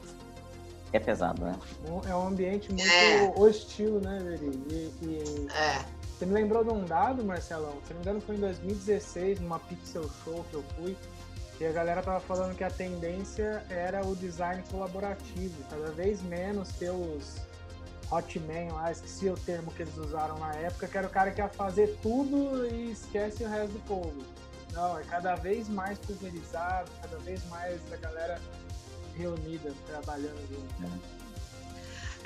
é 0.96 1.00
pesado, 1.00 1.44
né? 1.44 1.58
É 2.06 2.14
um 2.14 2.28
ambiente 2.28 2.68
muito 2.68 2.86
é. 2.86 3.32
hostil, 3.36 4.00
né, 4.00 4.18
Veri? 4.22 4.62
E, 4.70 4.92
e... 5.02 5.48
É. 5.52 5.84
Você 6.16 6.26
me 6.26 6.32
lembrou 6.32 6.62
de 6.62 6.70
um 6.70 6.84
dado, 6.84 7.24
Marcelão? 7.24 7.78
Se 7.86 7.92
não 7.92 7.96
me 7.96 8.02
engano, 8.02 8.20
foi 8.20 8.36
em 8.36 8.40
2016, 8.40 9.40
numa 9.40 9.58
Pixel 9.58 10.08
Show 10.24 10.44
que 10.48 10.54
eu 10.54 10.64
fui, 10.76 10.96
e 11.60 11.66
a 11.66 11.72
galera 11.72 12.02
tava 12.02 12.20
falando 12.20 12.56
que 12.56 12.62
a 12.62 12.70
tendência 12.70 13.64
era 13.68 14.04
o 14.06 14.14
design 14.14 14.62
colaborativo, 14.70 15.54
cada 15.68 15.90
vez 15.90 16.22
menos 16.22 16.68
ter 16.72 16.90
os 16.90 17.36
hotman 18.10 18.72
lá, 18.72 18.92
esqueci 18.92 19.28
o 19.28 19.34
termo 19.34 19.72
que 19.72 19.82
eles 19.82 19.96
usaram 19.96 20.38
na 20.38 20.54
época, 20.54 20.86
que 20.86 20.96
era 20.96 21.06
o 21.06 21.10
cara 21.10 21.30
que 21.30 21.40
ia 21.40 21.48
fazer 21.48 21.98
tudo 22.02 22.66
e 22.66 22.92
esquece 22.92 23.42
o 23.44 23.48
resto 23.48 23.72
do 23.72 23.80
povo. 23.80 24.22
Não, 24.72 24.98
é 24.98 25.04
cada 25.04 25.34
vez 25.36 25.68
mais 25.68 25.98
pulverizado, 25.98 26.90
cada 27.00 27.16
vez 27.18 27.44
mais 27.48 27.80
a 27.92 27.96
galera 27.96 28.40
reunida, 29.16 29.72
trabalhando 29.86 30.40
junto. 30.48 30.80
Né? 30.80 30.90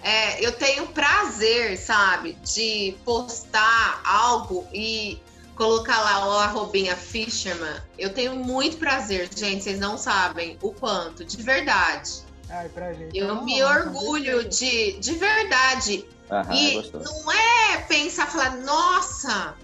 É, 0.02 0.44
eu 0.44 0.52
tenho 0.52 0.86
prazer, 0.88 1.76
sabe, 1.76 2.34
de 2.44 2.96
postar 3.04 4.00
algo 4.04 4.66
e 4.72 5.20
colocar 5.56 6.00
lá 6.00 6.28
o 6.28 6.38
arrobinha 6.38 6.96
Fisherman. 6.96 7.82
Eu 7.98 8.12
tenho 8.12 8.36
muito 8.36 8.76
prazer, 8.76 9.28
gente, 9.34 9.64
vocês 9.64 9.80
não 9.80 9.98
sabem 9.98 10.56
o 10.62 10.72
quanto, 10.72 11.24
de 11.24 11.42
verdade. 11.42 12.22
Ai, 12.48 12.68
pra 12.68 12.92
gente, 12.92 13.16
eu 13.16 13.38
é 13.38 13.44
me 13.44 13.62
orgulho 13.62 14.48
de, 14.48 14.92
de 14.98 15.14
verdade. 15.14 16.08
Aham, 16.30 16.54
e 16.54 16.78
é 16.78 16.82
não 16.92 17.32
é 17.32 17.78
pensar, 17.88 18.30
falar, 18.30 18.56
nossa, 18.58 19.56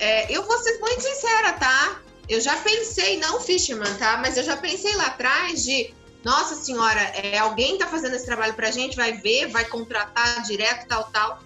é, 0.00 0.34
eu 0.34 0.44
vou 0.44 0.58
ser 0.58 0.78
muito 0.80 1.02
sincera, 1.02 1.52
tá? 1.52 2.00
eu 2.28 2.40
já 2.40 2.54
pensei, 2.56 3.18
não 3.18 3.40
Fisherman, 3.40 3.92
tá? 3.94 4.18
Mas 4.18 4.36
eu 4.36 4.44
já 4.44 4.56
pensei 4.56 4.94
lá 4.96 5.06
atrás 5.06 5.64
de, 5.64 5.94
nossa 6.24 6.54
senhora, 6.56 7.00
é, 7.00 7.38
alguém 7.38 7.78
tá 7.78 7.86
fazendo 7.86 8.14
esse 8.14 8.26
trabalho 8.26 8.54
pra 8.54 8.70
gente, 8.70 8.96
vai 8.96 9.12
ver, 9.12 9.46
vai 9.48 9.64
contratar 9.64 10.42
direto, 10.42 10.86
tal, 10.88 11.04
tal. 11.10 11.40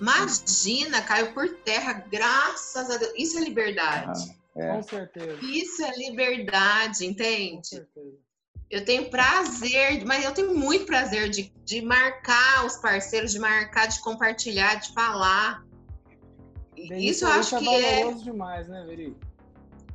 Imagina, 0.00 1.00
caiu 1.02 1.32
por 1.32 1.48
terra, 1.64 2.04
graças 2.10 2.90
a 2.90 2.96
Deus. 2.96 3.12
Isso 3.16 3.38
é 3.38 3.40
liberdade. 3.42 4.36
É. 4.54 4.72
Com 4.72 4.82
certeza. 4.82 5.38
Isso 5.42 5.82
é 5.84 5.96
liberdade, 5.96 7.04
Com 7.04 7.10
entende? 7.10 7.66
certeza. 7.68 8.16
Eu 8.68 8.84
tenho 8.84 9.08
prazer, 9.08 10.04
mas 10.04 10.24
eu 10.24 10.32
tenho 10.34 10.52
muito 10.54 10.86
prazer 10.86 11.30
de, 11.30 11.52
de 11.64 11.80
marcar 11.80 12.66
os 12.66 12.76
parceiros, 12.76 13.30
de 13.30 13.38
marcar, 13.38 13.86
de 13.86 14.00
compartilhar, 14.00 14.74
de 14.74 14.92
falar. 14.92 15.64
Bem, 16.74 17.06
Isso 17.06 17.24
eu 17.24 17.30
acho 17.30 17.54
é 17.54 17.58
que 17.60 17.68
é. 17.68 18.00
valoroso 18.00 18.24
demais, 18.24 18.66
né, 18.68 18.84
Veri? 18.84 19.16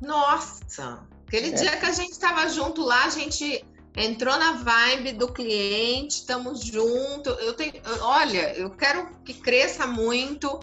Nossa! 0.00 1.06
Aquele 1.26 1.48
É. 1.48 1.52
dia 1.52 1.76
que 1.76 1.86
a 1.86 1.92
gente 1.92 2.12
estava 2.12 2.48
junto 2.48 2.82
lá, 2.82 3.04
a 3.04 3.10
gente 3.10 3.64
entrou 3.96 4.36
na 4.38 4.52
vibe 4.52 5.12
do 5.12 5.28
cliente, 5.28 6.16
estamos 6.16 6.64
juntos. 6.64 7.36
Eu 7.40 7.54
tenho, 7.54 7.74
olha, 8.00 8.54
eu 8.54 8.70
quero 8.70 9.08
que 9.24 9.34
cresça 9.34 9.86
muito. 9.86 10.60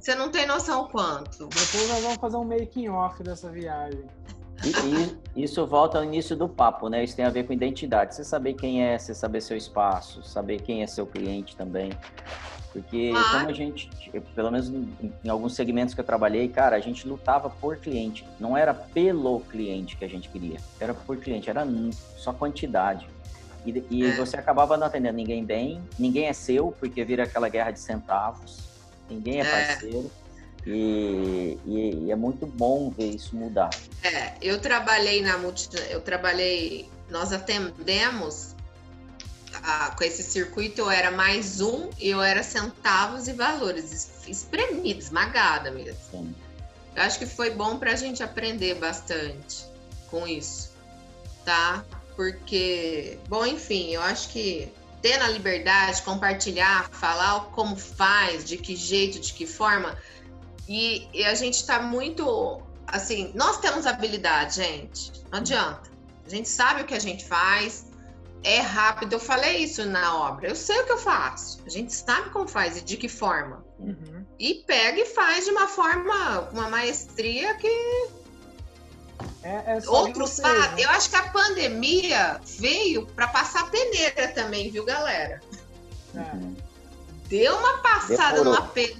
Você 0.00 0.14
não 0.14 0.30
tem 0.30 0.46
noção 0.46 0.82
o 0.82 0.88
quanto. 0.88 1.48
Depois 1.48 1.88
nós 1.88 2.02
vamos 2.02 2.18
fazer 2.18 2.36
um 2.36 2.44
making 2.44 2.88
off 2.88 3.22
dessa 3.22 3.50
viagem. 3.50 4.04
E, 4.64 5.40
e 5.40 5.44
isso 5.44 5.66
volta 5.66 5.98
ao 5.98 6.04
início 6.04 6.34
do 6.34 6.48
papo, 6.48 6.88
né? 6.88 7.04
Isso 7.04 7.14
tem 7.14 7.24
a 7.24 7.30
ver 7.30 7.44
com 7.44 7.52
identidade. 7.52 8.14
Você 8.14 8.24
saber 8.24 8.54
quem 8.54 8.82
é, 8.82 8.96
você 8.96 9.14
saber 9.14 9.40
seu 9.40 9.56
espaço, 9.56 10.22
saber 10.22 10.62
quem 10.62 10.82
é 10.82 10.86
seu 10.86 11.06
cliente 11.06 11.56
também. 11.56 11.90
Porque 12.76 13.10
Claro. 13.10 13.30
como 13.30 13.48
a 13.48 13.52
gente, 13.54 13.88
pelo 14.34 14.50
menos 14.50 14.68
em, 14.68 15.10
alguns 15.30 15.54
segmentos 15.54 15.94
que 15.94 16.00
eu 16.00 16.04
trabalhei, 16.04 16.46
cara, 16.46 16.76
a 16.76 16.80
gente 16.80 17.08
lutava 17.08 17.48
por 17.48 17.78
cliente. 17.78 18.22
Não 18.38 18.54
era 18.54 18.74
pelo 18.74 19.40
cliente 19.40 19.96
que 19.96 20.04
a 20.04 20.08
gente 20.08 20.28
queria, 20.28 20.58
era 20.78 20.92
por 20.92 21.16
cliente, 21.16 21.48
era 21.48 21.66
só 22.18 22.34
quantidade. 22.34 23.08
E, 23.64 23.82
e 23.90 24.04
É. 24.04 24.10
você 24.14 24.36
acabava 24.36 24.76
não 24.76 24.86
atendendo 24.88 25.16
ninguém 25.16 25.42
bem, 25.42 25.80
ninguém 25.98 26.26
é 26.26 26.34
seu, 26.34 26.70
porque 26.78 27.02
vira 27.02 27.22
aquela 27.24 27.48
guerra 27.48 27.70
de 27.70 27.80
centavos, 27.80 28.68
ninguém 29.08 29.40
é 29.40 29.44
É. 29.46 29.50
parceiro. 29.50 30.10
E, 30.66 31.56
e- 31.64 32.04
e 32.06 32.10
é 32.12 32.16
muito 32.16 32.44
bom 32.44 32.90
ver 32.90 33.06
isso 33.14 33.34
mudar. 33.36 33.70
É, 34.02 34.32
eu 34.42 34.60
trabalhei 34.60 35.22
na 35.22 35.38
multi, 35.38 35.68
eu 35.88 36.00
trabalhei, 36.02 36.90
nós 37.08 37.32
atendemos 37.32 38.55
ah, 39.62 39.94
com 39.96 40.04
esse 40.04 40.22
circuito, 40.22 40.80
eu 40.82 40.90
era 40.90 41.10
mais 41.10 41.60
um 41.60 41.90
e 41.98 42.08
eu 42.10 42.22
era 42.22 42.42
centavos 42.42 43.28
e 43.28 43.32
valores, 43.32 43.92
es- 43.92 44.28
espremida, 44.28 44.98
esmagada 44.98 45.70
mesmo. 45.70 46.34
Eu 46.94 47.02
acho 47.02 47.18
que 47.18 47.26
foi 47.26 47.50
bom 47.50 47.78
para 47.78 47.92
a 47.92 47.96
gente 47.96 48.22
aprender 48.22 48.74
bastante 48.76 49.64
com 50.10 50.26
isso, 50.26 50.70
tá? 51.44 51.84
Porque, 52.14 53.18
bom, 53.28 53.44
enfim, 53.44 53.90
eu 53.90 54.00
acho 54.02 54.30
que 54.30 54.72
ter 55.02 55.20
a 55.20 55.28
liberdade, 55.28 56.02
compartilhar, 56.02 56.88
falar 56.90 57.46
como 57.52 57.76
faz, 57.76 58.44
de 58.44 58.56
que 58.56 58.74
jeito, 58.74 59.20
de 59.20 59.32
que 59.34 59.46
forma, 59.46 59.96
e, 60.68 61.06
e 61.12 61.24
a 61.24 61.34
gente 61.34 61.54
está 61.54 61.80
muito, 61.80 62.60
assim, 62.86 63.30
nós 63.34 63.58
temos 63.58 63.86
habilidade, 63.86 64.56
gente, 64.56 65.12
não 65.30 65.38
adianta. 65.38 65.82
A 66.26 66.28
gente 66.28 66.48
sabe 66.48 66.82
o 66.82 66.84
que 66.86 66.94
a 66.94 66.98
gente 66.98 67.24
faz, 67.24 67.85
é 68.46 68.60
rápido. 68.60 69.14
Eu 69.14 69.20
falei 69.20 69.58
isso 69.58 69.84
na 69.86 70.16
obra, 70.28 70.48
eu 70.48 70.56
sei 70.56 70.78
o 70.80 70.84
que 70.86 70.92
eu 70.92 70.98
faço, 70.98 71.60
a 71.66 71.68
gente 71.68 71.92
sabe 71.92 72.30
como 72.30 72.46
faz 72.48 72.76
e 72.76 72.80
de 72.80 72.96
que 72.96 73.08
forma 73.08 73.64
Uhum. 73.78 74.24
e 74.38 74.54
pega 74.66 75.00
e 75.00 75.06
faz 75.06 75.44
de 75.44 75.50
uma 75.50 75.68
forma, 75.68 76.42
com 76.50 76.58
uma 76.58 76.70
maestria 76.70 77.54
que 77.56 77.68
É, 79.42 79.76
é 79.76 79.80
só 79.80 79.90
outros 79.92 80.38
fazem. 80.40 80.60
né? 80.76 80.84
Eu 80.84 80.90
acho 80.90 81.08
que 81.10 81.16
a 81.16 81.22
pandemia 81.28 82.40
veio 82.58 83.06
para 83.06 83.28
passar 83.28 83.70
peneira 83.70 84.28
também, 84.28 84.70
viu, 84.70 84.84
galera? 84.84 85.40
Uhum. 86.14 86.54
Deu 87.28 87.56
uma 87.56 87.78
passada, 87.78 88.44
numa 88.44 88.62
pe... 88.62 88.96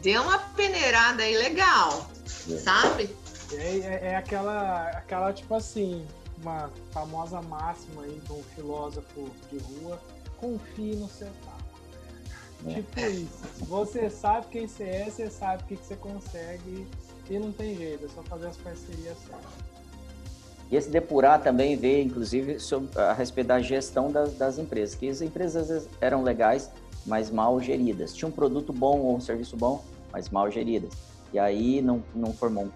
deu 0.00 0.22
uma 0.22 0.38
peneirada 0.38 1.22
aí 1.22 1.36
legal, 1.36 2.08
É. 2.50 2.56
sabe? 2.58 3.14
É, 3.52 3.56
é- 3.56 4.00
é 4.12 4.16
aquela, 4.16 4.88
aquela, 4.90 5.32
tipo 5.32 5.54
assim, 5.54 6.06
uma 6.42 6.70
famosa 6.90 7.40
máxima 7.42 8.02
aí 8.02 8.20
de 8.20 8.32
um 8.32 8.42
filósofo 8.42 9.30
de 9.50 9.58
rua, 9.58 10.00
confie 10.38 10.96
no 10.96 11.08
seu 11.08 11.28
taco. 11.44 11.60
É. 12.66 12.74
Tipo 12.74 13.00
isso. 13.00 13.64
Você 13.66 14.10
sabe 14.10 14.46
quem 14.50 14.66
você 14.66 14.84
é, 14.84 15.10
você 15.10 15.30
sabe 15.30 15.62
o 15.62 15.66
que, 15.66 15.76
que 15.76 15.86
você 15.86 15.96
consegue 15.96 16.86
e 17.28 17.38
não 17.38 17.52
tem 17.52 17.76
jeito, 17.76 18.04
é 18.04 18.08
só 18.08 18.22
fazer 18.24 18.48
as 18.48 18.56
parcerias 18.56 19.16
certas. 19.18 19.70
E 20.70 20.76
esse 20.76 20.88
depurar 20.88 21.42
também 21.42 21.76
veio, 21.76 22.04
inclusive, 22.04 22.60
sobre, 22.60 22.96
a 22.98 23.12
respeito 23.12 23.48
da 23.48 23.60
gestão 23.60 24.10
das, 24.10 24.34
das 24.34 24.58
empresas, 24.58 24.94
que 24.94 25.08
as 25.08 25.20
empresas 25.20 25.62
às 25.62 25.68
vezes 25.68 25.88
eram 26.00 26.22
legais, 26.22 26.70
mas 27.06 27.30
mal 27.30 27.60
geridas. 27.60 28.14
Tinha 28.14 28.28
um 28.28 28.32
produto 28.32 28.72
bom 28.72 29.00
ou 29.00 29.16
um 29.16 29.20
serviço 29.20 29.56
bom, 29.56 29.84
mas 30.12 30.28
mal 30.28 30.50
geridas. 30.50 30.90
E 31.32 31.38
aí 31.38 31.80
não, 31.82 32.02
não 32.14 32.32
formou 32.32 32.64
um 32.64 32.68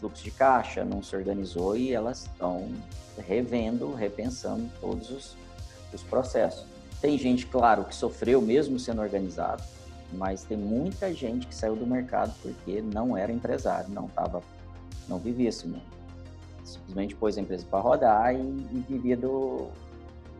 fluxo 0.00 0.24
de 0.24 0.30
caixa, 0.30 0.84
não 0.84 1.02
se 1.02 1.14
organizou 1.16 1.76
e 1.76 1.92
elas 1.92 2.22
estão 2.22 2.70
revendo, 3.26 3.92
repensando 3.94 4.70
todos 4.80 5.10
os, 5.10 5.36
os 5.92 6.02
processos. 6.02 6.64
Tem 7.00 7.18
gente, 7.18 7.46
claro, 7.46 7.84
que 7.84 7.94
sofreu 7.94 8.40
mesmo 8.40 8.78
sendo 8.78 9.02
organizado, 9.02 9.62
mas 10.12 10.44
tem 10.44 10.56
muita 10.56 11.12
gente 11.12 11.46
que 11.46 11.54
saiu 11.54 11.76
do 11.76 11.86
mercado 11.86 12.34
porque 12.42 12.80
não 12.80 13.16
era 13.16 13.32
empresário, 13.32 13.90
não 13.90 14.08
tava, 14.08 14.42
não 15.08 15.18
vivia 15.18 15.48
esse 15.48 15.66
mundo 15.66 15.96
simplesmente 16.66 17.14
pôs 17.14 17.38
a 17.38 17.40
empresa 17.40 17.64
para 17.70 17.80
rodar 17.80 18.34
e, 18.34 18.38
e 18.38 18.84
vivia 18.88 19.16
do 19.16 19.68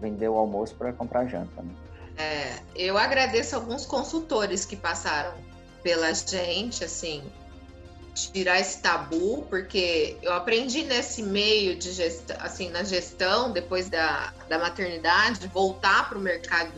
vender 0.01 0.29
o 0.29 0.37
almoço 0.37 0.75
para 0.75 0.93
comprar 0.93 1.27
janta. 1.27 1.63
Né? 1.63 1.71
É, 2.19 2.59
eu 2.75 2.99
agradeço 2.99 3.55
alguns 3.55 3.87
consultores 3.87 4.65
que 4.65 4.77
passaram 4.77 5.35
pela 5.83 6.13
gente, 6.13 6.85
assim, 6.85 7.23
tirar 8.17 8.59
esse 8.59 8.79
tabu, 8.79 9.47
porque 9.51 10.17
eu 10.23 10.33
aprendi 10.33 10.83
nesse 10.85 11.23
meio 11.23 11.77
de 11.77 11.93
gestão, 11.93 12.37
assim, 12.41 12.71
na 12.71 12.83
gestão, 12.83 13.53
depois 13.53 13.89
da, 13.91 14.33
da 14.49 14.59
maternidade, 14.59 15.47
voltar 15.49 16.09
para 16.09 16.17
o 16.17 16.21
mercado 16.21 16.73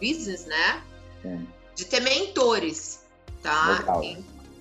business, 0.00 0.44
né? 0.44 0.82
Sim. 1.22 1.48
De 1.74 1.86
ter 1.86 2.00
mentores, 2.00 3.00
tá? 3.42 3.78
Legal. 3.78 4.02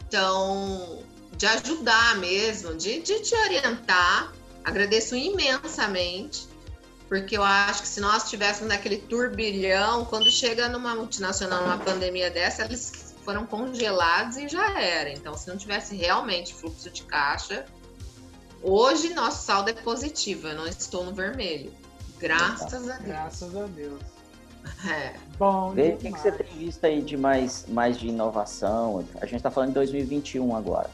Então, 0.08 1.04
de 1.36 1.46
ajudar 1.46 2.18
mesmo, 2.18 2.76
de, 2.76 3.02
de 3.02 3.20
te 3.20 3.36
orientar. 3.36 4.32
Agradeço 4.64 5.16
imensamente, 5.16 6.48
porque 7.10 7.36
eu 7.36 7.44
acho 7.44 7.82
que 7.82 7.88
se 7.88 8.00
nós 8.00 8.24
estivéssemos 8.24 8.70
naquele 8.70 8.98
turbilhão, 8.98 10.06
quando 10.06 10.30
chega 10.30 10.70
numa 10.70 10.96
multinacional, 10.96 11.64
numa 11.64 11.78
pandemia 11.78 12.30
dessa, 12.30 12.64
eles 12.64 12.92
foram 13.24 13.46
congelados 13.46 14.38
e 14.38 14.48
já 14.48 14.80
era. 14.80 15.12
Então, 15.12 15.36
se 15.36 15.48
não 15.48 15.58
tivesse 15.58 15.96
realmente 15.96 16.54
fluxo 16.54 16.90
de 16.90 17.04
caixa, 17.04 17.66
hoje 18.62 19.14
nosso 19.14 19.46
saldo 19.46 19.70
é 19.70 19.74
positivo, 19.74 20.48
eu 20.48 20.56
não 20.56 20.68
estou 20.68 21.06
no 21.06 21.14
vermelho. 21.14 21.72
Graças 22.20 22.88
a 22.88 22.98
Deus. 22.98 23.08
Graças 23.08 23.56
a 23.56 23.66
Deus. 23.66 24.02
É. 24.88 25.16
Bom, 25.38 25.72
Vê 25.72 25.94
o 25.94 25.98
que, 25.98 26.12
que 26.12 26.20
você 26.20 26.32
tem 26.32 26.58
visto 26.58 26.86
aí 26.86 27.02
de 27.02 27.18
mais, 27.18 27.66
mais 27.68 27.98
de 27.98 28.08
inovação. 28.08 29.04
A 29.20 29.26
gente 29.26 29.38
está 29.38 29.50
falando 29.50 29.70
de 29.70 29.76
2021 29.76 30.56
agora. 30.56 30.90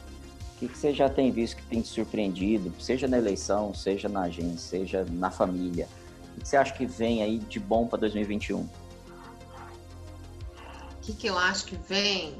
O 0.54 0.58
que, 0.58 0.68
que 0.68 0.76
você 0.76 0.92
já 0.92 1.08
tem 1.08 1.30
visto 1.30 1.56
que 1.56 1.62
tem 1.64 1.80
te 1.80 1.88
surpreendido, 1.88 2.72
seja 2.80 3.06
na 3.06 3.18
eleição, 3.18 3.72
seja 3.74 4.08
na 4.08 4.22
agência, 4.22 4.58
seja 4.58 5.06
na 5.10 5.30
família? 5.30 5.86
O 6.36 6.40
que 6.40 6.48
você 6.48 6.56
acha 6.56 6.72
que 6.72 6.86
vem 6.86 7.22
aí 7.22 7.38
de 7.38 7.60
bom 7.60 7.86
para 7.86 8.00
2021? 8.00 8.66
Que, 11.08 11.14
que 11.14 11.26
eu 11.26 11.38
acho 11.38 11.64
que 11.64 11.76
vem? 11.88 12.36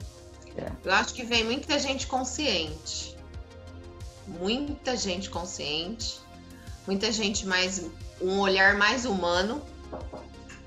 É. 0.55 0.71
Eu 0.85 0.93
acho 0.93 1.15
que 1.15 1.25
vem 1.25 1.43
muita 1.43 1.79
gente 1.79 2.07
consciente. 2.07 3.17
Muita 4.27 4.95
gente 4.95 5.31
consciente. 5.31 6.21
Muita 6.87 7.11
gente 7.11 7.47
mais. 7.47 7.87
Um 8.21 8.41
olhar 8.41 8.77
mais 8.77 9.07
humano, 9.07 9.63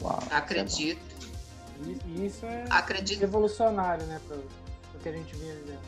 Uau, 0.02 0.24
é 0.32 0.36
acredito. 0.36 1.00
E 1.86 2.26
Isso 2.26 2.46
é 2.46 2.66
Acredito. 2.70 3.20
revolucionário, 3.20 4.06
né, 4.08 4.20
pro, 4.26 4.38
pro 4.92 5.00
que 5.02 5.10
a 5.10 5.12
gente 5.12 5.36
vinha 5.36 5.54
vivendo. 5.54 5.80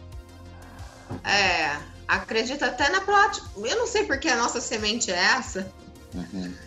É. 1.24 1.82
Acredito 2.08 2.64
até 2.64 2.90
na 2.90 3.02
prática. 3.02 3.48
Eu 3.58 3.78
não 3.78 3.88
sei 3.88 4.06
porque 4.06 4.28
a 4.28 4.36
nossa 4.36 4.62
semente 4.62 5.10
é 5.10 5.16
essa. 5.16 5.72
Uhum. 6.14 6.54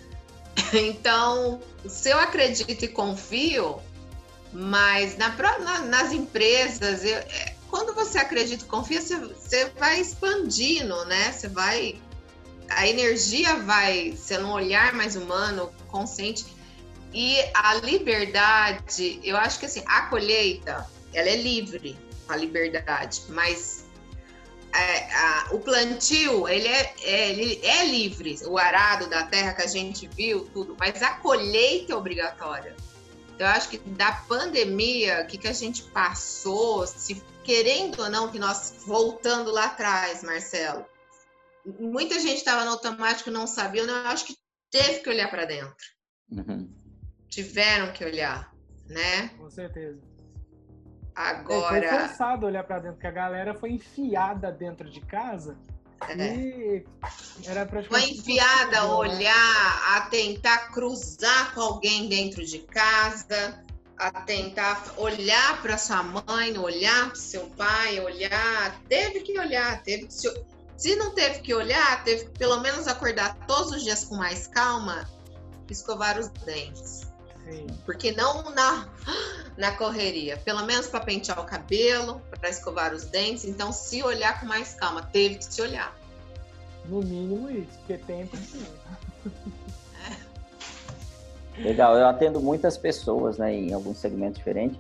Então, 0.73 1.61
se 1.87 2.09
eu 2.09 2.19
acredito 2.19 2.83
e 2.83 2.89
confio, 2.89 3.79
mas 4.59 5.19
na, 5.19 5.29
na- 5.59 5.81
nas 5.81 6.13
empresas, 6.13 7.05
eu- 7.05 7.19
é, 7.19 7.55
quando 7.69 7.95
você 7.95 8.17
acredita 8.19 8.65
e 8.65 8.67
confia, 8.67 9.01
você, 9.03 9.17
você 9.19 9.67
vai 9.79 10.01
expandindo, 10.01 11.05
né? 11.05 11.31
Você 11.31 11.47
vai. 11.49 12.01
A 12.71 12.87
energia 12.89 13.57
vai 13.57 14.15
sendo 14.17 14.47
um 14.47 14.53
olhar 14.53 14.95
mais 14.95 15.15
humano, 15.15 15.71
consciente. 15.89 16.47
E 17.13 17.37
a 17.55 17.75
liberdade, 17.75 19.21
eu 19.23 19.37
acho 19.37 19.59
que 19.61 19.67
assim, 19.67 19.83
a 19.87 20.03
colheita, 20.07 20.89
ela 21.13 21.29
é 21.29 21.37
livre, 21.37 21.97
a 22.29 22.35
liberdade, 22.37 23.23
mas 23.29 23.85
é, 24.73 25.15
a- 25.15 25.49
o 25.53 25.59
plantio, 25.61 26.49
ele 26.49 26.67
é, 26.67 26.95
é- 27.03 27.31
ele 27.31 27.61
é 27.63 27.85
livre, 27.85 28.39
o 28.47 28.59
arado 28.59 29.07
da 29.09 29.23
terra 29.25 29.53
que 29.53 29.63
a 29.63 29.67
gente 29.67 30.09
viu, 30.09 30.49
tudo, 30.53 30.77
mas 30.81 31.03
a 31.03 31.11
colheita 31.15 31.93
é 31.93 31.97
obrigatória. 31.97 32.75
Então, 33.37 33.47
eu 33.47 33.53
acho 33.53 33.69
que 33.69 33.79
da 33.79 34.13
pandemia, 34.13 35.23
o 35.23 35.27
que, 35.27 35.37
que 35.37 35.47
a 35.47 35.53
gente 35.53 35.83
passou, 35.83 36.87
se 36.87 37.23
querendo 37.45 38.01
ou 38.01 38.11
não, 38.11 38.33
que 38.33 38.39
nós, 38.39 38.83
voltando 38.87 39.53
lá 39.53 39.67
atrás, 39.67 40.25
Marcelo, 40.25 40.87
muita 41.79 42.19
gente 42.19 42.39
estava 42.39 42.65
no 42.65 42.71
automático, 42.73 43.31
não 43.31 43.47
sabia, 43.47 43.83
eu 43.83 43.95
acho 44.07 44.25
que 44.25 44.37
teve 44.71 45.01
que 45.01 45.11
olhar 45.11 45.31
para 45.31 45.45
dentro. 45.45 45.77
Uhum. 46.31 46.75
Tiveram 47.29 47.93
que 47.93 48.05
olhar, 48.05 48.51
né? 48.89 49.29
Com 49.37 49.51
certeza. 49.51 50.01
Agora. 51.15 51.85
É, 51.85 51.89
foi 51.91 51.99
forçado 51.99 52.47
olhar 52.47 52.65
para 52.65 52.79
dentro, 52.79 52.95
porque 52.95 53.07
a 53.07 53.13
galera 53.13 53.55
foi 53.55 53.73
enfiada 53.73 54.51
dentro 54.51 54.91
de 54.91 55.03
casa 55.03 55.59
é. 56.03 56.83
era. 57.45 57.67
Foi 57.89 58.11
enfiada 58.11 58.81
a 58.81 58.87
né? 58.87 58.95
olhar, 58.95 59.97
a 59.97 60.01
tentar 60.03 60.73
cruzar 60.73 61.55
com 61.55 61.61
alguém 61.61 62.09
dentro 62.09 62.45
de 62.45 62.59
casa, 62.61 63.65
a 63.99 64.11
tentar 64.11 64.95
olhar 64.97 65.63
para 65.63 65.79
sua 65.79 66.03
mãe, 66.03 66.57
olhar 66.59 67.07
para 67.07 67.17
seu 67.17 67.47
pai, 67.51 68.01
olhar. 68.01 68.81
Teve 68.89 69.21
que 69.21 69.39
olhar, 69.39 69.83
teve 69.83 70.07
que 70.07 70.15
se 70.15 70.29
se 70.77 70.95
não 70.95 71.15
teve 71.15 71.41
que 71.41 71.55
olhar, 71.55 72.05
teve 72.05 72.27
que 72.27 72.39
pelo 72.39 72.61
menos 72.61 72.87
acordar 72.87 73.35
todos 73.47 73.73
os 73.73 73.83
dias 73.83 74.05
com 74.05 74.17
mais 74.17 74.47
calma, 74.47 75.09
escovar 75.71 76.19
os 76.19 76.29
dentes. 76.29 77.07
Sim. 77.45 77.67
Porque 77.87 78.13
não 78.13 78.51
na, 78.51 78.89
na 79.57 79.73
correria, 79.73 80.37
pelo 80.39 80.65
menos 80.65 80.87
para 80.87 81.01
pentear 81.01 81.41
o 81.41 81.45
cabelo, 81.45 82.21
para 82.31 82.51
escovar 82.51 82.93
os 82.93 83.05
dentes. 83.05 83.45
Então, 83.45 83.73
se 83.73 84.03
olhar 84.03 84.39
com 84.41 84.47
mais 84.47 84.75
calma, 84.75 85.03
teve 85.03 85.37
que 85.37 85.45
se 85.45 85.63
olhar. 85.63 85.97
No 86.85 87.01
mínimo 87.01 87.51
isso, 87.51 87.79
porque 87.79 87.97
tempo 87.99 88.37
sim. 88.37 88.65
Legal, 91.59 91.97
eu 91.97 92.07
atendo 92.07 92.41
muitas 92.41 92.77
pessoas 92.77 93.39
né, 93.39 93.55
em 93.55 93.73
alguns 93.73 93.97
segmentos 93.99 94.39
diferentes. 94.39 94.79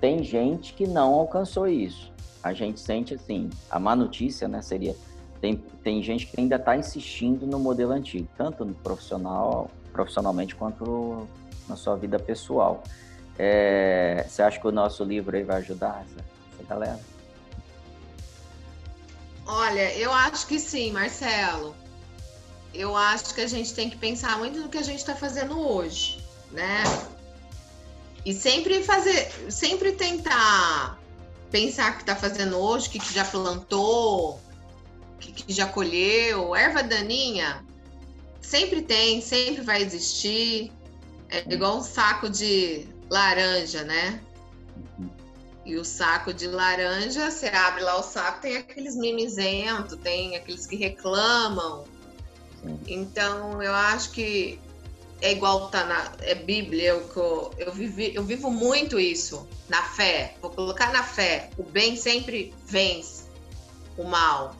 Tem 0.00 0.22
gente 0.22 0.72
que 0.72 0.86
não 0.86 1.14
alcançou 1.14 1.66
isso. 1.66 2.12
A 2.42 2.52
gente 2.52 2.78
sente 2.78 3.14
assim, 3.14 3.50
a 3.68 3.80
má 3.80 3.96
notícia 3.96 4.46
né, 4.46 4.62
seria 4.62 4.94
tem, 5.40 5.56
tem 5.82 6.02
gente 6.02 6.26
que 6.26 6.40
ainda 6.40 6.56
está 6.56 6.76
insistindo 6.76 7.46
no 7.46 7.58
modelo 7.58 7.92
antigo, 7.92 8.26
tanto 8.36 8.64
no 8.64 8.74
profissional, 8.74 9.70
profissionalmente 9.92 10.54
quanto 10.54 11.26
na 11.68 11.76
sua 11.76 11.96
vida 11.96 12.18
pessoal. 12.18 12.82
É, 13.38 14.24
você 14.28 14.42
acha 14.42 14.58
que 14.58 14.66
o 14.66 14.72
nosso 14.72 15.04
livro 15.04 15.36
aí 15.36 15.42
vai 15.42 15.58
ajudar 15.58 16.04
essa, 16.06 16.24
essa 16.54 16.68
galera? 16.68 17.00
Olha, 19.46 19.94
eu 19.96 20.12
acho 20.12 20.46
que 20.46 20.58
sim, 20.58 20.90
Marcelo. 20.90 21.74
Eu 22.74 22.96
acho 22.96 23.34
que 23.34 23.40
a 23.40 23.46
gente 23.46 23.72
tem 23.74 23.88
que 23.88 23.96
pensar 23.96 24.38
muito 24.38 24.58
no 24.58 24.68
que 24.68 24.78
a 24.78 24.82
gente 24.82 24.98
está 24.98 25.14
fazendo 25.14 25.58
hoje, 25.58 26.22
né? 26.50 26.82
E 28.24 28.34
sempre 28.34 28.82
fazer, 28.82 29.30
sempre 29.50 29.92
tentar 29.92 30.98
pensar 31.50 31.92
o 31.92 31.94
que 31.94 32.02
está 32.02 32.16
fazendo 32.16 32.58
hoje, 32.58 32.88
o 32.88 32.90
que, 32.90 32.98
que 32.98 33.14
já 33.14 33.24
plantou, 33.24 34.40
que, 35.20 35.32
que 35.32 35.52
já 35.52 35.66
colheu, 35.66 36.54
erva 36.54 36.82
daninha, 36.82 37.64
sempre 38.40 38.82
tem, 38.82 39.20
sempre 39.20 39.62
vai 39.62 39.82
existir. 39.82 40.72
É 41.30 41.44
igual 41.52 41.78
um 41.78 41.82
saco 41.82 42.28
de 42.28 42.86
laranja, 43.10 43.84
né? 43.84 44.20
E 45.64 45.76
o 45.76 45.84
saco 45.84 46.32
de 46.32 46.46
laranja, 46.46 47.30
você 47.30 47.48
abre 47.48 47.82
lá 47.82 47.98
o 47.98 48.02
saco, 48.02 48.40
tem 48.40 48.56
aqueles 48.56 48.94
mimizentos, 48.94 49.98
tem 49.98 50.36
aqueles 50.36 50.66
que 50.66 50.76
reclamam. 50.76 51.84
Então, 52.86 53.62
eu 53.62 53.74
acho 53.74 54.12
que 54.12 54.60
é 55.20 55.32
igual 55.32 55.68
tá 55.68 55.84
na 55.84 56.12
é 56.20 56.34
Bíblia, 56.34 56.90
eu, 56.90 57.10
eu, 57.16 57.54
eu, 57.58 57.72
vivi, 57.72 58.14
eu 58.14 58.22
vivo 58.22 58.50
muito 58.50 59.00
isso, 59.00 59.46
na 59.68 59.82
fé. 59.82 60.34
Vou 60.40 60.50
colocar 60.50 60.92
na 60.92 61.02
fé. 61.02 61.50
O 61.56 61.62
bem 61.62 61.96
sempre 61.96 62.54
vence 62.64 63.24
o 63.96 64.04
mal. 64.04 64.54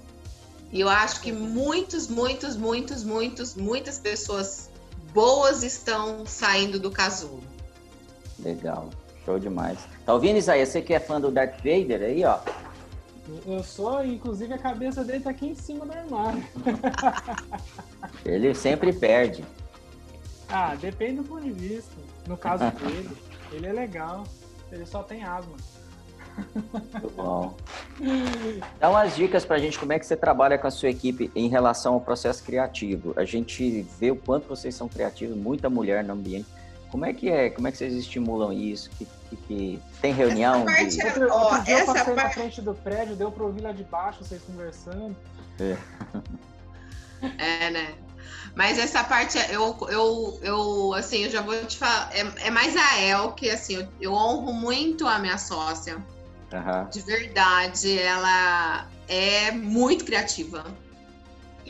E 0.72 0.80
eu 0.80 0.88
acho 0.88 1.20
que 1.20 1.30
muitos, 1.30 2.08
muitos, 2.08 2.56
muitos, 2.56 3.04
muitos, 3.04 3.54
muitas 3.54 3.98
pessoas 3.98 4.70
boas 5.12 5.62
estão 5.62 6.26
saindo 6.26 6.80
do 6.80 6.90
casulo. 6.90 7.42
Legal, 8.38 8.90
show 9.24 9.38
demais. 9.38 9.78
Tá 10.04 10.14
ouvindo, 10.14 10.36
Isaías? 10.36 10.68
Você 10.68 10.82
que 10.82 10.94
é 10.94 11.00
fã 11.00 11.20
do 11.20 11.30
Darth 11.30 11.56
Vader 11.56 12.02
aí, 12.02 12.24
ó? 12.24 12.38
Eu 13.44 13.62
sou, 13.62 14.04
inclusive 14.04 14.54
a 14.54 14.58
cabeça 14.58 15.02
dele 15.02 15.20
tá 15.20 15.30
aqui 15.30 15.48
em 15.48 15.54
cima 15.54 15.84
do 15.84 15.92
armário. 15.92 16.44
ele 18.24 18.54
sempre 18.54 18.92
perde. 18.92 19.44
Ah, 20.48 20.76
depende 20.76 21.22
do 21.22 21.24
ponto 21.24 21.42
de 21.42 21.50
vista. 21.50 21.92
No 22.28 22.36
caso 22.36 22.70
dele, 22.72 23.10
ele 23.52 23.66
é 23.66 23.72
legal. 23.72 24.24
Ele 24.70 24.86
só 24.86 25.02
tem 25.02 25.24
asma. 25.24 25.56
Muito 26.54 27.10
bom. 27.16 27.54
Dá 28.78 28.90
umas 28.90 29.16
dicas 29.16 29.44
para 29.44 29.56
a 29.56 29.58
gente 29.58 29.78
como 29.78 29.92
é 29.92 29.98
que 29.98 30.06
você 30.06 30.16
trabalha 30.16 30.58
com 30.58 30.66
a 30.66 30.70
sua 30.70 30.90
equipe 30.90 31.30
em 31.34 31.48
relação 31.48 31.94
ao 31.94 32.00
processo 32.00 32.44
criativo. 32.44 33.12
A 33.16 33.24
gente 33.24 33.82
vê 33.98 34.10
o 34.10 34.16
quanto 34.16 34.46
vocês 34.46 34.74
são 34.74 34.88
criativos, 34.88 35.36
muita 35.36 35.70
mulher 35.70 36.04
no 36.04 36.12
ambiente. 36.12 36.46
Como 36.90 37.04
é 37.04 37.12
que 37.12 37.28
é? 37.28 37.50
Como 37.50 37.66
é 37.68 37.72
que 37.72 37.78
vocês 37.78 37.94
estimulam 37.94 38.52
isso? 38.52 38.90
Que, 38.90 39.04
que, 39.04 39.36
que... 39.36 39.82
Tem 40.00 40.12
reunião? 40.12 40.64
Parte, 40.64 40.96
de... 40.96 41.06
outro, 41.06 41.32
outro 41.32 41.62
dia 41.64 41.78
eu 41.80 41.86
passei 41.86 42.14
parte... 42.14 42.16
na 42.16 42.30
frente 42.30 42.60
do 42.62 42.74
prédio, 42.74 43.16
deu 43.16 43.30
para 43.30 43.44
ouvir 43.44 43.60
lá 43.60 43.72
de 43.72 43.84
baixo 43.84 44.24
vocês 44.24 44.42
conversando. 44.42 45.16
É, 45.60 45.76
é 47.38 47.70
né? 47.70 47.94
Mas 48.54 48.78
essa 48.78 49.04
parte, 49.04 49.36
eu, 49.50 49.76
eu, 49.90 50.40
eu, 50.42 50.94
assim, 50.94 51.24
eu 51.24 51.30
já 51.30 51.42
vou 51.42 51.54
te 51.66 51.76
falar, 51.76 52.10
é, 52.14 52.46
é 52.46 52.50
mais 52.50 52.74
a 52.74 53.00
El 53.02 53.32
que, 53.32 53.50
assim, 53.50 53.74
eu, 53.74 53.88
eu 54.00 54.12
honro 54.14 54.52
muito 54.52 55.06
a 55.06 55.18
minha 55.18 55.36
sócia, 55.36 56.02
Uhum. 56.52 56.88
De 56.90 57.00
verdade, 57.00 57.98
ela 57.98 58.86
é 59.08 59.50
muito 59.50 60.04
criativa. 60.04 60.64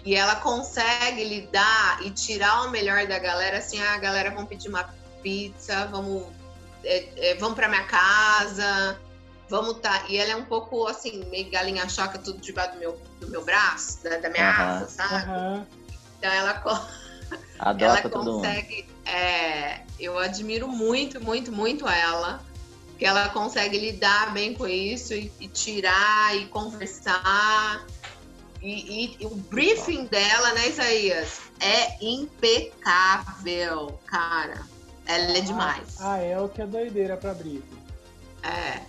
E 0.05 0.15
ela 0.15 0.37
consegue 0.37 1.25
lidar 1.25 2.01
e 2.05 2.11
tirar 2.11 2.67
o 2.67 2.71
melhor 2.71 3.07
da 3.07 3.19
galera, 3.19 3.59
assim, 3.59 3.81
ah, 3.81 3.95
a 3.95 3.99
galera 3.99 4.31
vamos 4.31 4.49
pedir 4.49 4.69
uma 4.69 4.85
pizza, 5.27 5.87
vamos, 5.87 6.23
é, 6.85 7.31
é, 7.31 7.35
vamos 7.35 7.57
pra 7.57 7.69
minha 7.69 7.83
casa, 7.83 8.97
vamos 9.49 9.81
tá. 9.81 10.05
E 10.09 10.17
ela 10.17 10.31
é 10.31 10.37
um 10.37 10.45
pouco 10.45 10.87
assim, 10.87 11.25
meio 11.31 11.51
galinha 11.51 11.89
choca, 11.89 12.17
tudo 12.17 12.39
debaixo 12.39 12.75
do 12.75 12.79
meu, 12.79 13.03
do 13.21 13.29
meu 13.29 13.45
braço, 13.45 14.05
da, 14.05 14.19
da 14.19 14.31
minha 14.31 14.45
uhum. 14.45 14.63
asa, 14.63 14.89
sabe? 14.89 15.31
Uhum. 15.33 15.67
Então 16.17 16.33
ela, 16.33 16.63
Adota 17.59 17.85
ela 17.85 18.09
consegue. 18.09 18.89
É, 19.05 19.81
eu 19.99 20.17
admiro 20.17 20.69
muito, 20.69 21.21
muito, 21.21 21.51
muito 21.51 21.89
ela 21.89 22.41
que 22.97 23.05
ela 23.05 23.29
consegue 23.29 23.79
lidar 23.79 24.33
bem 24.33 24.55
com 24.55 24.67
isso 24.67 25.13
e, 25.13 25.31
e 25.41 25.49
tirar 25.49 26.37
e 26.37 26.47
conversar. 26.47 27.85
E, 28.63 29.17
e, 29.21 29.27
o 29.27 29.35
briefing 29.37 30.07
dela, 30.07 30.55
né, 30.55 30.69
Isaías, 30.69 31.41
é 31.61 32.03
impecável, 32.03 34.01
cara. 34.07 34.76
Ela 35.07 35.39
é 35.39 35.41
demais. 35.41 35.97
Ah, 36.01 36.19
é 36.19 36.39
o 36.39 36.49
que 36.49 36.63
é 36.63 36.67
doideira 36.67 37.17
pra 37.17 37.33
briefing. 37.33 37.63
É. 38.43 38.81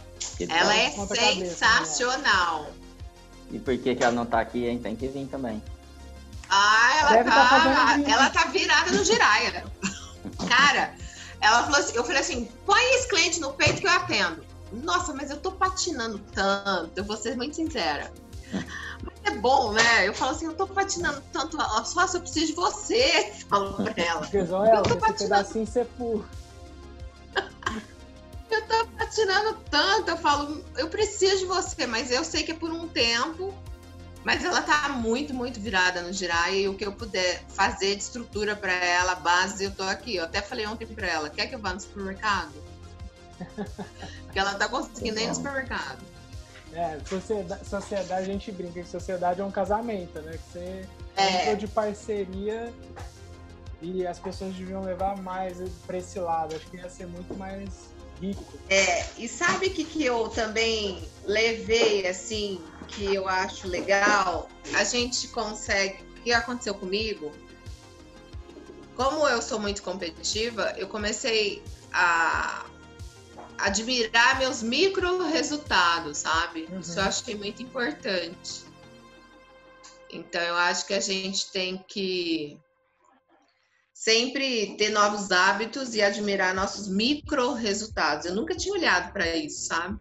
ela 0.50 0.76
é 0.76 0.90
sensacional. 0.90 2.66
Cabeça, 2.66 2.72
né? 2.72 2.88
E 3.52 3.60
por 3.60 3.78
que, 3.78 3.96
que 3.96 4.04
ela 4.04 4.12
não 4.12 4.26
tá 4.26 4.40
aqui, 4.40 4.66
hein? 4.66 4.80
Tem 4.80 4.96
que 4.96 5.08
vir 5.08 5.28
também. 5.28 5.62
Ah, 6.50 6.98
ela 7.00 7.24
tá, 7.24 7.32
tá 7.32 8.00
ela 8.06 8.30
tá 8.30 8.46
virada 8.46 8.92
no 8.92 9.04
giraia. 9.04 9.66
Cara, 10.48 10.94
ela 11.42 11.64
falou 11.64 11.80
assim, 11.80 11.96
eu 11.96 12.04
falei 12.04 12.22
assim, 12.22 12.50
põe 12.66 12.82
esse 12.96 13.08
cliente 13.08 13.40
no 13.40 13.54
peito 13.54 13.82
que 13.82 13.88
eu 13.88 13.92
atendo. 13.92 14.46
Nossa, 14.72 15.14
mas 15.14 15.30
eu 15.30 15.38
tô 15.38 15.52
patinando 15.52 16.20
tanto, 16.34 16.92
eu 16.96 17.04
vou 17.04 17.16
ser 17.16 17.36
muito 17.36 17.56
sincera. 17.56 18.12
Mas 19.04 19.34
é 19.34 19.38
bom, 19.38 19.74
né? 19.74 20.08
Eu 20.08 20.14
falo 20.14 20.32
assim, 20.32 20.46
eu 20.46 20.54
tô 20.54 20.68
patinando 20.68 21.22
tanto, 21.32 21.58
só 21.86 22.08
se 22.08 22.18
eu 22.18 22.22
preciso 22.22 22.48
de 22.48 22.54
você, 22.54 23.34
falo 23.50 23.74
pra 23.74 23.94
ela. 24.04 24.22
Porque, 24.22 24.46
Joel, 24.46 24.76
eu 24.76 24.84
tô 24.84 24.98
patinando 24.98 25.42
assim, 25.42 25.66
você 25.66 25.86
por... 25.86 26.26
Eu 28.50 28.66
tô 28.66 28.88
patinando 28.98 29.58
tanto, 29.70 30.10
eu 30.10 30.18
falo, 30.18 30.64
eu 30.78 30.88
preciso 30.88 31.40
de 31.40 31.46
você, 31.46 31.86
mas 31.86 32.10
eu 32.12 32.24
sei 32.24 32.44
que 32.44 32.54
é 32.54 32.56
por 32.56 32.72
um 32.72 32.88
tempo 32.88 33.54
mas 34.28 34.44
ela 34.44 34.62
tá 34.62 34.90
muito, 34.90 35.34
muito 35.34 35.58
virada 35.58 36.02
no 36.02 36.12
girar 36.12 36.54
e 36.54 36.68
o 36.68 36.74
que 36.74 36.86
eu 36.86 36.92
puder 36.92 37.46
fazer 37.48 37.96
de 37.96 38.04
estrutura 38.04 38.58
para 38.58 38.74
ela, 38.74 39.16
base, 39.16 39.64
eu 39.64 39.72
tô 39.72 39.84
aqui. 39.84 40.18
Eu 40.18 40.26
até 40.26 40.42
falei 40.42 40.68
ontem 40.68 40.86
para 40.86 41.08
ela, 41.08 41.30
quer 41.30 41.48
que 41.48 41.56
eu 41.56 41.60
vá 41.60 41.74
no 41.74 41.80
supermercado? 41.80 42.52
Porque 44.26 44.38
ela 44.38 44.56
tá 44.56 44.68
conseguindo 44.68 45.18
ir 45.18 45.28
no 45.28 45.36
supermercado. 45.36 46.00
É, 46.74 47.00
sociedade, 47.08 47.68
sociedade, 47.68 48.22
a 48.22 48.26
gente 48.26 48.52
brinca 48.52 48.82
que 48.82 48.88
sociedade 48.88 49.42
é 49.42 49.44
um 49.44 49.52
casamento, 49.52 50.20
né? 50.22 50.34
Que 50.34 50.52
você 50.52 50.86
é 51.16 51.56
de 51.56 51.68
parceria 51.68 52.72
e 53.82 54.06
as 54.06 54.20
pessoas 54.20 54.54
deviam 54.54 54.84
levar 54.84 55.18
mais 55.18 55.58
para 55.86 55.98
esse 55.98 56.20
lado. 56.20 56.56
Acho 56.56 56.66
que 56.68 56.78
ia 56.78 56.90
ser 56.90 57.08
muito 57.08 57.36
mais 57.36 57.70
rico. 58.22 58.44
É, 58.70 59.06
e 59.18 59.28
sabe 59.28 59.68
o 59.68 59.74
que, 59.74 59.84
que 59.84 60.04
eu 60.04 60.30
também 60.30 61.04
levei, 61.26 62.08
assim, 62.08 62.62
que 62.88 63.14
eu 63.14 63.28
acho 63.28 63.68
legal, 63.68 64.50
a 64.74 64.84
gente 64.84 65.28
consegue. 65.30 66.04
O 66.18 66.22
que 66.22 66.34
aconteceu 66.34 66.74
comigo? 66.74 67.32
Como 68.96 69.28
eu 69.28 69.42
sou 69.42 69.60
muito 69.60 69.84
competitiva, 69.84 70.74
eu 70.78 70.88
comecei 70.88 71.64
a 71.94 72.66
admirar 73.58 74.40
meus 74.40 74.62
micro 74.64 75.24
resultados, 75.28 76.20
sabe? 76.20 76.68
Uhum. 76.72 76.80
Isso 76.80 77.00
eu 77.00 77.04
achei 77.04 77.36
muito 77.36 77.62
importante. 77.62 78.66
Então 80.12 80.42
eu 80.42 80.56
acho 80.56 80.86
que 80.86 80.94
a 80.94 81.00
gente 81.00 81.52
tem 81.52 81.84
que 81.88 82.58
sempre 83.94 84.76
ter 84.78 84.90
novos 84.90 85.32
hábitos 85.32 85.96
e 85.96 86.02
admirar 86.02 86.54
nossos 86.54 86.88
micro 86.88 87.54
resultados. 87.54 88.26
Eu 88.26 88.36
nunca 88.36 88.56
tinha 88.56 88.74
olhado 88.74 89.12
para 89.12 89.36
isso, 89.36 89.68
sabe? 89.68 90.00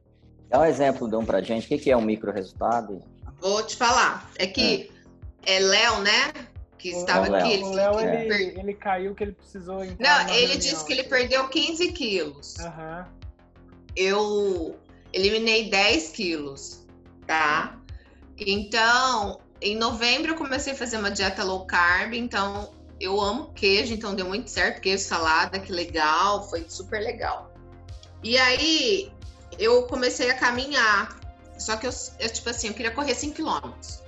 Dá 0.49 0.61
um 0.61 0.65
exemplo 0.65 1.09
de 1.09 1.17
um 1.17 1.25
pra 1.25 1.41
gente. 1.43 1.65
O 1.75 1.79
que 1.79 1.91
é 1.91 1.97
um 1.97 2.03
micro 2.03 2.31
resultado? 2.31 3.03
Vou 3.41 3.63
te 3.65 3.75
falar. 3.77 4.31
É 4.37 4.47
que 4.47 4.91
é, 5.45 5.59
Léo, 5.59 6.01
né? 6.03 6.33
Que 6.79 6.91
estava 6.91 7.27
É 7.27 7.29
o 7.29 7.33
Léo. 7.33 7.41
aqui. 7.45 7.53
Ele, 7.55 7.65
O 7.65 7.71
Léo, 7.71 8.01
ele 8.01 8.61
ele, 8.61 8.75
caiu 8.75 9.15
que 9.15 9.25
ele 9.25 9.33
precisou 9.33 9.79
Não, 9.79 9.85
ele 9.85 9.95
reunião. 10.29 10.59
disse 10.59 10.85
que 10.85 10.93
ele 10.93 11.05
perdeu 11.05 11.49
15 11.49 11.91
quilos. 11.93 12.55
Aham. 12.61 13.09
Eu 13.97 14.79
eliminei 15.13 15.71
10 15.71 16.11
quilos, 16.11 16.85
tá? 17.27 17.79
Então, 18.39 19.41
em 19.61 19.77
novembro 19.77 20.33
eu 20.33 20.37
comecei 20.37 20.75
a 20.75 20.77
fazer 20.77 20.99
uma 20.99 21.11
dieta 21.11 21.43
low 21.43 21.65
carb, 21.65 22.13
então 22.13 22.71
eu 23.01 23.21
amo 23.21 23.53
queijo, 23.55 23.95
então 23.95 24.15
deu 24.15 24.27
muito 24.27 24.51
certo, 24.51 24.81
queijo 24.81 25.05
salada, 25.05 25.59
que 25.59 25.73
legal, 25.73 26.49
foi 26.49 26.65
super 26.69 27.01
legal. 27.01 27.51
E 28.23 28.37
aí 28.37 29.11
eu 29.59 29.85
comecei 29.85 30.31
a 30.31 30.35
caminhar, 30.35 31.19
só 31.59 31.77
que 31.77 31.87
eu, 31.87 31.93
eu, 32.19 32.29
tipo 32.31 32.51
assim, 32.51 32.69
eu 32.69 32.75
queria 32.75 32.91
correr 32.91 33.15
5 33.15 33.35
quilômetros. 33.35 34.01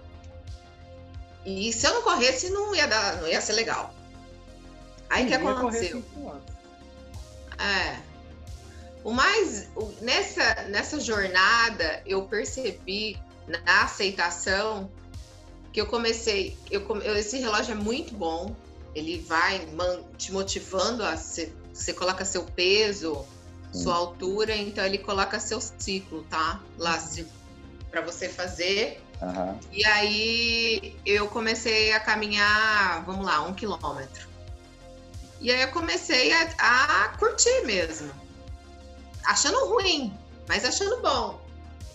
E 1.44 1.72
se 1.72 1.86
eu 1.86 1.94
não 1.94 2.02
corresse, 2.02 2.50
não 2.50 2.74
ia 2.74 2.86
dar, 2.86 3.16
não 3.16 3.28
ia 3.28 3.40
ser 3.40 3.54
legal. 3.54 3.94
Aí 5.08 5.24
o 5.24 5.28
que 5.28 5.34
aconteceu? 5.34 6.04
É. 7.58 8.07
O 9.04 9.12
mais 9.12 9.68
o- 9.76 9.92
nessa 10.00 10.66
nessa 10.68 11.00
jornada 11.00 12.02
eu 12.04 12.22
percebi 12.22 13.18
na 13.46 13.82
aceitação 13.84 14.90
que 15.72 15.80
eu 15.80 15.86
comecei, 15.86 16.56
eu, 16.70 16.84
esse 17.16 17.38
relógio 17.38 17.72
é 17.72 17.74
muito 17.74 18.14
bom. 18.14 18.54
Ele 18.94 19.18
vai 19.20 19.66
man- 19.66 20.02
te 20.16 20.32
motivando 20.32 21.04
a 21.04 21.16
você, 21.16 21.52
você 21.72 21.92
coloca 21.92 22.24
seu 22.24 22.42
peso, 22.44 23.24
Sim. 23.72 23.84
sua 23.84 23.94
altura, 23.94 24.56
então 24.56 24.84
ele 24.84 24.98
coloca 24.98 25.38
seu 25.38 25.60
ciclo, 25.60 26.24
tá? 26.24 26.60
Lá 26.78 26.98
para 27.90 28.00
você 28.00 28.28
fazer. 28.28 29.00
Aham. 29.22 29.58
E 29.72 29.84
aí 29.84 30.96
eu 31.04 31.28
comecei 31.28 31.92
a 31.92 32.00
caminhar, 32.00 33.04
vamos 33.04 33.24
lá, 33.26 33.42
um 33.42 33.54
quilômetro. 33.54 34.28
E 35.40 35.50
aí 35.52 35.62
eu 35.62 35.68
comecei 35.68 36.32
a, 36.32 37.04
a 37.04 37.08
curtir 37.18 37.62
mesmo. 37.64 38.10
Achando 39.24 39.66
ruim, 39.66 40.16
mas 40.48 40.64
achando 40.64 41.00
bom. 41.00 41.40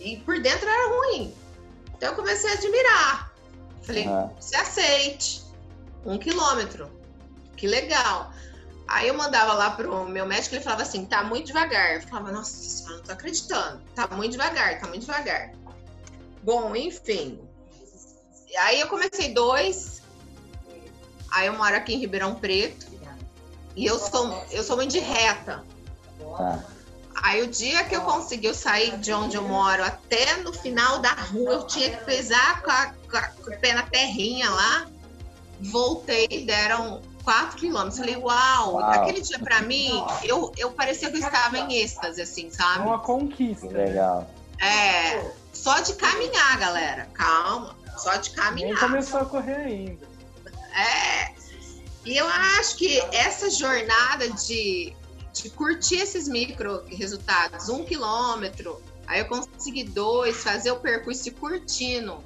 E 0.00 0.16
por 0.18 0.40
dentro 0.40 0.68
era 0.68 0.88
ruim. 0.96 1.34
Então 1.96 2.10
eu 2.10 2.16
comecei 2.16 2.50
a 2.50 2.54
admirar. 2.54 3.32
Falei, 3.82 4.06
Aham. 4.06 4.30
se 4.40 4.56
aceite. 4.56 5.44
Um 6.04 6.18
quilômetro. 6.18 6.90
Que 7.56 7.66
legal. 7.66 8.32
Aí 8.86 9.08
eu 9.08 9.14
mandava 9.14 9.54
lá 9.54 9.70
pro 9.70 10.04
meu 10.06 10.26
médico, 10.26 10.54
ele 10.54 10.62
falava 10.62 10.82
assim, 10.82 11.06
tá 11.06 11.22
muito 11.22 11.46
devagar. 11.46 11.94
Eu 11.94 12.02
falava, 12.02 12.32
nossa 12.32 12.54
senhora, 12.54 12.96
não 12.96 13.04
tô 13.04 13.12
acreditando. 13.12 13.80
Tá 13.94 14.06
muito 14.08 14.32
devagar, 14.32 14.78
tá 14.78 14.86
muito 14.86 15.06
devagar. 15.06 15.52
Bom, 16.42 16.76
enfim. 16.76 17.40
Aí 18.58 18.80
eu 18.80 18.88
comecei 18.88 19.32
dois. 19.32 20.02
Aí 21.30 21.46
eu 21.46 21.54
moro 21.54 21.74
aqui 21.74 21.94
em 21.94 21.98
Ribeirão 21.98 22.34
Preto. 22.34 22.94
E 23.76 23.86
eu 23.86 23.98
sou, 23.98 24.44
eu 24.52 24.62
sou 24.62 24.76
muito 24.76 24.92
de 24.92 25.00
reta. 25.00 25.64
Tá. 26.36 26.64
Aí 27.22 27.42
o 27.42 27.46
dia 27.46 27.84
que 27.84 27.94
eu 27.94 28.02
consegui 28.02 28.46
eu 28.48 28.54
sair 28.54 28.98
de 28.98 29.12
onde 29.12 29.36
eu 29.36 29.42
moro 29.42 29.82
até 29.84 30.36
no 30.38 30.52
final 30.52 30.98
da 30.98 31.12
rua, 31.12 31.52
eu 31.54 31.66
tinha 31.66 31.90
que 31.96 32.04
pisar 32.04 32.60
com, 32.62 32.70
a- 32.70 32.92
com 33.10 33.16
a- 33.16 33.28
com 33.28 33.50
o 33.50 33.58
pé 33.58 33.72
na 33.72 33.82
terrinha 33.84 34.50
lá. 34.50 34.86
Voltei, 35.60 36.44
deram 36.44 37.00
4 37.22 37.56
quilômetros. 37.58 37.98
Falei, 37.98 38.16
uau, 38.16 38.74
Uau. 38.74 38.90
aquele 38.90 39.20
dia 39.20 39.38
pra 39.38 39.62
mim, 39.62 40.04
eu, 40.24 40.52
eu 40.56 40.72
parecia 40.72 41.10
que 41.10 41.16
eu 41.16 41.20
estava 41.20 41.56
em 41.58 41.74
êxtase, 41.76 42.20
assim, 42.20 42.48
É 42.48 42.50
sabe? 42.50 42.80
uma 42.86 42.98
conquista. 42.98 43.66
Legal. 43.68 44.28
É, 44.60 45.30
só 45.52 45.80
de 45.80 45.94
caminhar, 45.94 46.58
galera. 46.58 47.08
Calma, 47.14 47.76
só 47.96 48.16
de 48.16 48.30
Nem 48.30 48.36
caminhar. 48.38 48.78
começou 48.80 49.20
a 49.20 49.24
correr 49.24 49.54
ainda. 49.56 50.06
É. 50.76 51.32
E 52.04 52.16
eu 52.16 52.26
acho 52.28 52.76
que 52.76 52.98
essa 53.12 53.48
jornada 53.48 54.28
de, 54.32 54.94
de 55.34 55.50
curtir 55.50 55.96
esses 55.96 56.28
micro 56.28 56.84
resultados, 56.86 57.68
um 57.68 57.84
quilômetro, 57.84 58.80
aí 59.06 59.20
eu 59.20 59.26
consegui 59.26 59.84
dois, 59.84 60.42
fazer 60.42 60.70
o 60.70 60.76
percurso 60.76 61.28
e 61.28 61.32
curtindo. 61.32 62.22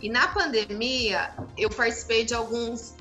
E 0.00 0.08
na 0.08 0.28
pandemia, 0.28 1.32
eu 1.56 1.68
participei 1.68 2.24
de 2.24 2.34
alguns, 2.34 2.94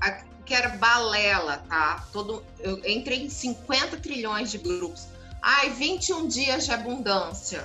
que 0.46 0.54
era 0.54 0.70
balela, 0.70 1.64
tá? 1.70 2.08
Todo, 2.12 2.44
eu 2.60 2.82
entrei 2.86 3.24
em 3.24 3.30
50 3.30 3.98
trilhões 3.98 4.50
de 4.50 4.58
grupos. 4.58 5.08
Ai, 5.42 5.70
21 5.70 6.28
dias 6.28 6.66
de 6.66 6.72
abundância. 6.72 7.64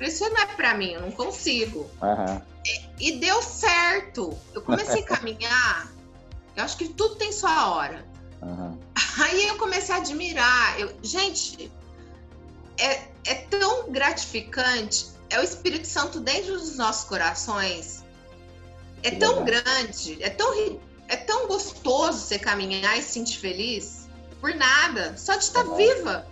Isso 0.00 0.28
não 0.30 0.38
é 0.38 0.46
pra 0.46 0.74
mim, 0.74 0.92
eu 0.92 1.02
não 1.02 1.12
consigo. 1.12 1.88
Aham. 2.02 2.42
E 2.98 3.12
deu 3.18 3.42
certo. 3.42 4.36
Eu 4.54 4.62
comecei 4.62 5.02
a 5.02 5.06
caminhar. 5.06 5.92
Eu 6.56 6.64
acho 6.64 6.76
que 6.76 6.88
tudo 6.88 7.16
tem 7.16 7.32
sua 7.32 7.70
hora. 7.70 8.04
Aham. 8.42 8.78
Aí 9.18 9.46
eu 9.46 9.56
comecei 9.56 9.94
a 9.94 9.98
admirar. 9.98 10.80
Eu, 10.80 10.92
gente, 11.02 11.70
é, 12.78 13.02
é 13.24 13.34
tão 13.50 13.90
gratificante. 13.90 15.06
É 15.30 15.40
o 15.40 15.42
Espírito 15.42 15.86
Santo 15.86 16.20
dentro 16.20 16.58
dos 16.58 16.76
nossos 16.76 17.04
corações. 17.04 18.04
É 19.02 19.10
Que 19.10 19.16
tão 19.16 19.44
legal. 19.44 19.62
grande, 19.64 20.22
é 20.22 20.30
tão, 20.30 20.80
é 21.08 21.16
tão 21.16 21.46
gostoso 21.46 22.18
você 22.18 22.38
caminhar 22.38 22.98
e 22.98 23.02
se 23.02 23.12
sentir 23.12 23.38
feliz. 23.38 24.06
Por 24.40 24.54
nada, 24.54 25.16
só 25.16 25.36
de 25.36 25.44
estar 25.44 25.62
Legal. 25.62 25.76
viva. 25.76 26.26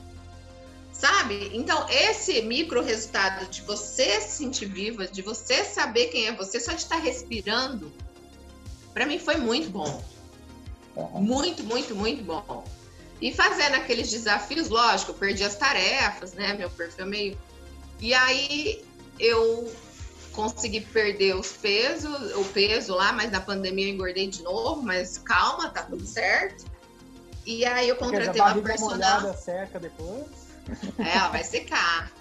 Sabe? 0.92 1.50
Então, 1.54 1.86
esse 1.88 2.42
micro 2.42 2.82
resultado 2.82 3.48
de 3.48 3.62
você 3.62 4.20
se 4.20 4.36
sentir 4.38 4.66
viva, 4.66 5.06
de 5.06 5.22
você 5.22 5.64
saber 5.64 6.08
quem 6.08 6.26
é 6.26 6.32
você, 6.32 6.60
só 6.60 6.72
de 6.72 6.82
estar 6.82 6.98
respirando, 6.98 7.90
para 8.92 9.06
mim 9.06 9.18
foi 9.18 9.36
muito 9.36 9.70
bom. 9.70 10.04
Aham. 11.00 11.20
Muito, 11.20 11.64
muito, 11.64 11.94
muito 11.94 12.22
bom. 12.22 12.64
E 13.20 13.32
fazendo 13.32 13.74
aqueles 13.74 14.10
desafios, 14.10 14.68
lógico, 14.68 15.12
eu 15.12 15.14
perdi 15.14 15.44
as 15.44 15.54
tarefas, 15.54 16.32
né? 16.32 16.54
Meu 16.54 16.70
perfil 16.70 17.04
é 17.04 17.08
meio. 17.08 17.38
E 18.00 18.14
aí 18.14 18.82
eu 19.18 19.70
consegui 20.32 20.80
perder 20.80 21.36
os 21.36 21.52
pesos, 21.52 22.34
o 22.36 22.44
peso 22.46 22.94
lá, 22.94 23.12
mas 23.12 23.30
na 23.30 23.40
pandemia 23.40 23.86
eu 23.88 23.94
engordei 23.94 24.28
de 24.28 24.42
novo, 24.42 24.82
mas 24.82 25.18
calma, 25.18 25.68
tá 25.68 25.82
tudo 25.82 26.06
certo. 26.06 26.64
E 27.44 27.64
aí 27.64 27.88
eu 27.88 27.96
contratei 27.96 28.40
uma 28.40 28.54
personal. 28.62 29.34
seca 29.34 29.78
depois. 29.78 30.26
É, 30.98 31.16
ela 31.16 31.28
vai 31.28 31.44
secar. 31.44 32.12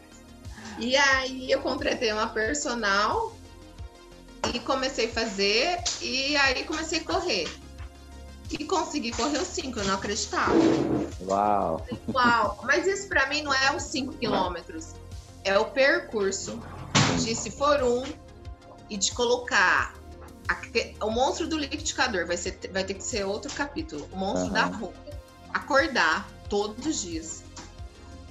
E 0.78 0.96
aí 0.96 1.52
eu 1.52 1.62
contratei 1.62 2.12
uma 2.12 2.28
personal 2.30 3.36
e 4.54 4.60
comecei 4.60 5.06
a 5.06 5.10
fazer, 5.10 5.78
e 6.02 6.36
aí 6.38 6.64
comecei 6.64 7.00
a 7.00 7.04
correr. 7.04 7.50
E 8.52 8.64
consegui 8.66 9.12
correr 9.12 9.38
os 9.38 9.48
5, 9.50 9.80
eu 9.80 9.86
não 9.86 9.94
acreditava. 9.96 10.54
Uau. 11.28 11.86
Uau! 12.14 12.60
Mas 12.64 12.88
isso 12.88 13.08
pra 13.08 13.28
mim 13.28 13.42
não 13.44 13.54
é 13.54 13.76
os 13.76 13.84
5 13.84 14.14
quilômetros, 14.14 14.94
é 15.44 15.58
o 15.58 15.66
percurso 15.66 16.60
de 17.24 17.36
se 17.36 17.52
for 17.52 17.84
um 17.84 18.04
e 18.90 18.98
de 18.98 19.12
colocar 19.12 19.94
aque- 20.48 20.96
o 21.02 21.12
monstro 21.12 21.48
do 21.48 21.58
liquidificador 21.58 22.26
vai, 22.26 22.38
ser, 22.38 22.58
vai 22.74 22.84
ter 22.84 22.96
que 22.96 23.04
ser 23.04 23.24
outro 23.24 23.54
capítulo. 23.54 24.10
O 24.12 24.18
monstro 24.18 24.46
Aham. 24.46 24.52
da 24.72 24.78
roupa. 24.78 24.98
Acordar 25.54 26.28
todos 26.50 26.86
os 26.86 27.02
dias. 27.02 27.44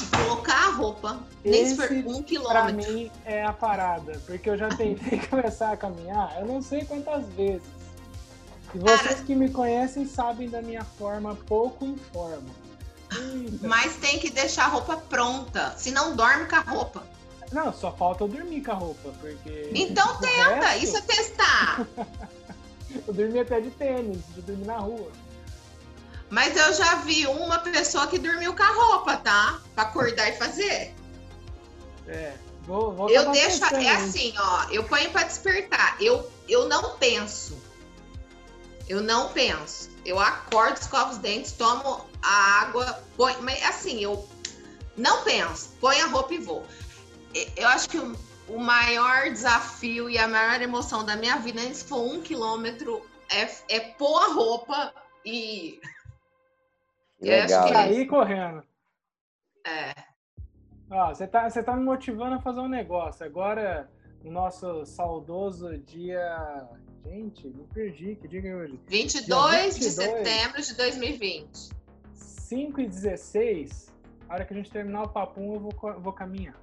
E 0.00 0.06
colocar 0.16 0.68
a 0.68 0.70
roupa, 0.72 1.20
nem 1.44 1.66
se 1.66 1.76
for 1.76 1.84
Esse, 1.84 1.94
um 2.08 2.14
Pra 2.14 2.22
quilômetro. 2.24 2.92
mim 2.92 3.10
é 3.24 3.44
a 3.44 3.52
parada, 3.52 4.20
porque 4.26 4.48
eu 4.50 4.56
já 4.56 4.68
tentei 4.68 5.18
começar 5.30 5.72
a 5.72 5.76
caminhar, 5.76 6.36
eu 6.40 6.46
não 6.46 6.60
sei 6.62 6.84
quantas 6.84 7.24
vezes. 7.34 7.62
E 8.74 8.78
vocês 8.78 9.20
que 9.20 9.34
me 9.34 9.50
conhecem 9.50 10.06
sabem 10.06 10.48
da 10.48 10.60
minha 10.60 10.84
forma 10.84 11.34
pouco 11.46 11.84
em 11.84 11.96
forma. 11.96 12.48
Eita. 13.10 13.66
Mas 13.66 13.96
tem 13.96 14.18
que 14.18 14.30
deixar 14.30 14.64
a 14.64 14.68
roupa 14.68 14.96
pronta. 14.96 15.74
Se 15.76 15.90
não 15.90 16.14
dorme 16.14 16.46
com 16.46 16.56
a 16.56 16.60
roupa. 16.60 17.02
Não, 17.50 17.72
só 17.72 17.90
falta 17.92 18.24
eu 18.24 18.28
dormir 18.28 18.62
com 18.62 18.72
a 18.72 18.74
roupa, 18.74 19.10
porque. 19.20 19.70
Então 19.74 20.18
tenta, 20.18 20.66
resto, 20.66 20.84
isso 20.84 20.96
é 20.98 21.00
testar. 21.00 21.86
Eu 23.06 23.12
dormi 23.12 23.38
até 23.38 23.60
de 23.60 23.70
tênis, 23.70 24.18
de 24.34 24.40
dormir 24.40 24.64
na 24.64 24.78
rua. 24.78 25.12
Mas 26.30 26.56
eu 26.56 26.72
já 26.74 26.96
vi 26.96 27.26
uma 27.26 27.58
pessoa 27.58 28.06
que 28.06 28.18
dormiu 28.18 28.54
com 28.54 28.62
a 28.62 28.72
roupa, 28.72 29.16
tá? 29.18 29.60
Pra 29.74 29.84
acordar 29.84 30.28
e 30.28 30.36
fazer. 30.36 30.94
É. 32.06 32.32
Vou, 32.62 32.92
vou 32.92 33.08
Eu 33.10 33.30
deixo. 33.30 33.64
É 33.74 33.80
isso. 33.80 34.04
assim, 34.04 34.34
ó. 34.38 34.66
Eu 34.70 34.84
ponho 34.84 35.10
pra 35.10 35.22
despertar. 35.24 35.96
Eu, 36.00 36.30
eu 36.48 36.68
não 36.68 36.96
penso. 36.96 37.56
Eu 38.89 39.03
não 39.03 39.32
penso. 39.32 39.91
Eu 40.05 40.18
acordo, 40.18 40.76
escovo 40.76 41.11
os 41.11 41.18
dentes, 41.18 41.53
tomo 41.53 42.07
a 42.22 42.62
água, 42.62 43.03
põe. 43.16 43.34
Mas 43.43 43.62
assim, 43.64 44.01
eu 44.03 44.26
não 44.97 45.22
penso. 45.24 45.76
Põe 45.80 46.01
a 46.01 46.07
roupa 46.07 46.34
e 46.34 46.39
vou. 46.39 46.64
Eu 47.57 47.68
acho 47.68 47.89
que 47.89 47.99
o, 47.99 48.16
o 48.49 48.59
maior 48.59 49.24
desafio 49.30 50.09
e 50.09 50.16
a 50.18 50.26
maior 50.26 50.61
emoção 50.62 51.05
da 51.05 51.16
minha 51.16 51.36
vida, 51.36 51.61
se 51.61 51.84
for 51.84 52.01
um 52.01 52.22
quilômetro, 52.22 53.03
é, 53.30 53.76
é 53.76 53.80
pôr 53.80 54.18
a 54.22 54.32
roupa 54.32 54.95
e. 55.24 55.80
Eu 57.20 57.34
acho 57.34 57.43
Legal. 57.45 57.66
que- 57.66 57.72
Sair 57.74 58.07
correndo. 58.07 58.62
É. 59.66 59.93
Ó, 60.91 61.09
você 61.09 61.26
tá, 61.26 61.51
você 61.51 61.62
tá 61.62 61.76
me 61.76 61.84
motivando 61.84 62.36
a 62.36 62.41
fazer 62.41 62.61
um 62.61 62.68
negócio. 62.68 63.26
Agora, 63.26 63.91
no 64.24 64.30
nosso 64.30 64.86
saudoso 64.86 65.76
dia. 65.76 66.66
Gente, 67.09 67.48
me 67.48 67.64
perdi. 67.72 68.16
Que 68.16 68.28
dia 68.28 68.42
que 68.42 68.48
é 68.48 68.54
hoje? 68.54 68.78
22 68.86 69.74
de 69.76 69.88
22. 69.88 69.94
setembro 69.94 70.62
de 70.62 70.74
2020. 70.74 71.70
5 72.12 72.80
e 72.80 72.86
16. 72.86 73.88
A 74.28 74.34
hora 74.34 74.44
que 74.44 74.52
a 74.52 74.56
gente 74.56 74.70
terminar 74.70 75.04
o 75.04 75.09
papum, 75.09 75.54
eu 75.54 75.61
vou, 75.61 76.00
vou 76.00 76.12
caminhar. 76.12 76.54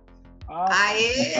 Ah, 0.48 0.68
Aê! 0.70 1.34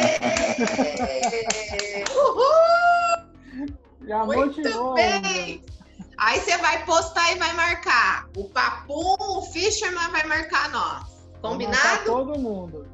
Uhul! 2.16 3.68
já 4.08 4.26
Muito 4.26 4.58
motivou. 4.58 4.96
bem! 4.96 5.64
Aí 6.18 6.40
você 6.40 6.58
vai 6.58 6.84
postar 6.86 7.32
e 7.34 7.36
vai 7.38 7.54
marcar. 7.54 8.28
O 8.36 8.50
Papum, 8.50 9.16
o 9.20 9.42
Fisherman 9.44 10.10
vai 10.12 10.26
marcar 10.26 10.70
nós. 10.72 11.04
Vou 11.42 11.52
marcar 11.52 12.02
Combinado? 12.02 12.06
todo 12.06 12.40
mundo. 12.40 12.88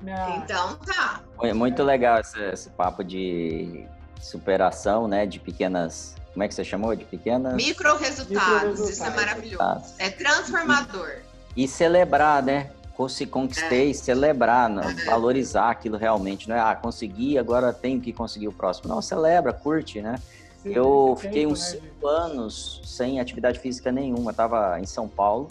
Minha... 0.00 0.36
Então 0.38 0.76
tá. 0.78 1.22
Foi 1.36 1.52
muito 1.52 1.82
legal 1.82 2.20
esse, 2.20 2.40
esse 2.40 2.70
papo 2.70 3.04
de 3.04 3.86
superação, 4.24 5.06
né? 5.06 5.26
De 5.26 5.38
pequenas. 5.38 6.14
Como 6.32 6.42
é 6.42 6.48
que 6.48 6.54
você 6.54 6.64
chamou? 6.64 6.96
De 6.96 7.04
pequenas. 7.04 7.54
Micro 7.54 7.96
resultados. 7.96 8.80
Isso 8.88 9.04
é 9.04 9.10
Micro-resultados. 9.10 9.14
maravilhoso. 9.14 9.94
É 9.98 10.10
transformador. 10.10 11.10
E 11.56 11.68
celebrar, 11.68 12.42
né? 12.42 12.70
Se 13.08 13.26
conquistei, 13.26 13.92
celebrar, 13.92 14.68
não- 14.70 14.82
valorizar 15.04 15.70
aquilo 15.70 15.96
realmente. 15.96 16.48
Não 16.48 16.54
é, 16.54 16.60
ah, 16.60 16.74
consegui, 16.76 17.36
agora 17.36 17.72
tenho 17.72 18.00
que 18.00 18.12
conseguir 18.12 18.48
o 18.48 18.52
próximo. 18.52 18.88
Não, 18.88 19.02
celebra, 19.02 19.52
curte, 19.52 20.00
né? 20.00 20.14
Sim, 20.62 20.72
Eu 20.72 20.84
tempo, 21.08 21.16
fiquei 21.16 21.46
uns 21.46 21.74
né, 21.74 21.80
cinco 21.80 22.06
anos 22.06 22.80
sem 22.84 23.20
atividade 23.20 23.58
física 23.58 23.90
nenhuma. 23.90 24.30
Eu 24.30 24.34
tava 24.34 24.80
em 24.80 24.86
São 24.86 25.08
Paulo, 25.08 25.48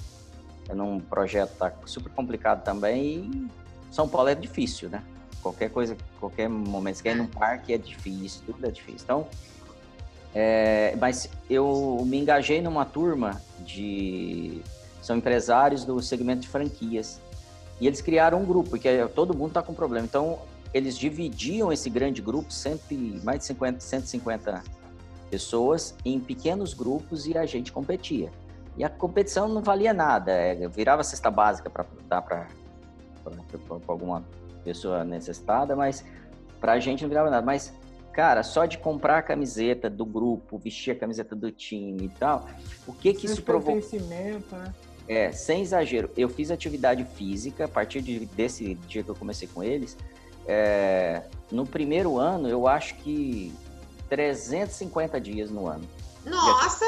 é 0.69 0.73
num 0.73 0.99
projeto 1.01 1.51
tá 1.57 1.71
super 1.85 2.09
complicado 2.13 2.63
também. 2.63 3.29
E 3.91 3.93
São 3.93 4.07
Paulo 4.07 4.29
é 4.29 4.35
difícil, 4.35 4.89
né? 4.89 5.03
Qualquer 5.43 5.69
coisa, 5.69 5.95
qualquer 6.19 6.49
momento, 6.49 6.95
você 6.95 7.03
quer 7.03 7.11
ir 7.11 7.17
num 7.17 7.27
parque 7.27 7.73
é 7.73 7.77
difícil, 7.77 8.41
tudo 8.45 8.65
é 8.65 8.71
difícil. 8.71 9.01
Então, 9.03 9.27
é, 10.33 10.95
mas 10.99 11.29
eu 11.49 12.01
me 12.07 12.17
engajei 12.17 12.61
numa 12.61 12.85
turma 12.85 13.39
de 13.59 14.61
são 15.01 15.17
empresários 15.17 15.83
do 15.83 16.01
segmento 16.01 16.41
de 16.41 16.47
franquias 16.47 17.19
e 17.79 17.85
eles 17.85 18.01
criaram 18.01 18.41
um 18.41 18.45
grupo 18.45 18.69
porque 18.71 19.05
todo 19.13 19.37
mundo 19.37 19.49
está 19.49 19.61
com 19.61 19.73
problema. 19.73 20.05
Então 20.05 20.39
eles 20.73 20.97
dividiam 20.97 21.71
esse 21.71 21.89
grande 21.89 22.21
grupo, 22.21 22.51
cento 22.51 22.81
e- 22.89 23.19
mais 23.23 23.39
de 23.39 23.45
50, 23.45 23.79
150 23.81 24.63
pessoas, 25.29 25.93
em 26.05 26.19
pequenos 26.19 26.73
grupos 26.73 27.27
e 27.27 27.37
a 27.37 27.45
gente 27.45 27.71
competia. 27.71 28.31
E 28.75 28.83
a 28.83 28.89
competição 28.89 29.47
não 29.47 29.61
valia 29.61 29.93
nada, 29.93 30.31
é, 30.31 30.67
virava 30.67 31.03
cesta 31.03 31.29
básica 31.29 31.69
para 31.69 31.85
dar 32.07 32.21
para 32.21 32.47
alguma 33.87 34.23
pessoa 34.63 35.03
necessitada, 35.03 35.75
mas 35.75 36.03
para 36.59 36.73
a 36.73 36.79
gente 36.79 37.01
não 37.01 37.09
virava 37.09 37.29
nada. 37.29 37.45
Mas 37.45 37.73
Cara, 38.13 38.43
só 38.43 38.65
de 38.65 38.77
comprar 38.77 39.17
a 39.17 39.21
camiseta 39.23 39.89
do 39.89 40.05
grupo, 40.05 40.55
vestir 40.59 40.91
a 40.91 40.95
camiseta 40.95 41.35
do 41.35 41.49
time 41.49 42.05
e 42.05 42.09
tal, 42.09 42.47
o 42.85 42.93
que 42.93 43.11
que 43.11 43.25
isso 43.25 43.41
provocou? 43.41 43.81
né? 44.01 44.39
É, 45.07 45.31
sem 45.31 45.63
exagero, 45.63 46.11
eu 46.15 46.29
fiz 46.29 46.51
atividade 46.51 47.03
física 47.15 47.65
a 47.65 47.67
partir 47.67 48.03
de- 48.03 48.27
desse 48.27 48.75
dia 48.87 49.01
que 49.01 49.09
eu 49.09 49.15
comecei 49.15 49.47
com 49.51 49.63
eles. 49.63 49.97
é, 50.45 51.23
no 51.51 51.65
primeiro 51.65 52.19
ano, 52.19 52.47
eu 52.47 52.67
acho 52.67 52.93
que 52.97 53.51
350 54.09 55.19
dias 55.19 55.49
no 55.49 55.67
ano. 55.67 55.83
Nossa! 56.25 56.85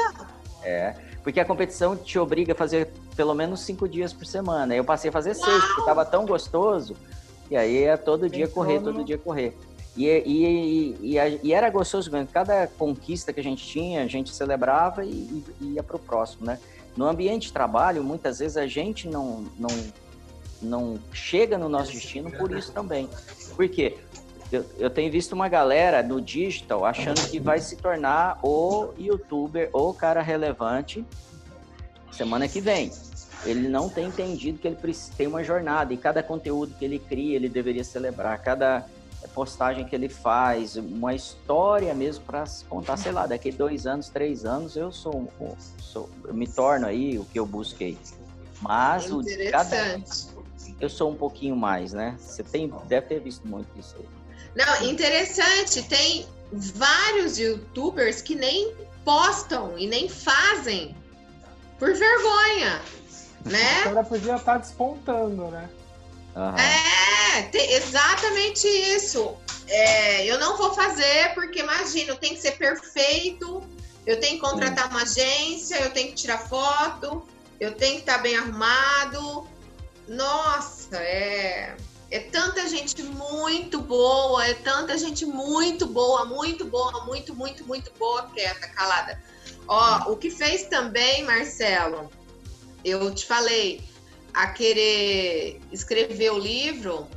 É, 0.62 0.94
porque 1.24 1.40
a 1.40 1.44
competição 1.44 1.96
te 1.96 2.18
obriga 2.18 2.52
a 2.52 2.56
fazer 2.56 2.92
pelo 3.16 3.34
menos 3.34 3.60
cinco 3.60 3.88
dias 3.88 4.12
por 4.12 4.26
semana. 4.26 4.74
Eu 4.76 4.84
passei 4.84 5.08
a 5.08 5.12
fazer 5.12 5.34
seis, 5.34 5.64
porque 5.64 5.80
estava 5.80 6.04
tão 6.04 6.24
gostoso. 6.24 6.96
E 7.50 7.56
aí 7.56 7.84
é 7.84 7.96
todo 7.96 8.28
dia 8.28 8.48
correr, 8.48 8.80
todo 8.80 9.04
dia 9.04 9.18
correr. 9.18 9.56
E, 9.96 10.06
e, 10.06 10.96
e, 11.00 11.16
e 11.16 11.40
e 11.42 11.54
era 11.54 11.70
gostoso 11.70 12.10
mesmo. 12.10 12.28
Cada 12.32 12.66
conquista 12.66 13.32
que 13.32 13.40
a 13.40 13.42
gente 13.42 13.64
tinha, 13.66 14.02
a 14.02 14.06
gente 14.06 14.34
celebrava 14.34 15.04
e, 15.04 15.42
ia 15.60 15.82
para 15.82 15.96
o 15.96 15.98
próximo, 15.98 16.46
né? 16.46 16.58
No 16.96 17.06
ambiente 17.06 17.48
de 17.48 17.52
trabalho, 17.52 18.02
muitas 18.02 18.38
vezes 18.38 18.56
a 18.56 18.66
gente 18.66 19.08
não, 19.08 19.44
não, 19.58 19.68
não 20.60 20.98
chega 21.12 21.56
no 21.56 21.68
nosso 21.68 21.92
destino 21.92 22.30
por 22.30 22.52
isso 22.52 22.72
também. 22.72 23.08
Por 23.54 23.68
quê? 23.68 23.96
Eu, 24.50 24.64
eu 24.78 24.90
tenho 24.90 25.10
visto 25.10 25.32
uma 25.32 25.48
galera 25.48 26.02
no 26.02 26.20
digital 26.20 26.84
achando 26.84 27.20
que 27.28 27.40
vai 27.40 27.58
se 27.58 27.76
tornar 27.76 28.38
o 28.42 28.90
youtuber, 28.98 29.68
o 29.72 29.92
cara 29.92 30.22
relevante 30.22 31.04
semana 32.12 32.48
que 32.48 32.60
vem. 32.60 32.90
Ele 33.44 33.68
não 33.68 33.88
tem 33.88 34.08
entendido 34.08 34.58
que 34.58 34.66
ele 34.66 34.76
tem 35.16 35.26
uma 35.26 35.44
jornada 35.44 35.92
e 35.92 35.96
cada 35.96 36.22
conteúdo 36.22 36.74
que 36.78 36.84
ele 36.84 36.98
cria, 36.98 37.36
ele 37.36 37.48
deveria 37.48 37.84
celebrar. 37.84 38.42
Cada 38.42 38.86
postagem 39.34 39.84
que 39.84 39.94
ele 39.94 40.08
faz, 40.08 40.76
uma 40.76 41.14
história 41.14 41.92
mesmo 41.94 42.24
para 42.24 42.44
contar, 42.68 42.96
sei 42.96 43.12
lá, 43.12 43.26
daqui 43.26 43.50
dois 43.50 43.86
anos, 43.86 44.08
três 44.08 44.44
anos, 44.44 44.76
eu 44.76 44.90
sou, 44.90 45.28
sou 45.78 46.08
eu 46.24 46.34
me 46.34 46.46
torno 46.46 46.86
aí 46.86 47.18
o 47.18 47.24
que 47.24 47.38
eu 47.38 47.46
busquei. 47.46 47.98
Mas 48.60 49.10
o 49.10 49.22
de 49.22 49.50
cada, 49.50 49.96
Interessante. 49.96 50.28
eu 50.80 50.88
sou 50.88 51.10
um 51.10 51.16
pouquinho 51.16 51.56
mais, 51.56 51.92
né? 51.92 52.16
Você 52.18 52.42
tem, 52.42 52.72
deve 52.86 53.06
ter 53.06 53.20
visto 53.20 53.46
muito 53.46 53.68
isso 53.78 53.96
aí. 53.98 54.06
Não, 54.56 54.90
interessante. 54.90 55.82
Tem 55.82 56.26
vários 56.52 57.38
youtubers 57.38 58.22
que 58.22 58.34
nem 58.34 58.74
postam 59.04 59.78
e 59.78 59.86
nem 59.86 60.08
fazem 60.08 60.96
por 61.78 61.92
vergonha, 61.94 62.80
né? 63.50 63.84
cara 63.84 64.04
podia 64.04 64.36
estar 64.36 64.58
despontando, 64.58 65.50
né? 65.50 65.68
Aham. 66.34 66.56
É, 66.58 67.42
tem 67.44 67.72
exatamente 67.72 68.66
isso. 68.66 69.36
É, 69.68 70.24
eu 70.26 70.38
não 70.38 70.56
vou 70.56 70.74
fazer 70.74 71.34
porque, 71.34 71.60
imagina, 71.60 72.12
eu 72.12 72.16
tenho 72.16 72.34
que 72.34 72.40
ser 72.40 72.52
perfeito, 72.52 73.62
eu 74.06 74.20
tenho 74.20 74.34
que 74.34 74.40
contratar 74.40 74.88
uma 74.90 75.02
agência, 75.02 75.76
eu 75.80 75.90
tenho 75.90 76.08
que 76.08 76.14
tirar 76.14 76.38
foto, 76.38 77.26
eu 77.58 77.74
tenho 77.74 77.94
que 77.94 78.00
estar 78.00 78.18
bem 78.18 78.36
arrumado. 78.36 79.48
Nossa, 80.06 80.96
é, 80.98 81.74
é 82.10 82.20
tanta 82.20 82.68
gente 82.68 83.02
muito 83.02 83.80
boa, 83.80 84.46
é 84.46 84.54
tanta 84.54 84.96
gente 84.96 85.26
muito 85.26 85.86
boa, 85.86 86.24
muito 86.24 86.64
boa, 86.64 87.04
muito, 87.04 87.34
muito, 87.34 87.66
muito 87.66 87.90
boa, 87.98 88.22
quieta, 88.28 88.68
calada. 88.68 89.20
Ó, 89.66 90.12
o 90.12 90.16
que 90.16 90.30
fez 90.30 90.64
também, 90.68 91.24
Marcelo, 91.24 92.08
eu 92.86 93.12
te 93.12 93.26
falei, 93.26 93.82
a 94.32 94.46
querer 94.46 95.60
escrever 95.72 96.30
o 96.30 96.38
livro 96.38 97.08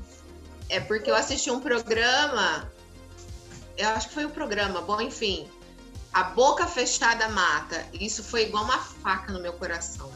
é 0.67 0.79
porque 0.79 1.11
eu 1.11 1.15
assisti 1.15 1.51
um 1.51 1.59
programa, 1.59 2.71
eu 3.77 3.89
acho 3.89 4.07
que 4.07 4.15
foi 4.15 4.25
o 4.25 4.29
programa, 4.29 4.81
bom, 4.81 4.99
enfim, 4.99 5.47
a 6.11 6.23
boca 6.23 6.65
fechada 6.65 7.29
mata. 7.29 7.85
Isso 7.93 8.23
foi 8.23 8.43
igual 8.43 8.63
uma 8.63 8.79
faca 8.79 9.31
no 9.31 9.39
meu 9.39 9.53
coração. 9.53 10.11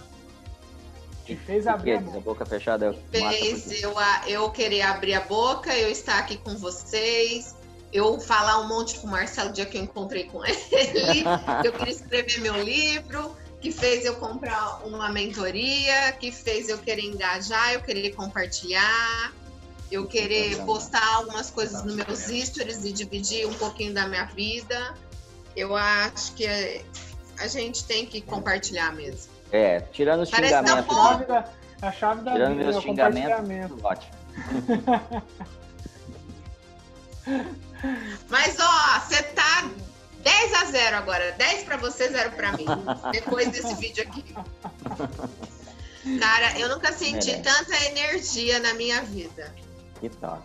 E 1.27 1.35
fez 1.35 1.67
abrir 1.67 1.93
a 1.93 1.97
Diz 1.97 2.07
a 2.07 2.11
boca. 2.11 2.19
boca 2.21 2.45
fechada 2.45 2.95
Fez 3.11 3.81
eu, 3.81 3.93
eu 4.27 4.49
querer 4.49 4.81
abrir 4.81 5.13
a 5.13 5.21
boca, 5.21 5.75
eu 5.77 5.89
estar 5.89 6.19
aqui 6.19 6.37
com 6.37 6.57
vocês, 6.57 7.55
eu 7.93 8.19
falar 8.19 8.59
um 8.59 8.67
monte 8.67 8.99
com 8.99 9.07
o 9.07 9.11
Marcelo 9.11 9.51
o 9.51 9.53
dia 9.53 9.65
que 9.65 9.77
eu 9.77 9.83
encontrei 9.83 10.25
com 10.25 10.43
ele, 10.43 10.57
eu 11.63 11.71
queria 11.71 11.93
escrever 11.93 12.41
meu 12.41 12.61
livro, 12.61 13.35
que 13.63 13.71
fez 13.71 14.03
eu 14.03 14.17
comprar 14.17 14.85
uma 14.85 15.07
mentoria, 15.07 16.11
que 16.19 16.33
fez 16.33 16.67
eu 16.67 16.77
querer 16.77 17.05
engajar, 17.05 17.73
eu 17.73 17.81
querer 17.81 18.11
compartilhar, 18.11 19.31
eu 19.89 20.05
querer 20.05 20.57
postar 20.65 21.15
algumas 21.15 21.49
coisas 21.49 21.81
nos 21.81 21.95
meus 21.95 22.19
stories 22.19 22.83
e 22.83 22.91
dividir 22.91 23.47
um 23.47 23.53
pouquinho 23.53 23.93
da 23.93 24.05
minha 24.05 24.25
vida. 24.25 24.93
Eu 25.55 25.77
acho 25.77 26.33
que 26.33 26.45
a 26.45 27.47
gente 27.47 27.85
tem 27.85 28.05
que 28.05 28.19
compartilhar 28.19 28.91
mesmo. 28.93 29.31
É, 29.49 29.79
tirando 29.79 30.23
os 30.23 30.29
Parece 30.29 30.55
xingamentos. 30.55 30.97
A 30.97 31.07
chave 31.07 31.25
da, 31.25 31.49
a 31.81 31.91
chave 31.93 32.21
da 32.21 32.33
Tirando 32.33 32.57
vida, 32.57 32.63
meus 32.65 32.75
é 32.75 32.79
o 32.79 32.81
xingamentos, 32.81 33.81
ótimo. 33.81 34.11
Mas 38.27 38.57
ó, 38.59 38.99
você 38.99 39.23
tá 39.23 39.69
10 40.23 40.53
a 40.53 40.65
0 40.65 40.95
agora. 40.97 41.31
10 41.33 41.63
pra 41.63 41.77
você, 41.77 42.09
0 42.09 42.31
pra 42.31 42.51
mim. 42.53 42.65
Depois 43.11 43.49
desse 43.51 43.75
vídeo 43.75 44.03
aqui. 44.03 44.23
Cara, 46.19 46.59
eu 46.59 46.69
nunca 46.69 46.91
senti 46.91 47.31
Merece. 47.31 47.41
tanta 47.43 47.85
energia 47.85 48.59
na 48.59 48.73
minha 48.73 49.01
vida. 49.03 49.53
Que 49.99 50.09
tal? 50.09 50.41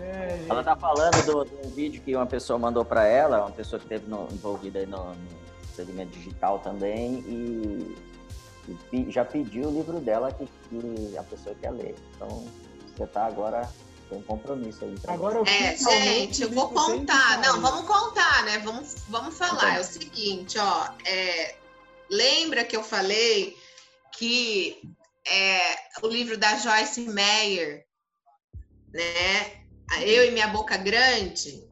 É. 0.00 0.44
Ela 0.48 0.62
tá 0.62 0.76
falando 0.76 1.24
do, 1.24 1.44
do 1.44 1.68
vídeo 1.70 2.02
que 2.02 2.14
uma 2.14 2.26
pessoa 2.26 2.58
mandou 2.58 2.84
para 2.84 3.06
ela, 3.06 3.40
uma 3.42 3.50
pessoa 3.52 3.78
que 3.78 3.86
esteve 3.86 4.08
no- 4.08 4.28
envolvida 4.30 4.78
aí 4.80 4.86
no, 4.86 5.14
no 5.14 5.28
segmento 5.74 6.16
digital 6.18 6.58
também 6.60 7.20
e, 7.26 7.96
e 8.68 8.74
pe- 8.90 9.10
já 9.10 9.24
pediu 9.24 9.68
o 9.68 9.72
livro 9.72 10.00
dela 10.00 10.32
que, 10.32 10.48
que 10.68 11.16
a 11.16 11.22
pessoa 11.22 11.54
quer 11.60 11.70
ler. 11.70 11.94
Então 12.14 12.44
você 12.96 13.06
tá 13.06 13.26
agora 13.26 13.68
Tem 14.08 14.18
um 14.18 14.22
compromisso 14.22 14.84
aí. 14.84 14.94
Agora 15.08 15.38
eu 15.38 15.44
É, 15.46 15.76
gente, 15.76 16.42
eu 16.42 16.50
vou 16.50 16.68
contar. 16.68 17.40
Não, 17.40 17.60
vamos 17.60 17.86
contar, 17.86 18.44
né? 18.44 18.58
Vamos, 18.58 18.96
vamos 19.08 19.36
falar. 19.36 19.54
Então. 19.54 19.68
É 19.70 19.80
o 19.80 19.84
seguinte, 19.84 20.58
ó. 20.58 20.88
é, 21.04 21.56
lembra 22.10 22.64
que 22.64 22.76
eu 22.76 22.82
falei 22.82 23.56
que 24.12 24.80
é, 25.26 25.58
o 26.02 26.06
livro 26.06 26.36
da 26.36 26.56
Joyce 26.56 27.00
Meyer, 27.00 27.84
né? 28.92 29.64
Eu 30.02 30.24
e 30.24 30.30
minha 30.30 30.48
boca 30.48 30.76
grande. 30.76 31.64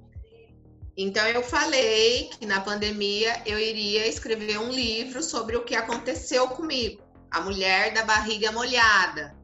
Então 0.97 1.27
eu 1.27 1.43
falei 1.43 2.29
que 2.39 2.45
na 2.45 2.61
pandemia 2.61 3.43
eu 3.47 3.59
iria 3.59 4.07
escrever 4.07 4.59
um 4.59 4.71
livro 4.71 5.23
sobre 5.23 5.57
o 5.57 5.65
que 5.65 5.75
aconteceu 5.75 6.49
comigo, 6.49 7.03
a 7.31 7.41
mulher 7.41 7.95
da 7.95 8.05
barriga 8.05 8.53
molhada. 8.53 9.35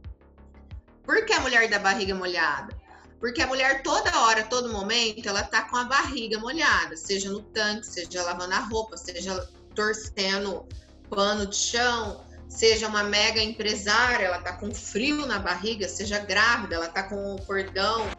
Por 1.05 1.24
que 1.24 1.32
a 1.32 1.41
mulher 1.41 1.68
da 1.70 1.78
barriga 1.78 2.14
molhada? 2.14 2.78
Porque 3.21 3.43
a 3.43 3.47
mulher 3.47 3.83
toda 3.83 4.21
hora, 4.23 4.45
todo 4.45 4.73
momento, 4.73 5.29
ela 5.29 5.43
tá 5.43 5.62
com 5.62 5.77
a 5.77 5.85
barriga 5.85 6.39
molhada, 6.39 6.97
seja 6.97 7.31
no 7.31 7.43
tanque, 7.43 7.87
seja 7.87 8.23
lavando 8.23 8.55
a 8.55 8.61
roupa, 8.61 8.97
seja 8.97 9.49
torcendo 9.75 10.64
pano 11.11 11.47
de 11.47 11.57
chão, 11.57 12.25
seja 12.49 12.87
uma 12.87 13.03
mega 13.03 13.43
empresária, 13.43 14.27
ela 14.27 14.39
tá 14.39 14.53
com 14.53 14.73
frio 14.73 15.27
na 15.27 15.39
barriga, 15.39 15.89
seja 15.89 16.19
grávida, 16.19 16.77
ela 16.77 16.89
tá 16.89 17.03
com 17.03 17.35
o 17.35 17.43
cordão 17.43 18.16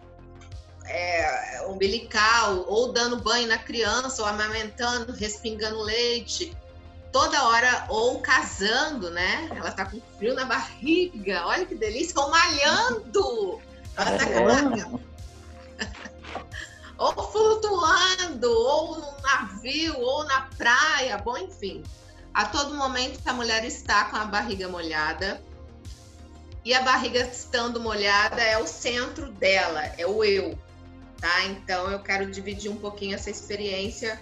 é, 0.86 1.66
umbilical, 1.68 2.66
ou 2.68 2.92
dando 2.92 3.18
banho 3.18 3.48
na 3.48 3.58
criança, 3.58 4.22
ou 4.22 4.28
amamentando, 4.28 5.14
respingando 5.14 5.82
leite, 5.82 6.56
toda 7.12 7.48
hora, 7.48 7.86
ou 7.90 8.20
casando, 8.20 9.10
né? 9.12 9.50
Ela 9.56 9.72
tá 9.72 9.86
com 9.86 10.02
frio 10.18 10.34
na 10.34 10.46
barriga, 10.46 11.46
olha 11.46 11.66
que 11.66 11.76
delícia, 11.76 12.20
ou 12.20 12.30
malhando! 12.30 13.62
Uma 14.00 14.90
ou 17.00 17.32
flutuando, 17.32 18.52
ou 18.52 19.00
no 19.00 19.22
navio, 19.22 19.98
ou 20.00 20.26
na 20.26 20.42
praia, 20.58 21.18
bom, 21.18 21.38
enfim. 21.38 21.82
A 22.34 22.46
todo 22.46 22.76
momento 22.76 23.20
a 23.26 23.34
mulher 23.34 23.64
está 23.64 24.06
com 24.06 24.18
a 24.18 24.26
barriga 24.26 24.68
molhada. 24.68 25.42
E 26.66 26.74
a 26.74 26.82
barriga 26.82 27.22
estando 27.22 27.80
molhada 27.80 28.42
é 28.42 28.58
o 28.58 28.68
centro 28.68 29.32
dela, 29.32 29.82
é 29.98 30.06
o 30.06 30.24
eu, 30.24 30.60
tá? 31.20 31.46
Então 31.46 31.90
eu 31.90 32.00
quero 32.00 32.30
dividir 32.30 32.70
um 32.70 32.76
pouquinho 32.76 33.16
essa 33.16 33.30
experiência 33.30 34.20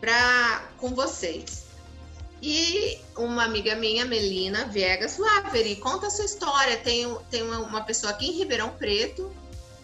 pra, 0.00 0.64
com 0.78 0.94
vocês. 0.94 1.69
E 2.42 2.98
uma 3.16 3.44
amiga 3.44 3.74
minha, 3.74 4.04
Melina 4.04 4.64
Viegas, 4.66 5.16
falou: 5.16 5.30
Ah, 5.36 5.50
Veri, 5.50 5.76
conta 5.76 6.06
a 6.06 6.10
sua 6.10 6.24
história. 6.24 6.76
Tem, 6.78 7.14
tem 7.30 7.42
uma- 7.42 7.82
pessoa 7.82 8.12
aqui 8.12 8.26
em 8.28 8.32
Ribeirão 8.32 8.70
Preto, 8.70 9.30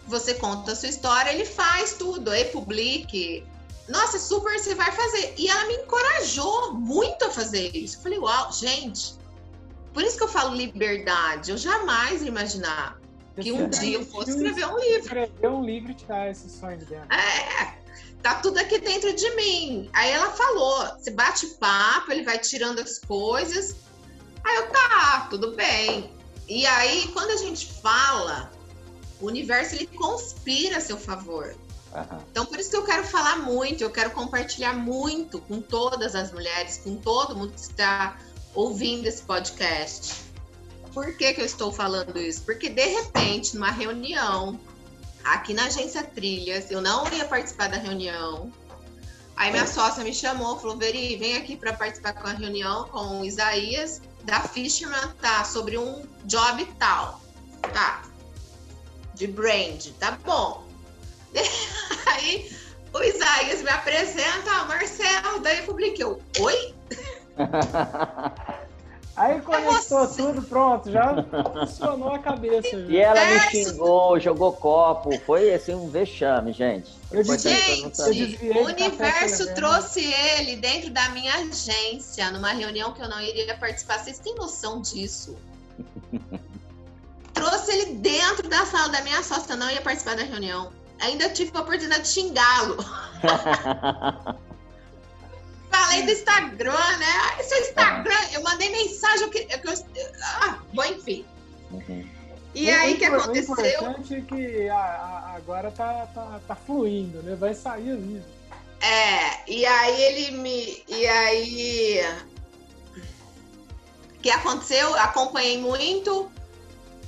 você 0.07 0.33
conta 0.33 0.71
a 0.71 0.75
sua 0.75 0.89
história, 0.89 1.31
ele 1.31 1.45
faz 1.45 1.93
tudo, 1.93 2.31
aí 2.31 2.45
publique. 2.45 3.45
Nossa, 3.87 4.19
super 4.19 4.59
você 4.59 4.73
vai 4.75 4.91
fazer. 4.91 5.33
E 5.37 5.47
ela 5.47 5.65
me 5.65 5.75
encorajou 5.75 6.73
muito 6.73 7.25
a 7.25 7.29
fazer 7.31 7.75
isso. 7.75 7.97
Eu 7.97 8.01
falei, 8.01 8.19
uau, 8.19 8.51
gente, 8.51 9.15
por 9.93 10.03
isso 10.03 10.17
que 10.17 10.23
eu 10.23 10.27
falo 10.27 10.53
liberdade. 10.55 11.51
Eu 11.51 11.57
jamais 11.57 12.21
ia 12.21 12.27
imaginar 12.27 12.99
que 13.39 13.51
um 13.51 13.69
dia 13.69 13.95
eu 13.97 14.05
fosse 14.05 14.31
escrever 14.31 14.65
um 14.65 14.77
livro. 14.79 14.99
Escrever 14.99 15.49
um 15.49 15.63
livro 15.63 15.91
e 15.91 15.93
tirar 15.93 16.29
esse 16.29 16.49
sonho 16.49 16.77
de 16.77 16.85
dentro. 16.85 17.07
É, 17.13 17.77
tá 18.21 18.35
tudo 18.35 18.57
aqui 18.57 18.79
dentro 18.79 19.13
de 19.13 19.35
mim. 19.35 19.89
Aí 19.93 20.11
ela 20.11 20.31
falou: 20.31 20.85
você 20.97 21.11
bate 21.11 21.47
papo, 21.59 22.11
ele 22.11 22.23
vai 22.23 22.37
tirando 22.37 22.79
as 22.79 22.99
coisas. 22.99 23.75
Aí 24.43 24.55
eu, 24.57 24.69
tá, 24.69 25.27
tudo 25.29 25.55
bem. 25.55 26.11
E 26.47 26.65
aí, 26.65 27.09
quando 27.09 27.31
a 27.31 27.37
gente 27.37 27.73
fala, 27.81 28.49
o 29.19 29.25
universo 29.25 29.75
ele 29.75 29.87
conspira 29.87 30.77
a 30.77 30.81
seu 30.81 30.97
favor. 30.97 31.55
Aham. 31.93 32.23
Então, 32.31 32.45
por 32.45 32.59
isso 32.59 32.69
que 32.69 32.77
eu 32.77 32.85
quero 32.85 33.03
falar 33.03 33.37
muito, 33.37 33.83
eu 33.83 33.89
quero 33.89 34.11
compartilhar 34.11 34.73
muito 34.73 35.41
com 35.41 35.61
todas 35.61 36.15
as 36.15 36.31
mulheres, 36.31 36.79
com 36.83 36.95
todo 36.95 37.35
mundo 37.35 37.51
que 37.53 37.59
está 37.59 38.17
ouvindo 38.53 39.07
esse 39.07 39.21
podcast. 39.23 40.15
Por 40.93 41.15
que, 41.15 41.33
que 41.33 41.41
eu 41.41 41.45
estou 41.45 41.71
falando 41.71 42.17
isso? 42.17 42.43
Porque, 42.43 42.69
de 42.69 42.85
repente, 42.85 43.55
numa 43.55 43.71
reunião, 43.71 44.59
aqui 45.33 45.53
na 45.53 45.65
agência 45.65 46.03
Trilhas, 46.03 46.71
eu 46.71 46.81
não 46.81 47.07
ia 47.13 47.25
participar 47.25 47.69
da 47.69 47.77
reunião. 47.77 48.51
Aí 49.35 49.51
minha 49.51 49.67
sócia 49.67 50.03
me 50.03 50.13
chamou, 50.13 50.59
falou: 50.59 50.77
Veri, 50.77 51.15
vem 51.17 51.37
aqui 51.37 51.55
para 51.55 51.73
participar 51.73 52.13
com 52.13 52.27
a 52.27 52.31
reunião 52.31 52.87
com 52.89 53.21
o 53.21 53.25
Isaías 53.25 54.01
da 54.23 54.41
Fisherman, 54.41 55.13
tá? 55.21 55.43
Sobre 55.43 55.77
um 55.77 56.03
job 56.25 56.65
tal. 56.79 57.21
Tá. 57.73 58.03
De 59.13 59.27
brand, 59.27 59.87
tá 59.99 60.17
bom. 60.25 60.65
Aí 62.07 62.51
o 62.93 63.03
Isaías 63.03 63.61
me 63.61 63.69
apresenta, 63.69 64.51
ah, 64.51 64.65
Marcelo, 64.65 65.39
daí 65.39 65.59
eu 65.59 65.65
publiquei. 65.65 66.05
Oi? 66.05 66.73
Aí 69.17 69.41
conectou 69.41 70.07
você. 70.07 70.21
tudo, 70.21 70.43
pronto, 70.43 70.91
já 70.91 71.23
funcionou 71.51 72.13
a 72.13 72.19
cabeça. 72.19 72.67
E 72.67 72.97
ela 72.97 73.19
me 73.25 73.39
xingou, 73.49 74.19
jogou 74.19 74.53
copo. 74.53 75.09
Foi 75.25 75.51
assim 75.51 75.73
um 75.73 75.89
vexame, 75.89 76.53
gente. 76.53 76.91
Eu 77.11 77.23
eu 77.23 77.33
eu 77.33 77.39
Gente, 77.39 77.97
desviei 77.97 78.61
o 78.61 78.65
universo 78.67 79.55
trouxe 79.55 80.03
ele 80.37 80.57
dentro 80.57 80.91
da 80.91 81.09
minha 81.09 81.33
agência, 81.33 82.29
numa 82.29 82.51
reunião 82.51 82.93
que 82.93 83.01
eu 83.01 83.09
não 83.09 83.19
iria 83.19 83.57
participar. 83.57 83.97
Vocês 83.97 84.19
têm 84.19 84.35
noção 84.35 84.81
disso? 84.81 85.35
trouxe 87.33 87.71
ele 87.71 87.95
dentro 87.95 88.47
da 88.47 88.65
sala 88.67 88.89
da 88.89 89.01
minha 89.01 89.23
sócia, 89.23 89.53
eu 89.53 89.57
não 89.57 89.69
ia 89.69 89.81
participar 89.81 90.15
da 90.15 90.23
reunião. 90.23 90.71
Ainda 90.99 91.29
tive 91.29 91.51
a 91.55 91.61
oportunidade 91.61 92.03
de 92.03 92.09
xingá-lo. 92.09 92.77
Falei 95.81 96.03
do 96.03 96.11
Instagram, 96.11 96.97
né? 96.97 97.05
Ah, 97.39 97.43
seu 97.43 97.59
Instagram, 97.59 98.19
eu 98.33 98.41
mandei 98.43 98.69
mensagem. 98.69 99.21
Eu, 99.23 99.29
que- 99.29 99.47
eu, 99.49 99.59
que- 99.59 100.11
ah, 100.23 100.59
bom, 100.73 100.83
enfim. 100.85 101.25
Uhum. 101.71 102.07
E 102.55 102.69
aí 102.71 102.95
o 102.95 102.97
que 102.97 103.05
aconteceu? 103.05 103.53
O 103.53 103.67
importante 103.67 104.15
é 104.15 104.21
que 104.21 104.69
a- 104.69 104.75
a- 104.75 105.33
agora 105.35 105.69
tá, 105.71 106.07
tá, 106.13 106.39
tá 106.47 106.55
fluindo, 106.55 107.21
né? 107.21 107.35
Vai 107.35 107.53
sair 107.53 107.91
o 107.91 107.95
livro. 107.95 108.27
É, 108.81 109.51
e 109.51 109.65
aí 109.65 110.01
ele 110.01 110.31
me. 110.37 110.83
E 110.87 111.07
aí. 111.07 112.01
O 114.15 114.19
que 114.19 114.29
aconteceu? 114.31 114.95
Acompanhei 114.95 115.59
muito 115.59 116.31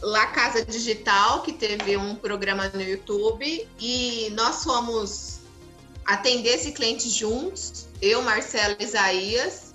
La 0.01 0.27
Casa 0.27 0.63
Digital, 0.63 1.41
que 1.41 1.51
teve 1.53 1.97
um 1.97 2.15
programa 2.15 2.69
no 2.69 2.81
YouTube, 2.81 3.67
e 3.79 4.29
nós 4.35 4.63
fomos 4.63 5.38
atender 6.13 6.49
esse 6.55 6.71
cliente 6.71 7.09
juntos, 7.09 7.87
eu, 8.01 8.21
Marcelo 8.21 8.75
e 8.79 8.83
Isaías. 8.83 9.69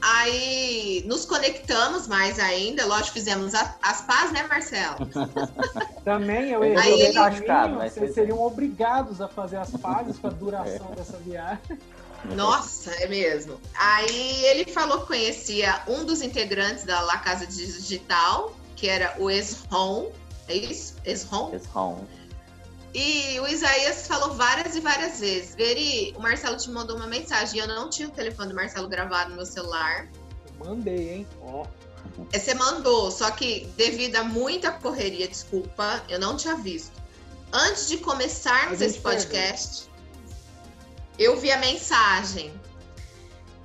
Aí 0.00 1.02
nos 1.06 1.24
conectamos 1.24 2.06
mais 2.06 2.38
ainda, 2.38 2.86
lógico, 2.86 3.14
fizemos 3.14 3.52
a- 3.54 3.74
as 3.82 4.02
pazes, 4.02 4.32
né, 4.32 4.44
Marcelo? 4.48 4.96
Também 6.04 6.50
eu 6.50 6.62
Aí 6.62 6.70
errei 6.72 6.92
ele- 7.00 7.10
o 7.10 7.14
caminho, 7.14 7.32
Machucado, 7.32 7.74
mas 7.76 7.92
vocês 7.92 8.06
foi- 8.06 8.14
seriam 8.14 8.40
obrigados 8.40 9.20
a 9.20 9.26
fazer 9.28 9.56
as 9.56 9.70
fases 9.72 10.16
com 10.18 10.28
a 10.28 10.30
duração 10.30 10.92
dessa 10.96 11.16
viagem. 11.18 11.58
Nossa, 12.36 12.90
é 12.92 13.06
mesmo. 13.08 13.60
Aí 13.76 14.44
ele 14.46 14.70
falou 14.70 15.00
que 15.00 15.06
conhecia 15.08 15.82
um 15.88 16.04
dos 16.04 16.22
integrantes 16.22 16.84
da 16.84 17.00
La 17.00 17.18
Casa 17.18 17.46
Digital, 17.46 18.54
que 18.76 18.88
era 18.88 19.14
o 19.18 19.28
Esron, 19.30 20.10
é 20.48 20.54
isso? 20.54 20.94
Esron? 21.04 21.52
Esse 21.54 21.66
rom. 21.68 22.04
E 22.98 23.38
o 23.38 23.46
Isaías 23.46 24.08
falou 24.08 24.34
várias 24.34 24.74
e 24.74 24.80
várias 24.80 25.20
vezes. 25.20 25.54
Veri, 25.54 26.12
o 26.16 26.20
Marcelo 26.20 26.56
te 26.56 26.68
mandou 26.68 26.96
uma 26.96 27.06
mensagem. 27.06 27.60
Eu 27.60 27.68
não 27.68 27.88
tinha 27.88 28.08
o 28.08 28.10
telefone 28.10 28.48
do 28.48 28.56
Marcelo 28.56 28.88
gravado 28.88 29.30
no 29.30 29.36
meu 29.36 29.46
celular. 29.46 30.08
Eu 30.48 30.66
mandei, 30.66 31.10
hein? 31.14 31.26
Ó. 31.40 31.64
É, 32.32 32.38
Você 32.40 32.54
mandou, 32.54 33.08
só 33.12 33.30
que 33.30 33.68
devido 33.76 34.16
a 34.16 34.24
muita 34.24 34.72
correria, 34.72 35.28
desculpa, 35.28 36.02
eu 36.08 36.18
não 36.18 36.36
tinha 36.36 36.56
visto. 36.56 36.90
Antes 37.52 37.86
de 37.86 37.98
começarmos 37.98 38.80
esse 38.80 38.98
podcast, 38.98 39.88
eu 41.16 41.38
vi 41.38 41.52
a 41.52 41.58
mensagem. 41.58 42.52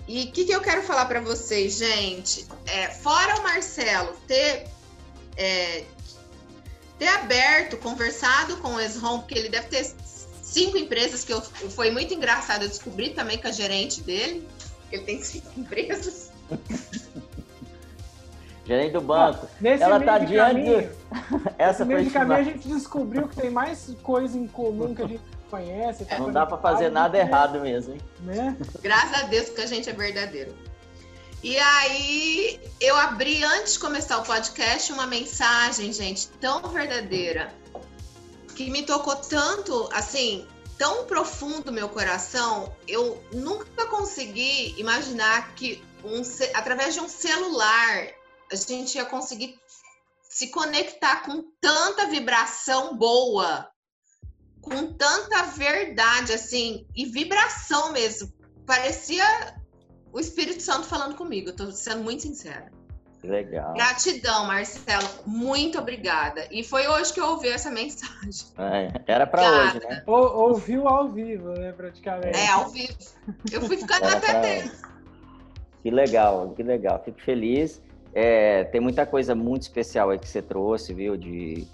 E 0.07 0.25
o 0.25 0.31
que, 0.31 0.45
que 0.45 0.51
eu 0.51 0.61
quero 0.61 0.83
falar 0.83 1.05
para 1.05 1.21
vocês, 1.21 1.79
gente? 1.79 2.45
É, 2.67 2.89
fora 2.89 3.39
o 3.39 3.41
Marcelo 3.41 4.15
ter, 4.27 4.67
é, 5.35 5.85
ter 7.03 7.09
aberto, 7.09 7.75
conversado 7.77 8.55
com 8.57 8.75
o 8.75 8.79
Esron, 8.79 9.19
porque 9.19 9.37
ele 9.37 9.49
deve 9.49 9.67
ter 9.67 9.83
cinco 10.41 10.77
empresas, 10.77 11.25
que 11.25 11.33
eu, 11.33 11.41
foi 11.41 11.91
muito 11.91 12.13
engraçado 12.13 12.63
eu 12.63 12.69
descobri 12.69 13.09
também 13.09 13.37
com 13.37 13.49
a 13.49 13.51
gerente 13.51 14.01
dele, 14.01 14.47
que 14.89 14.95
ele 14.95 15.03
tem 15.03 15.21
cinco 15.21 15.59
empresas. 15.59 16.31
Gerente 18.65 18.93
do 18.93 19.01
banco. 19.01 19.45
Nesse 19.59 19.83
Ela 19.83 19.99
meio 19.99 20.09
tá 20.09 20.17
de 20.19 20.25
diante 20.27 20.53
caminho, 20.53 20.89
Essa 21.59 21.83
nesse 21.83 21.85
meio 21.85 21.99
foi 21.99 22.07
de 22.07 22.11
caminho 22.11 22.39
a 22.39 22.43
gente 22.43 22.65
descobriu 22.65 23.27
que 23.27 23.35
tem 23.35 23.49
mais 23.49 23.93
coisa 24.01 24.37
em 24.37 24.47
comum 24.47 24.95
que 24.95 25.01
a 25.01 25.07
gente 25.07 25.23
conhece. 25.51 26.05
tá 26.05 26.17
Não 26.17 26.31
dá 26.31 26.45
pra 26.45 26.57
fazer 26.57 26.89
nada 26.89 27.17
errado 27.17 27.59
mesmo, 27.59 27.95
hein? 27.95 28.01
Né? 28.21 28.55
Graças 28.81 29.21
a 29.21 29.27
Deus 29.27 29.49
que 29.49 29.59
a 29.59 29.65
gente 29.65 29.89
é 29.89 29.91
verdadeiro. 29.91 30.55
E 31.43 31.59
aí, 31.59 32.57
eu 32.79 32.95
abri 32.95 33.43
antes 33.43 33.73
de 33.73 33.79
começar 33.79 34.17
o 34.17 34.23
podcast 34.23 34.93
uma 34.93 35.05
mensagem, 35.05 35.91
gente, 35.91 36.29
tão 36.39 36.61
verdadeira. 36.69 37.53
que 38.55 38.69
me 38.69 38.83
tocou 38.83 39.17
tanto, 39.17 39.89
assim, 39.91 40.47
tão 40.77 41.05
profundo 41.05 41.69
meu 41.69 41.89
coração, 41.89 42.73
eu 42.87 43.21
nunca 43.33 43.87
consegui 43.87 44.73
imaginar 44.79 45.53
que 45.55 45.83
um, 46.01 46.21
através 46.53 46.93
de 46.93 47.01
um 47.01 47.09
celular 47.09 48.07
a 48.49 48.55
gente 48.55 48.95
ia 48.95 49.03
conseguir 49.03 49.59
se 50.29 50.47
conectar 50.47 51.23
com 51.23 51.43
tanta 51.59 52.07
vibração 52.07 52.95
boa, 52.95 53.69
com 54.61 54.93
tanta 54.93 55.43
verdade, 55.47 56.31
assim, 56.31 56.87
e 56.95 57.05
vibração 57.05 57.91
mesmo. 57.91 58.31
Parecia 58.65 59.61
o 60.13 60.19
Espírito 60.19 60.61
Santo 60.61 60.83
falando 60.83 61.15
comigo, 61.15 61.49
eu 61.49 61.55
tô 61.55 61.71
sendo 61.71 62.03
muito 62.03 62.21
sincera. 62.21 62.71
Legal. 63.23 63.73
Gratidão, 63.73 64.45
Marcelo. 64.45 65.07
Muito 65.25 65.79
obrigada. 65.79 66.45
E 66.51 66.61
foi 66.61 66.87
hoje 66.87 67.13
que 67.13 67.21
eu 67.21 67.25
ouvi 67.25 67.47
essa 67.47 67.71
mensagem. 67.71 68.13
É, 68.59 68.91
era 69.07 69.25
para 69.25 69.49
hoje, 69.49 69.79
né? 69.79 70.03
Ou, 70.05 70.49
ouviu 70.49 70.87
ao 70.87 71.09
vivo, 71.09 71.49
né, 71.49 71.71
praticamente. 71.71 72.37
É, 72.37 72.49
ao 72.49 72.69
vivo. 72.69 72.93
Eu 73.51 73.61
fui 73.61 73.77
ficando 73.77 74.05
era 74.05 74.17
até 74.17 74.39
tenso. 74.39 74.81
Que 75.81 75.89
legal, 75.89 76.53
que 76.55 76.63
legal. 76.63 77.01
Fico 77.03 77.21
feliz. 77.21 77.81
É, 78.13 78.65
tem 78.65 78.79
muita 78.79 79.05
coisa 79.05 79.33
muito 79.33 79.63
especial 79.63 80.09
aí 80.09 80.19
que 80.19 80.27
você 80.27 80.41
trouxe, 80.41 80.93
viu? 80.93 81.17
De 81.17 81.67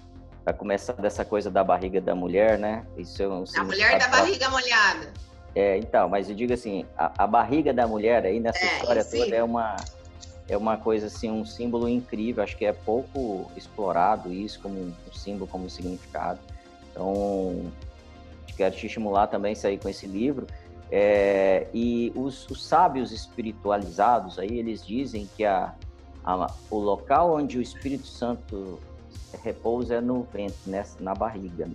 para 0.44 0.54
começar 0.54 0.94
dessa 0.94 1.26
coisa 1.26 1.52
da 1.52 1.64
barriga 1.64 2.00
da 2.00 2.16
mulher, 2.16 2.58
né? 2.58 2.86
Isso 2.98 3.22
é 3.22 3.28
um 3.28 3.44
a 3.56 3.64
mulher 3.64 4.00
da 4.00 4.08
barriga 4.08 4.50
molhada. 4.50 5.14
É, 5.60 5.78
então, 5.78 6.08
mas 6.08 6.30
eu 6.30 6.36
digo 6.36 6.54
assim, 6.54 6.86
a, 6.98 7.24
a 7.24 7.28
barriga 7.28 7.74
da 7.74 7.86
mulher 7.86 8.26
aí 8.26 8.40
nessa 8.40 8.64
é, 8.64 8.78
história 8.78 9.04
toda 9.04 9.36
é 9.36 9.44
uma 9.44 9.76
é 10.48 10.56
uma 10.56 10.78
coisa 10.78 11.08
assim, 11.08 11.30
um 11.30 11.44
símbolo 11.44 11.90
incrível. 11.90 12.42
Acho 12.42 12.56
que 12.56 12.64
é 12.64 12.72
pouco 12.72 13.52
explorado 13.58 14.32
isso 14.32 14.62
como 14.62 14.80
um 14.80 14.94
símbolo, 15.14 15.48
como 15.48 15.66
um 15.66 15.70
significado. 15.70 16.40
Então, 16.90 17.70
quero 18.56 18.74
te 18.74 18.88
estimular 18.88 19.28
também 19.28 19.52
a 19.52 19.56
sair 19.56 19.78
com 19.78 19.90
esse 19.90 20.08
livro. 20.08 20.48
É, 20.90 21.68
e 21.74 22.12
os, 22.16 22.50
os, 22.50 22.66
sábios 22.66 23.12
espiritualizados 23.12 24.40
aí 24.40 24.58
eles 24.58 24.84
dizem 24.84 25.30
que 25.36 25.44
a, 25.44 25.76
a, 26.24 26.52
o 26.72 26.80
local 26.80 27.36
onde 27.36 27.58
o 27.58 27.62
Espírito 27.62 28.08
Santo 28.08 28.80
repousa 29.44 29.96
é 29.96 30.02
no 30.02 30.24
ventre, 30.24 30.58
nessa, 30.66 30.98
na 31.04 31.14
barriga. 31.14 31.70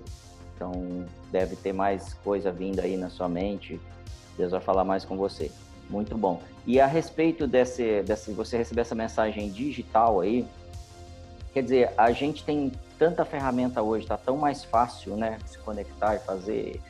Então 0.57 1.07
deve 1.35 1.57
ter 1.57 1.73
mais 1.73 2.15
coisa 2.15 2.53
vindo 2.53 2.79
aí 2.79 2.97
na 2.97 3.11
sua 3.11 3.29
mente. 3.29 3.81
Deus 4.39 4.53
vai 4.53 4.61
falar 4.61 4.85
mais 4.85 5.05
com 5.05 5.17
você. 5.17 5.51
Muito 5.91 6.17
bom. 6.17 6.41
E 6.65 6.81
a 6.81 6.87
respeito 6.87 7.45
desse, 7.45 8.03
desse 8.03 8.31
você 8.31 8.57
receber 8.57 8.83
essa 8.83 8.95
mensagem 8.95 9.51
digital 9.51 10.21
aí, 10.21 10.47
quer 11.53 11.65
dizer, 11.65 11.91
a 11.99 12.13
gente 12.13 12.45
tem 12.45 12.71
tanta 12.97 13.25
ferramenta 13.25 13.83
hoje, 13.83 14.05
está 14.05 14.17
tão 14.17 14.37
mais 14.37 14.63
fácil, 14.63 15.17
né, 15.17 15.39
se 15.45 15.59
conectar 15.59 16.15
e 16.15 16.19
fazer, 16.21 16.81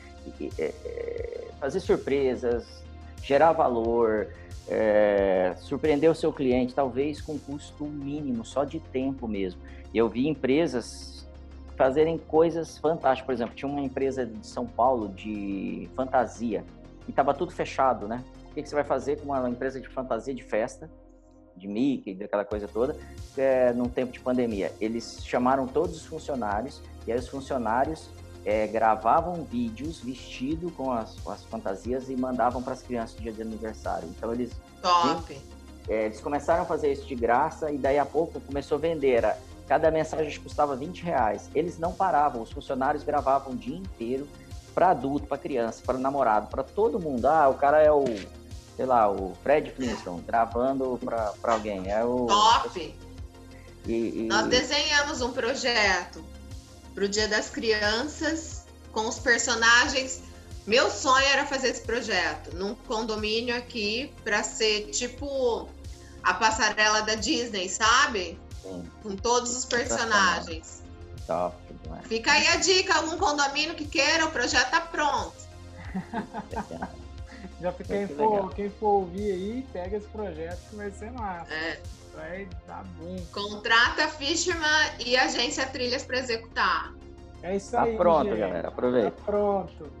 é, 0.59 0.73
é, 0.85 1.47
fazer 1.59 1.79
surpresas, 1.79 2.83
gerar 3.23 3.51
valor, 3.51 4.27
é, 4.67 5.55
surpreender 5.57 6.09
o 6.09 6.15
seu 6.15 6.31
cliente, 6.31 6.75
talvez 6.75 7.19
com 7.19 7.39
custo 7.39 7.83
mínimo, 7.83 8.45
só 8.45 8.63
de 8.63 8.79
tempo 8.79 9.27
mesmo. 9.27 9.59
Eu 9.93 10.07
vi 10.07 10.27
empresas 10.27 11.14
fazerem 11.75 12.17
coisas 12.17 12.77
fantásticas. 12.77 13.25
Por 13.25 13.33
exemplo, 13.33 13.55
tinha 13.55 13.69
uma 13.69 13.81
empresa 13.81 14.25
de 14.25 14.45
São 14.45 14.65
Paulo 14.65 15.09
de 15.09 15.89
fantasia 15.95 16.63
e 17.07 17.11
estava 17.11 17.33
tudo 17.33 17.51
fechado, 17.51 18.07
né? 18.07 18.23
que, 18.55 18.63
que 18.63 18.69
você 18.69 18.75
vai 18.75 18.83
fazer 18.83 19.19
com 19.19 19.25
uma 19.25 19.49
empresa 19.49 19.79
de 19.79 19.87
fantasia 19.87 20.33
de 20.33 20.41
festa, 20.41 20.89
de 21.55 21.67
Mickey, 21.67 22.15
daquela 22.15 22.45
coisa 22.45 22.67
toda, 22.67 22.95
é, 23.37 23.73
num 23.73 23.89
tempo 23.89 24.11
de 24.13 24.19
pandemia? 24.19 24.71
Eles 24.79 25.19
chamaram 25.23 25.67
todos 25.67 25.97
os 25.97 26.05
funcionários 26.05 26.81
e 27.05 27.11
aí 27.11 27.19
os 27.19 27.27
funcionários 27.27 28.09
é, 28.45 28.65
gravavam 28.67 29.43
vídeos 29.43 29.99
vestido 29.99 30.71
com 30.71 30.91
as, 30.91 31.19
com 31.19 31.31
as 31.31 31.43
fantasias 31.43 32.09
e 32.09 32.15
mandavam 32.15 32.63
para 32.63 32.73
as 32.73 32.81
crianças 32.81 33.15
no 33.17 33.23
dia 33.23 33.33
de 33.33 33.41
aniversário. 33.41 34.07
Então 34.09 34.33
eles 34.33 34.51
top. 34.81 35.37
É, 35.87 36.05
eles 36.05 36.19
começaram 36.19 36.63
a 36.63 36.65
fazer 36.65 36.91
isso 36.91 37.05
de 37.05 37.15
graça 37.15 37.71
e 37.71 37.77
daí 37.77 37.99
a 37.99 38.05
pouco 38.05 38.39
começou 38.39 38.77
a 38.77 38.81
vender. 38.81 39.15
Era, 39.15 39.37
cada 39.67 39.89
mensagem 39.91 40.39
custava 40.39 40.75
20 40.75 41.03
reais. 41.03 41.49
Eles 41.53 41.77
não 41.77 41.91
paravam, 41.91 42.41
os 42.41 42.51
funcionários 42.51 43.03
gravavam 43.03 43.53
o 43.53 43.55
dia 43.55 43.75
inteiro 43.75 44.27
para 44.73 44.89
adulto, 44.89 45.27
para 45.27 45.37
criança, 45.37 45.81
para 45.85 45.97
namorado, 45.97 46.47
para 46.47 46.63
todo 46.63 46.99
mundo. 46.99 47.25
Ah, 47.25 47.47
o 47.47 47.55
cara 47.55 47.81
é 47.81 47.91
o 47.91 48.05
sei 48.75 48.85
lá, 48.85 49.09
o 49.09 49.35
Fred 49.41 49.71
Flintstone 49.71 50.21
gravando 50.21 50.99
para 51.01 51.53
alguém. 51.53 51.91
É 51.91 52.03
o. 52.03 52.25
Top! 52.27 52.95
E, 53.87 53.91
e... 53.91 54.27
Nós 54.27 54.47
desenhamos 54.47 55.21
um 55.21 55.31
projeto 55.31 56.23
para 56.93 57.05
o 57.05 57.07
Dia 57.07 57.27
das 57.27 57.49
Crianças 57.49 58.65
com 58.91 59.07
os 59.07 59.19
personagens. 59.19 60.21
Meu 60.65 60.89
sonho 60.89 61.25
era 61.27 61.45
fazer 61.45 61.69
esse 61.69 61.81
projeto 61.81 62.55
num 62.55 62.73
condomínio 62.73 63.55
aqui 63.55 64.11
para 64.23 64.43
ser 64.43 64.89
tipo 64.89 65.69
a 66.23 66.33
passarela 66.33 67.01
da 67.01 67.13
Disney, 67.13 67.69
sabe? 67.69 68.39
Sim. 68.65 68.83
Com 69.03 69.15
todos 69.15 69.55
os 69.55 69.65
personagens. 69.65 70.83
Top, 71.27 71.55
Fica 72.03 72.31
aí 72.31 72.47
a 72.47 72.55
dica, 72.57 72.95
algum 72.95 73.17
condomínio 73.17 73.75
que 73.75 73.85
queira, 73.85 74.25
o 74.25 74.31
projeto 74.31 74.69
tá 74.69 74.81
pronto. 74.81 75.35
Já 77.61 77.71
quem 77.71 78.07
for, 78.07 78.53
quem 78.53 78.69
for 78.69 78.87
ouvir 78.87 79.31
aí, 79.31 79.67
pega 79.71 79.97
esse 79.97 80.07
projeto 80.07 80.59
que 80.69 80.75
vai 80.75 80.91
ser 80.91 81.11
massa. 81.11 81.53
É. 81.53 81.79
Vai 82.13 82.47
dar 82.67 82.83
bom. 82.97 83.17
Contrata 83.31 84.07
Fisherman 84.07 84.91
e 85.05 85.17
agência 85.17 85.65
Trilhas 85.67 86.03
para 86.03 86.19
executar. 86.19 86.93
É 87.41 87.55
isso 87.55 87.71
tá 87.71 87.83
aí. 87.83 87.97
pronto, 87.97 88.29
gente. 88.29 88.39
galera. 88.39 88.67
Aproveita. 88.67 89.11
Tá 89.11 89.23
pronto. 89.25 89.91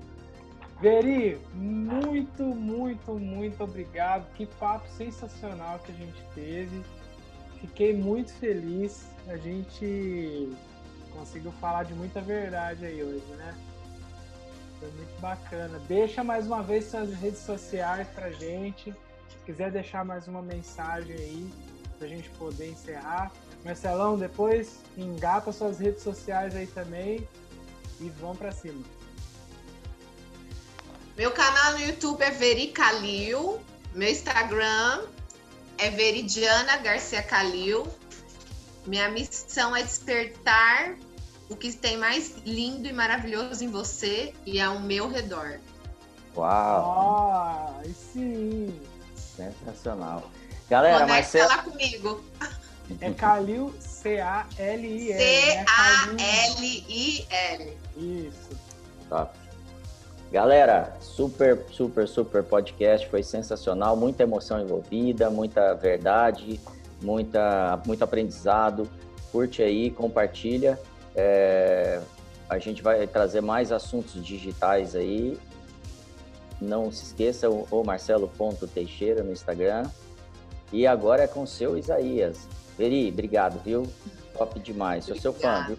Veri, 0.81 1.39
muito, 1.53 2.43
muito, 2.43 3.13
muito 3.13 3.63
obrigado. 3.63 4.25
Que 4.33 4.45
papo 4.45 4.87
sensacional 4.97 5.79
que 5.79 5.91
a 5.91 5.95
gente 5.95 6.21
teve. 6.33 6.83
Fiquei 7.65 7.95
muito 7.95 8.31
feliz. 8.33 9.05
A 9.27 9.37
gente 9.37 10.55
conseguiu 11.11 11.51
falar 11.53 11.83
de 11.83 11.95
muita 11.95 12.21
verdade 12.21 12.85
aí 12.85 13.03
hoje, 13.03 13.25
né? 13.37 13.55
Foi 14.79 14.91
muito 14.91 15.19
bacana. 15.19 15.79
Deixa 15.87 16.23
mais 16.23 16.45
uma 16.45 16.61
vez 16.61 16.85
suas 16.85 17.11
redes 17.15 17.39
sociais 17.39 18.07
pra 18.09 18.29
gente. 18.31 18.93
Se 19.29 19.37
quiser 19.45 19.71
deixar 19.71 20.05
mais 20.05 20.27
uma 20.27 20.43
mensagem 20.43 21.15
aí 21.15 21.53
pra 21.97 22.07
gente 22.07 22.29
poder 22.31 22.69
encerrar. 22.69 23.31
Marcelão, 23.63 24.15
depois 24.15 24.81
engata 24.95 25.51
suas 25.51 25.79
redes 25.79 26.03
sociais 26.03 26.55
aí 26.55 26.67
também 26.67 27.27
e 27.99 28.09
vamos 28.09 28.37
para 28.37 28.51
cima. 28.51 28.83
Meu 31.17 31.31
canal 31.31 31.71
no 31.73 31.79
YouTube 31.79 32.21
é 32.21 32.29
Vericalil. 32.29 33.59
Meu 33.91 34.09
Instagram 34.09 35.14
é 35.77 35.89
Veridiana 35.89 36.77
Garcia 36.77 37.21
Calil. 37.23 37.87
Minha 38.85 39.09
missão 39.09 39.75
é 39.75 39.81
despertar 39.81 40.95
o 41.49 41.55
que 41.55 41.71
tem 41.73 41.97
mais 41.97 42.35
lindo 42.45 42.87
e 42.87 42.93
maravilhoso 42.93 43.63
em 43.63 43.69
você 43.69 44.33
e 44.45 44.59
ao 44.59 44.79
meu 44.79 45.09
redor. 45.09 45.59
Uau! 46.35 47.31
Ah, 47.31 47.81
sim! 48.13 48.79
Sensacional. 49.15 50.29
Galera, 50.69 50.99
Conecta 50.99 51.13
Marcelo... 51.13 51.47
lá 51.49 51.57
comigo. 51.63 52.23
É 53.01 53.11
Calil, 53.11 53.73
C-A-L-I-L. 53.79 55.17
C-A-L-I-L. 55.17 56.15
Né? 57.65 57.73
Isso. 57.97 58.49
Top. 59.09 59.44
Galera, 60.35 60.97
super, 60.99 61.63
super, 61.71 62.05
super 62.05 62.43
podcast. 62.43 63.07
Foi 63.07 63.23
sensacional. 63.23 63.95
Muita 63.95 64.23
emoção 64.23 64.59
envolvida, 64.59 65.29
muita 65.29 65.73
verdade, 65.75 66.59
muita, 67.01 67.81
muito 67.87 68.03
aprendizado. 68.03 68.85
Curte 69.31 69.63
aí, 69.63 69.89
compartilha. 69.89 70.77
É, 71.15 72.01
a 72.49 72.59
gente 72.59 72.83
vai 72.83 73.07
trazer 73.07 73.39
mais 73.39 73.71
assuntos 73.71 74.21
digitais 74.21 74.93
aí. 74.93 75.39
Não 76.59 76.91
se 76.91 77.05
esqueça, 77.05 77.49
o 77.49 77.83
Marcelo.teixeira 77.85 79.23
no 79.23 79.31
Instagram. 79.31 79.89
E 80.69 80.85
agora 80.85 81.23
é 81.23 81.27
com 81.27 81.43
o 81.43 81.47
seu 81.47 81.77
Isaías. 81.77 82.45
Veri, 82.77 83.07
obrigado, 83.07 83.63
viu? 83.63 83.87
Top 84.37 84.59
demais. 84.59 85.05
Sou 85.05 85.15
seu 85.15 85.31
fã, 85.31 85.65
viu? 85.65 85.77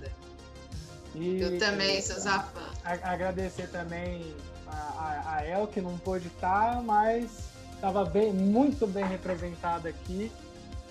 E, 1.15 1.43
Eu 1.43 1.59
também 1.59 2.01
sou 2.01 2.17
sua 2.19 2.41
fã. 2.41 2.76
Agradecer 3.03 3.69
também 3.69 4.35
a, 4.67 5.39
a, 5.39 5.47
El, 5.47 5.67
que 5.67 5.81
não 5.81 5.99
pôde 5.99 6.29
estar, 6.29 6.81
mas 6.83 7.49
estava 7.75 8.05
bem, 8.05 8.33
muito 8.33 8.87
bem 8.87 9.05
representada 9.05 9.89
aqui. 9.89 10.31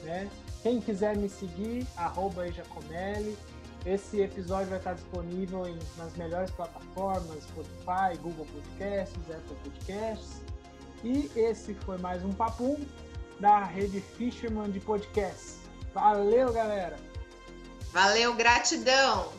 Né? 0.03 0.29
Quem 0.61 0.81
quiser 0.81 1.15
me 1.15 1.29
seguir, 1.29 1.87
arroba. 1.95 2.45
Esse 3.85 4.19
episódio 4.19 4.67
vai 4.67 4.79
estar 4.79 4.93
disponível 4.93 5.67
em, 5.67 5.77
nas 5.97 6.13
melhores 6.17 6.49
plataformas, 6.51 7.43
Spotify, 7.43 8.17
Google 8.21 8.45
Podcasts, 8.47 9.21
Apple 9.29 9.55
Podcasts. 9.63 10.41
E 11.03 11.31
esse 11.35 11.73
foi 11.75 11.97
mais 11.99 12.25
um 12.25 12.33
Papum 12.33 12.77
da 13.39 13.63
rede 13.63 14.01
Fisherman 14.01 14.71
de 14.71 14.79
Podcasts. 14.79 15.59
Valeu, 15.93 16.51
galera! 16.51 16.97
Valeu, 17.93 18.33
gratidão! 18.33 19.31